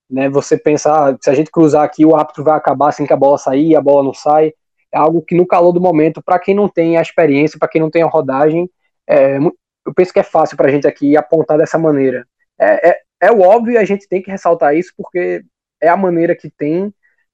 [0.09, 0.29] né?
[0.29, 3.37] Você pensar, se a gente cruzar aqui, o árbitro vai acabar assim que a bola
[3.37, 4.53] sair, a bola não sai.
[4.91, 7.79] É algo que no calor do momento, para quem não tem a experiência, para quem
[7.79, 8.69] não tem a rodagem,
[9.07, 12.25] é, eu penso que é fácil para a gente aqui apontar dessa maneira.
[12.59, 15.43] É, é, é óbvio e a gente tem que ressaltar isso porque
[15.79, 16.93] é a maneira que tem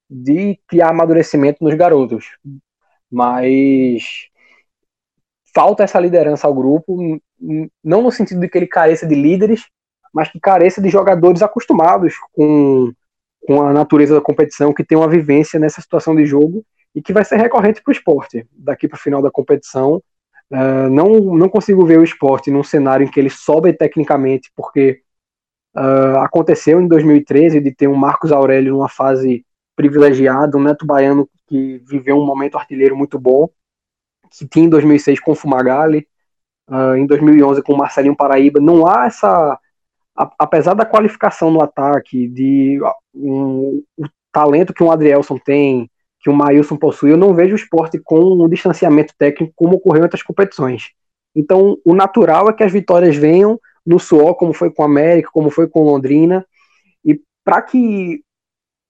[0.10, 2.38] de criar amadurecimento nos garotos.
[3.10, 4.28] Mas
[5.56, 6.98] falta essa liderança ao grupo,
[7.82, 9.66] não no sentido de que ele careça de líderes,
[10.14, 12.92] mas que careça de jogadores acostumados com,
[13.48, 17.14] com a natureza da competição, que tem uma vivência nessa situação de jogo e que
[17.14, 20.04] vai ser recorrente para o esporte daqui para o final da competição.
[20.52, 25.02] Uh, não, não consigo ver o esporte num cenário em que ele sobe tecnicamente, porque
[25.76, 29.46] uh, aconteceu em 2013 de ter um Marcos Aurélio numa fase
[29.76, 33.50] privilegiada, um Neto Baiano que viveu um momento artilheiro muito bom,
[34.30, 36.08] que tinha em 2006 com o Fumagalli,
[36.70, 38.60] uh, em 2011 com o Marcelinho Paraíba.
[38.60, 39.60] Não há essa
[40.16, 42.80] a, apesar da qualificação no ataque, de
[43.14, 45.90] um, o talento que um Adrielson tem,
[46.22, 50.00] que o Maílson possui, eu não vejo o esporte com um distanciamento técnico como ocorreu
[50.00, 50.92] em outras competições.
[51.36, 55.30] Então, o natural é que as vitórias venham no suor, como foi com a América,
[55.32, 56.46] como foi com Londrina,
[57.04, 58.24] e para que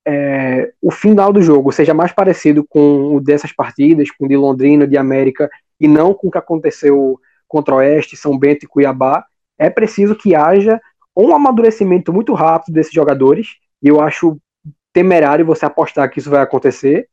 [0.08, 4.38] é, o final do jogo seja mais parecido com o dessas partidas, com o de
[4.38, 5.50] Londrina, de América,
[5.80, 9.26] e não com o que aconteceu contra o Oeste, São Bento e Cuiabá,
[9.58, 10.80] é preciso que haja
[11.16, 14.38] um amadurecimento muito rápido desses jogadores, e eu acho
[14.94, 17.08] temerário você apostar que isso vai acontecer.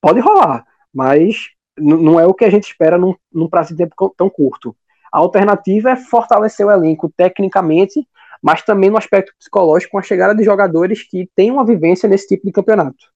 [0.00, 4.14] Pode rolar, mas não é o que a gente espera num, num prazo de tempo
[4.16, 4.76] tão curto.
[5.12, 8.06] A alternativa é fortalecer o elenco tecnicamente,
[8.42, 12.28] mas também no aspecto psicológico, com a chegada de jogadores que têm uma vivência nesse
[12.28, 13.06] tipo de campeonato.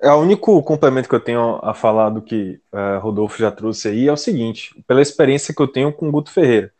[0.00, 3.88] É, o único complemento que eu tenho a falar do que uh, Rodolfo já trouxe
[3.88, 6.72] aí é o seguinte: pela experiência que eu tenho com o Guto Ferreira.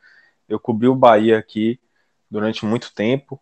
[0.49, 1.79] Eu cobri o Bahia aqui
[2.31, 3.41] durante muito tempo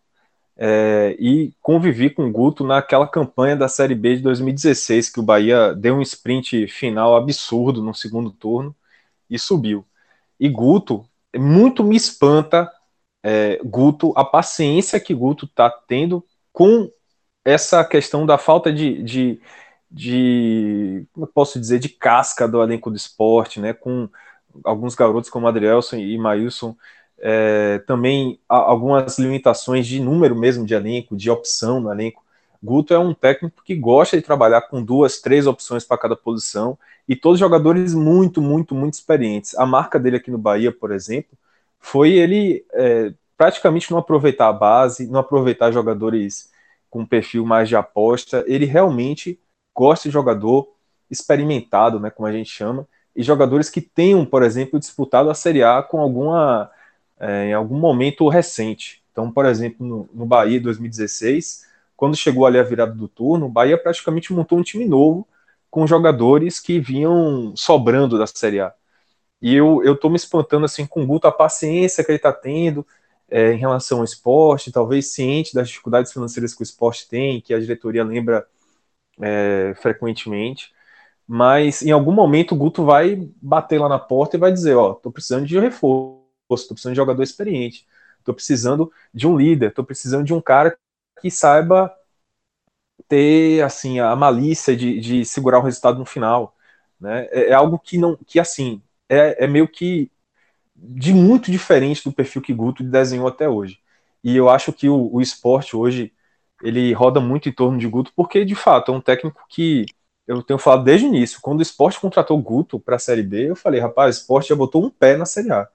[0.57, 5.23] é, e convivi com o Guto naquela campanha da Série B de 2016, que o
[5.23, 8.75] Bahia deu um sprint final absurdo no segundo turno
[9.29, 9.85] e subiu.
[10.39, 11.05] E Guto,
[11.35, 12.71] muito me espanta,
[13.23, 16.89] é, Guto, a paciência que Guto está tendo com
[17.43, 19.41] essa questão da falta de, de
[19.89, 24.09] de, como posso dizer, de casca do elenco do esporte, né, com
[24.63, 26.75] alguns garotos como Adrielson e Maílson,
[27.19, 32.23] é, também algumas limitações de número mesmo de elenco, de opção no elenco.
[32.61, 36.77] Guto é um técnico que gosta de trabalhar com duas, três opções para cada posição
[37.07, 39.55] e todos jogadores muito, muito, muito experientes.
[39.55, 41.37] A marca dele aqui no Bahia, por exemplo,
[41.87, 46.51] foi ele é, praticamente não aproveitar a base, não aproveitar jogadores
[46.89, 48.43] com perfil mais de aposta.
[48.45, 49.39] Ele realmente
[49.73, 50.67] gosta de jogador
[51.09, 52.85] experimentado, né, como a gente chama,
[53.15, 56.69] e jogadores que tenham, por exemplo, disputado a Série A com alguma
[57.19, 59.01] é, em algum momento recente.
[59.11, 61.65] Então, por exemplo, no, no Bahia 2016,
[61.95, 65.25] quando chegou ali a virada do turno, o Bahia praticamente montou um time novo
[65.71, 68.73] com jogadores que vinham sobrando da Série A.
[69.41, 72.33] E eu, eu tô me espantando assim com o Guto, a paciência que ele está
[72.33, 72.85] tendo
[73.29, 77.53] é, em relação ao esporte, talvez ciente das dificuldades financeiras que o esporte tem, que
[77.53, 78.47] a diretoria lembra
[79.21, 80.73] é, frequentemente,
[81.27, 84.93] mas em algum momento o Guto vai bater lá na porta e vai dizer, ó,
[84.95, 87.87] tô precisando de reforço, tô precisando de jogador experiente,
[88.23, 90.77] tô precisando de um líder, tô precisando de um cara
[91.21, 91.93] que saiba
[93.07, 96.55] ter assim a malícia de, de segurar o resultado no final,
[96.99, 97.25] né?
[97.31, 100.11] É, é algo que não, que assim é, é meio que
[100.75, 103.79] de muito diferente do perfil que Guto desenhou até hoje.
[104.23, 106.13] E eu acho que o, o esporte hoje
[106.61, 109.85] ele roda muito em torno de Guto, porque de fato é um técnico que
[110.27, 111.39] eu tenho falado desde o início.
[111.41, 114.55] Quando o esporte contratou Guto para a Série B, eu falei, rapaz, o esporte já
[114.55, 115.67] botou um pé na Série A.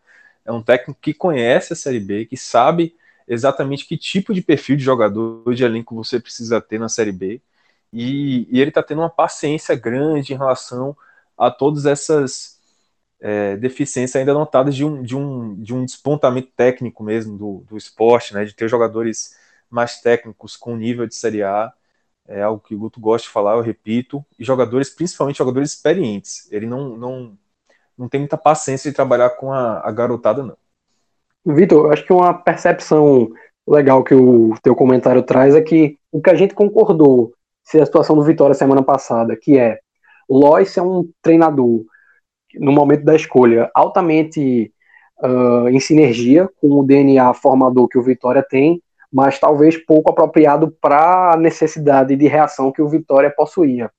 [0.44, 2.94] É um técnico que conhece a Série B, que sabe
[3.26, 7.40] exatamente que tipo de perfil de jogador de elenco você precisa ter na Série B.
[7.92, 10.96] E, e ele está tendo uma paciência grande em relação
[11.36, 12.51] a todas essas
[13.22, 17.76] é, deficiências ainda notadas de um, de, um, de um despontamento técnico mesmo do, do
[17.76, 19.36] esporte, né, de ter jogadores
[19.70, 21.72] mais técnicos com nível de Série A.
[22.26, 24.24] É algo que o Guto gosta de falar, eu repito.
[24.38, 26.50] E jogadores, principalmente jogadores experientes.
[26.50, 27.38] Ele não, não,
[27.96, 30.56] não tem muita paciência de trabalhar com a, a garotada, não.
[31.44, 33.30] Vitor, acho que uma percepção
[33.66, 37.32] legal que o teu comentário traz é que o que a gente concordou
[37.64, 39.78] se a situação do Vitória semana passada, que é
[40.28, 41.84] Lois é um treinador
[42.54, 44.72] no momento da escolha altamente
[45.22, 50.70] uh, em sinergia com o DNA formador que o Vitória tem, mas talvez pouco apropriado
[50.80, 53.90] para a necessidade de reação que o Vitória possuía.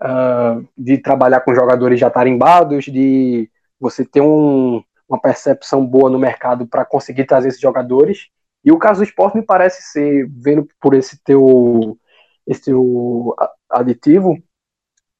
[0.00, 3.48] Uh, de trabalhar com jogadores já tarimbados, de
[3.78, 8.28] você ter um, uma percepção boa no mercado para conseguir trazer esses jogadores.
[8.64, 11.96] E o caso do esporte me parece ser, vendo por esse teu,
[12.46, 13.34] esse teu
[13.70, 14.36] aditivo,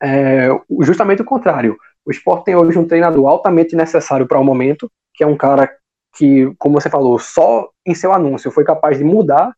[0.02, 0.48] é
[0.80, 1.76] justamente o contrário.
[2.04, 5.70] O esporte tem hoje um treinador altamente necessário para o momento, que é um cara
[6.16, 9.54] que, como você falou, só em seu anúncio foi capaz de mudar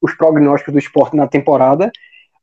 [0.00, 1.90] os prognósticos do esporte na temporada,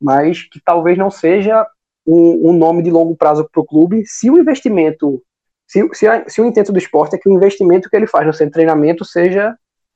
[0.01, 1.65] mas que talvez não seja
[2.05, 5.23] um, um nome de longo prazo para o clube se o investimento,
[5.65, 8.25] se, se, a, se, o intento do esporte é que o investimento que ele faz
[8.25, 9.55] no seu treinamento seja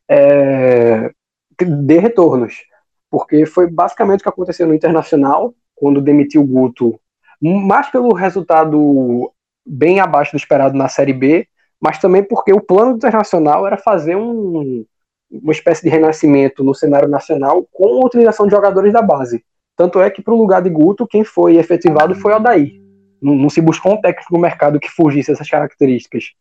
[0.09, 1.11] é,
[1.59, 2.63] dê retornos.
[3.11, 6.99] Porque foi basicamente o que aconteceu no Internacional, quando demitiu o Guto,
[7.41, 9.31] mais pelo resultado
[9.69, 11.47] bem abaixo do esperado na Série B,
[11.79, 14.83] mas também porque o plano internacional era fazer um,
[15.31, 19.43] uma espécie de renascimento no cenário nacional com a utilização de jogadores da base.
[19.77, 22.81] Tanto é que, para o lugar de Guto, quem foi efetivado foi o Odair.
[23.21, 26.31] Não, não, se buscou um técnico no mercado que fugisse dessas características.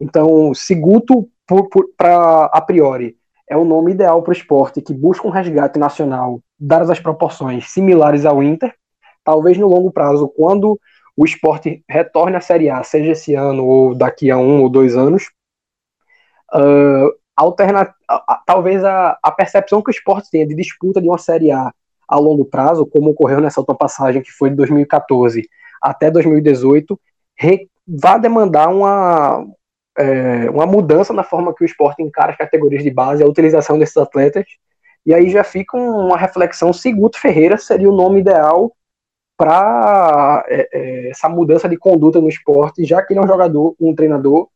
[0.00, 1.28] Então, se Guto,
[1.96, 3.16] para a priori,
[3.48, 7.70] é o nome ideal para o esporte que busca um resgate nacional, dadas as proporções
[7.70, 8.74] similares ao Inter,
[9.24, 10.78] talvez no longo prazo, quando
[11.16, 14.96] o esporte retorne à Série A, seja esse ano ou daqui a um ou dois
[14.96, 15.24] anos,
[16.54, 17.94] uh, alterna
[18.46, 21.72] talvez a, a percepção que o esporte tenha de disputa de uma Série A
[22.08, 25.48] a longo prazo, como ocorreu nessa última passagem, que foi de 2014
[25.80, 27.00] até 2018,
[27.34, 29.46] re, vai demandar uma,
[29.98, 33.78] é, uma mudança na forma que o esporte encara as categorias de base, a utilização
[33.78, 34.44] desses atletas,
[35.06, 38.72] e aí já fica uma reflexão se Guto Ferreira seria o nome ideal
[39.42, 43.74] para é, é, essa mudança de conduta no esporte, já que ele é um jogador,
[43.80, 44.48] um treinador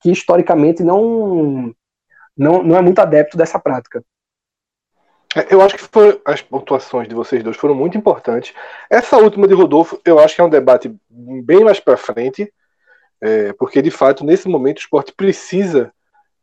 [0.00, 1.74] que historicamente não,
[2.36, 4.04] não, não é muito adepto dessa prática.
[5.34, 8.54] É, eu acho que foi, as pontuações de vocês dois foram muito importantes.
[8.88, 12.52] Essa última de Rodolfo, eu acho que é um debate bem mais para frente,
[13.20, 15.92] é, porque de fato, nesse momento, o esporte precisa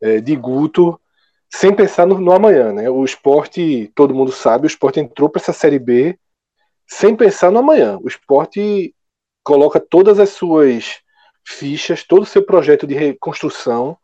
[0.02, 1.00] é, de Guto
[1.48, 2.74] sem pensar no, no, amanhã.
[2.74, 2.90] Né?
[2.90, 6.18] O esporte, todo mundo sabe, o esporte entrou para essa Série B
[6.86, 7.98] sem pensar no amanhã.
[8.02, 8.94] O esporte
[9.42, 11.00] coloca todas as suas
[11.44, 13.96] fichas, todo o seu projeto de reconstrução,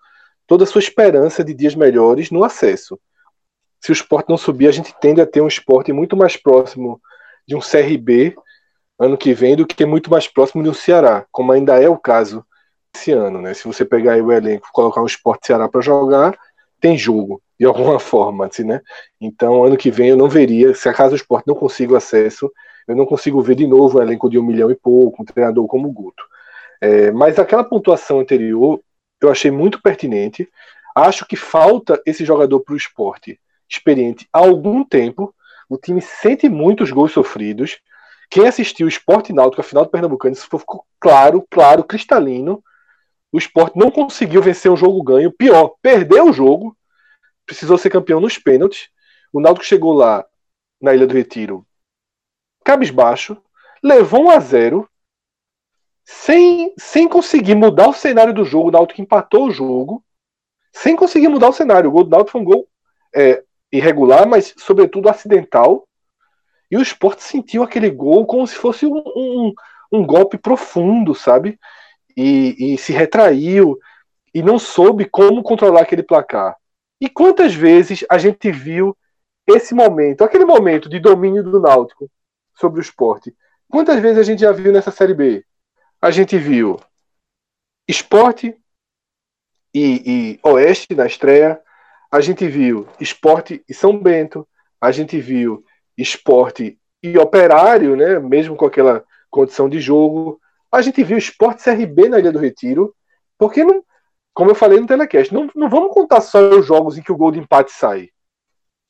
[0.47, 2.99] toda a sua esperança de dias melhores no acesso
[3.81, 7.01] se o esporte não subir, a gente tende a ter um esporte muito mais próximo
[7.49, 8.37] de um CRB
[8.99, 11.97] ano que vem do que muito mais próximo de um Ceará, como ainda é o
[11.97, 12.45] caso
[12.95, 13.41] esse ano.
[13.41, 13.55] Né?
[13.55, 16.39] Se você pegar o elenco colocar um esporte Ceará para jogar,
[16.79, 18.47] tem jogo, de alguma forma.
[18.47, 18.83] Assim, né?
[19.19, 22.53] Então, ano que vem eu não veria, se acaso o esporte não consiga acesso,
[22.91, 25.65] eu não consigo ver de novo um elenco de um milhão e pouco, um treinador
[25.69, 26.25] como o Guto.
[26.81, 28.81] É, mas aquela pontuação anterior
[29.21, 30.49] eu achei muito pertinente.
[30.93, 33.39] Acho que falta esse jogador para o esporte
[33.69, 35.33] experiente há algum tempo.
[35.69, 37.79] O time sente muitos gols sofridos.
[38.29, 42.61] Quem assistiu o Esporte Náutico, a final do Pernambucano, isso ficou claro, claro, cristalino.
[43.31, 45.31] O esporte não conseguiu vencer um jogo ganho.
[45.31, 46.77] Pior, perdeu o jogo.
[47.47, 48.89] Precisou ser campeão nos pênaltis.
[49.33, 50.25] O Náutico chegou lá
[50.81, 51.65] na Ilha do Retiro,
[52.65, 53.37] cabisbaixo,
[53.83, 54.89] levou um a 0
[56.05, 58.69] sem, sem conseguir mudar o cenário do jogo.
[58.69, 60.05] O Náutico empatou o jogo,
[60.73, 61.89] sem conseguir mudar o cenário.
[61.89, 62.69] O gol do Náutico foi um gol
[63.15, 63.43] é,
[63.73, 65.87] irregular, mas sobretudo acidental.
[66.71, 69.53] E o esporte sentiu aquele gol como se fosse um, um,
[69.93, 71.59] um golpe profundo, sabe?
[72.17, 73.79] E, e, se retraiu
[74.35, 76.57] e não soube como controlar aquele placar.
[77.01, 78.97] E quantas vezes a gente viu
[79.47, 82.11] esse momento, aquele momento de domínio do Náutico
[82.61, 83.35] sobre o esporte?
[83.69, 85.45] Quantas vezes a gente já viu nessa Série B?
[86.01, 86.79] A gente viu
[87.89, 88.57] esporte
[89.75, 91.61] e, e Oeste na estreia,
[92.11, 94.47] a gente viu esporte e São Bento,
[94.81, 95.65] a gente viu
[95.97, 100.41] esporte e operário, né, mesmo com aquela condição de jogo,
[100.73, 102.95] a gente viu esporte CRB na Ilha do Retiro,
[103.39, 103.83] porque não,
[104.35, 107.17] como eu falei no telecast, não, não vamos contar só os jogos em que o
[107.17, 108.11] gol de empate sai.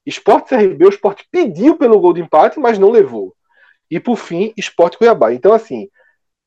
[0.05, 3.35] Esporte CRB, o esporte pediu pelo gol de empate, mas não levou.
[3.91, 5.33] E por fim, esporte Cuiabá.
[5.33, 5.89] Então, assim,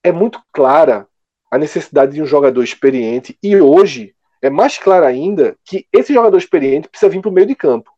[0.04, 1.08] é muito clara
[1.52, 6.38] a necessidade de um jogador experiente, e hoje é mais claro ainda que esse jogador
[6.38, 7.92] experiente precisa vir para o meio de campo,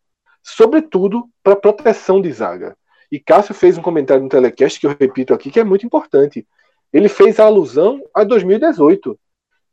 [0.43, 2.75] sobretudo para proteção de zaga.
[3.11, 6.45] E Cássio fez um comentário no telecast que eu repito aqui que é muito importante.
[6.91, 9.17] Ele fez a alusão a 2018.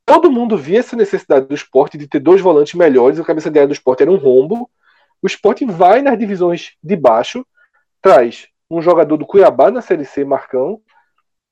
[0.07, 3.59] Todo mundo via essa necessidade do esporte de ter dois volantes melhores, a cabeça de
[3.59, 4.71] área do esporte era um rombo.
[5.21, 7.45] O esporte vai nas divisões de baixo,
[8.01, 10.81] traz um jogador do Cuiabá na Série C, Marcão,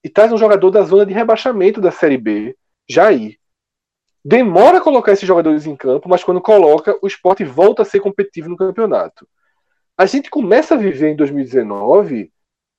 [0.02, 2.56] e traz um jogador da zona de rebaixamento da Série B,
[2.88, 3.40] Jair
[4.24, 8.00] demora a colocar esses jogadores em campo, mas quando coloca, o esporte volta a ser
[8.00, 9.26] competitivo no campeonato.
[9.96, 12.32] A gente começa a viver em 2019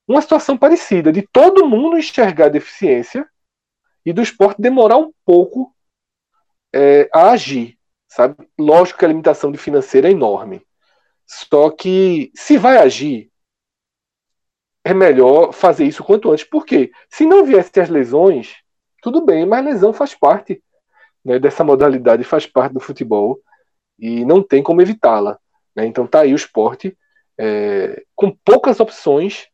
[0.08, 3.28] uma situação parecida, de todo mundo enxergar a deficiência
[4.06, 5.74] e do esporte demorar um pouco
[6.74, 7.78] é, a agir.
[8.08, 8.36] Sabe?
[8.58, 10.66] Lógico que a limitação de financeira é enorme.
[11.26, 13.31] Só que se vai agir,
[14.84, 16.46] é melhor fazer isso quanto antes.
[16.46, 16.92] Por quê?
[17.10, 18.56] Se não viessem as lesões,
[19.02, 20.62] tudo bem, mas lesão faz parte
[21.24, 23.40] né, dessa modalidade faz parte do futebol
[23.98, 25.38] e não tem como evitá-la.
[25.76, 25.86] Né?
[25.86, 26.98] Então tá aí o esporte
[27.38, 29.48] é, com poucas opções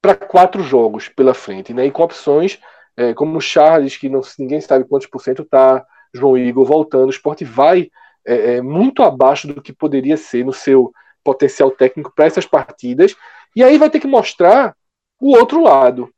[0.00, 1.86] para quatro jogos pela frente, né?
[1.86, 2.58] E com opções
[2.96, 7.06] é, como o Charles, que não, ninguém sabe quantos por cento tá, João Igor voltando,
[7.06, 7.90] o esporte vai
[8.26, 10.92] é, é muito abaixo do que poderia ser no seu
[11.22, 13.14] potencial técnico para essas partidas,
[13.54, 14.76] e aí vai ter que mostrar
[15.20, 16.12] o outro lado.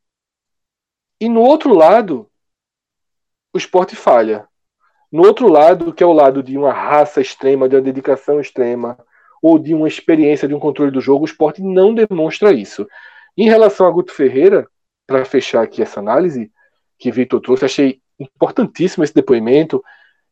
[1.20, 2.28] E no outro lado,
[3.52, 4.48] o esporte falha.
[5.10, 8.98] No outro lado, que é o lado de uma raça extrema, de uma dedicação extrema,
[9.42, 12.86] ou de uma experiência de um controle do jogo, o esporte não demonstra isso.
[13.36, 14.68] Em relação a Guto Ferreira,
[15.06, 16.50] para fechar aqui essa análise
[16.98, 19.82] que Vitor trouxe, achei importantíssimo esse depoimento.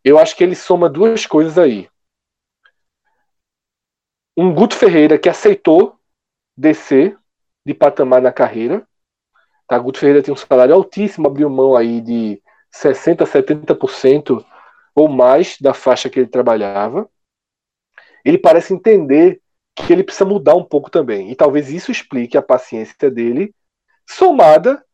[0.02, 1.88] Eu acho que ele soma duas coisas aí.
[4.36, 5.99] Um Guto Ferreira que aceitou
[6.60, 7.16] descer
[7.64, 8.86] de patamar na carreira,
[9.70, 9.78] Tá?
[9.78, 12.42] Guto Ferreira tem um salário altíssimo, abriu mão aí de
[12.72, 14.44] 60%, 70%
[14.96, 17.08] ou mais da faixa que ele trabalhava.
[18.24, 19.40] Ele parece entender
[19.76, 21.30] que ele precisa mudar um pouco também.
[21.30, 23.54] E talvez isso explique a paciência dele,
[24.04, 24.84] somada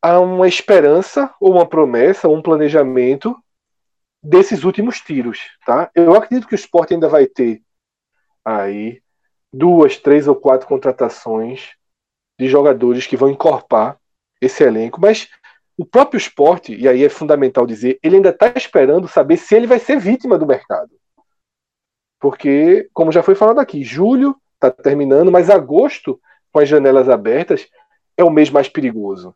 [0.00, 3.36] a uma esperança, ou uma promessa, ou um planejamento
[4.22, 5.40] desses últimos tiros.
[5.66, 5.90] Tá?
[5.96, 7.60] Eu acredito que o esporte ainda vai ter
[8.44, 9.01] aí
[9.52, 11.70] duas, três ou quatro contratações
[12.38, 13.98] de jogadores que vão encorpar
[14.40, 15.28] esse elenco, mas
[15.76, 19.66] o próprio esporte, e aí é fundamental dizer, ele ainda está esperando saber se ele
[19.66, 20.90] vai ser vítima do mercado.
[22.20, 26.20] Porque, como já foi falado aqui, julho está terminando, mas agosto,
[26.52, 27.68] com as janelas abertas,
[28.16, 29.34] é o mês mais perigoso.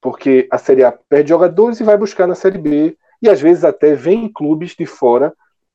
[0.00, 3.64] Porque a Série A perde jogadores e vai buscar na Série B, e às vezes
[3.64, 5.34] até vem clubes de fora.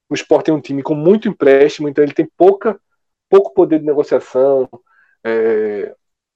[0.09, 2.79] O Sport tem um time com muito empréstimo, então ele tem pouca,
[3.35, 4.69] pouco poder de negociação.
[5.23, 5.93] É,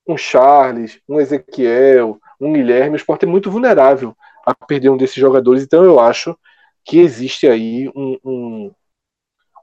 [0.07, 4.15] um Charles, um Ezequiel, um Guilherme, o Sport é muito vulnerável
[4.45, 6.37] a perder um desses jogadores, então eu acho
[6.83, 8.71] que existe aí um, um,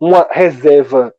[0.01, 1.13] uma reserva,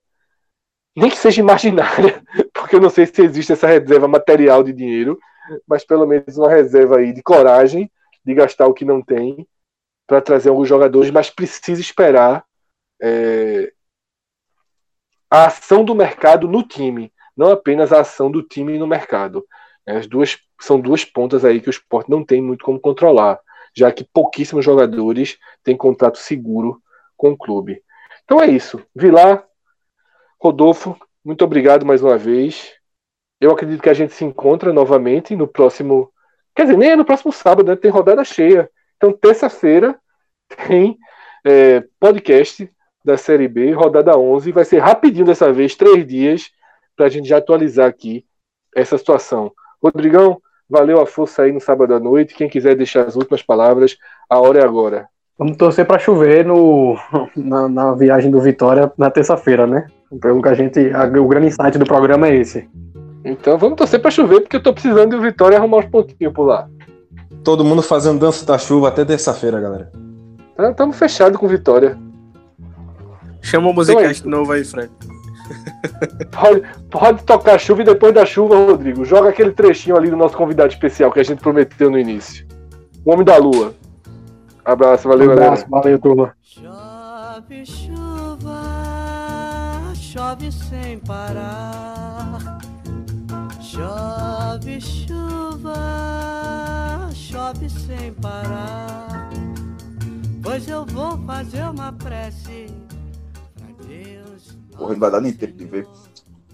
[0.95, 2.23] nem que seja imaginária,
[2.53, 5.19] porque eu não sei se existe essa reserva material de dinheiro,
[5.68, 7.91] mas pelo menos uma reserva aí de coragem
[8.23, 9.45] de gastar o que não tem
[10.06, 12.45] para trazer alguns jogadores, mas precisa esperar
[13.02, 13.73] é,
[15.29, 19.45] a ação do mercado no time, não apenas a ação do time no mercado.
[19.85, 23.39] As duas são duas pontas aí que o esporte não tem muito como controlar,
[23.75, 26.81] já que pouquíssimos jogadores têm contrato seguro
[27.15, 27.81] com o clube.
[28.25, 28.81] Então é isso.
[28.95, 29.45] Vilar,
[30.39, 32.73] Rodolfo, muito obrigado mais uma vez.
[33.39, 36.11] Eu acredito que a gente se encontra novamente no próximo.
[36.55, 37.75] Quer dizer, nem é no próximo sábado, né?
[37.75, 38.69] Tem rodada cheia.
[38.97, 39.99] Então, terça-feira
[40.67, 40.97] tem
[41.45, 42.69] é, podcast
[43.07, 44.51] da Série B, rodada 11.
[44.51, 46.51] Vai ser rapidinho dessa vez, três dias,
[46.95, 48.25] para a gente já atualizar aqui
[48.75, 49.49] essa situação.
[49.81, 52.35] Rodrigão, valeu a força aí no sábado à noite.
[52.35, 53.97] Quem quiser deixar as últimas palavras,
[54.29, 55.07] a hora é agora.
[55.39, 56.97] Vamos torcer para chover no,
[57.34, 59.88] na, na, viagem do Vitória na terça-feira, né?
[60.19, 60.91] Pelo que a gente.
[60.93, 62.67] A, o grande insight do programa é esse.
[63.23, 66.43] Então vamos torcer para chover, porque eu tô precisando de Vitória arrumar uns pontinhos por
[66.43, 66.67] lá.
[67.41, 69.91] Todo mundo fazendo dança da chuva até terça-feira, galera.
[70.59, 71.97] Estamos tá, fechados com Vitória.
[73.48, 74.91] Chama o musicast então é novo aí, Fred.
[76.32, 76.61] Pode,
[76.91, 79.06] pode tocar chuva e depois da chuva, Rodrigo.
[79.06, 82.45] Joga aquele trechinho ali do nosso convidado especial que a gente prometeu no início.
[83.06, 83.74] O Homem da Lua.
[84.65, 85.82] Abraço, valeu, um abraço, galera.
[85.84, 86.36] Valeu, turma.
[86.44, 88.61] Chove chuva,
[89.95, 92.60] chove sem parar.
[93.61, 95.80] Chove chuva,
[97.14, 99.30] chove sem parar.
[100.44, 102.86] Pois eu vou fazer uma prece.
[104.77, 105.87] Porra, ele vai dar nem tempo de ver.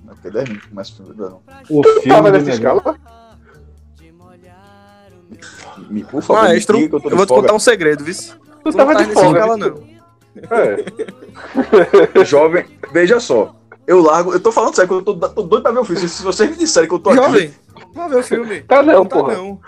[0.03, 1.41] Não tem 10 minutos começa o filme, não.
[1.69, 2.97] O filme tava nessa escala?
[5.89, 8.13] Me, por favor, Maestro, eu, eu vou te contar um segredo, viu?
[8.13, 9.57] Tu, tu tava de folga.
[9.57, 9.93] não.
[12.15, 12.23] É.
[12.25, 13.55] Jovem, veja só.
[13.85, 16.07] Eu largo, eu tô falando sério, eu tô, tô doido pra ver o filme.
[16.07, 17.53] Se vocês me disserem que eu tô Jovem, aqui.
[17.93, 18.61] Vamos ver o filme.
[18.61, 19.33] Tá não, não tá porra.
[19.35, 19.59] não.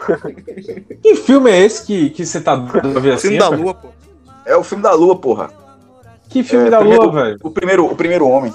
[1.02, 3.28] que filme é esse que, que você tá dando ver assim?
[3.28, 3.90] O filme da Lua, pô.
[4.46, 5.65] É o filme da Lua, porra.
[6.36, 7.40] Que filme é, da primeiro, Lua, velho?
[7.42, 8.54] O primeiro, o primeiro homem.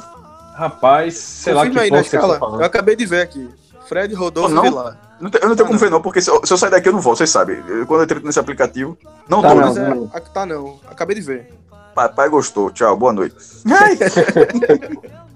[0.55, 2.39] Rapaz, sei lá que aí na escala.
[2.39, 3.49] Eu acabei de ver aqui.
[3.89, 4.99] Fred Rodolfo oh, Vilar.
[5.19, 5.79] Não eu não tenho ah, como não.
[5.79, 7.57] ver, não, porque se eu, se eu, sair daqui eu não vou, vocês sabem.
[7.67, 8.99] Eu, quando eu entrei nesse aplicativo.
[9.27, 10.11] Não tá, tô, não, né?
[10.13, 10.79] É, tá não.
[10.91, 11.55] Acabei de ver.
[11.95, 12.71] Papai gostou.
[12.71, 13.37] Tchau, boa noite.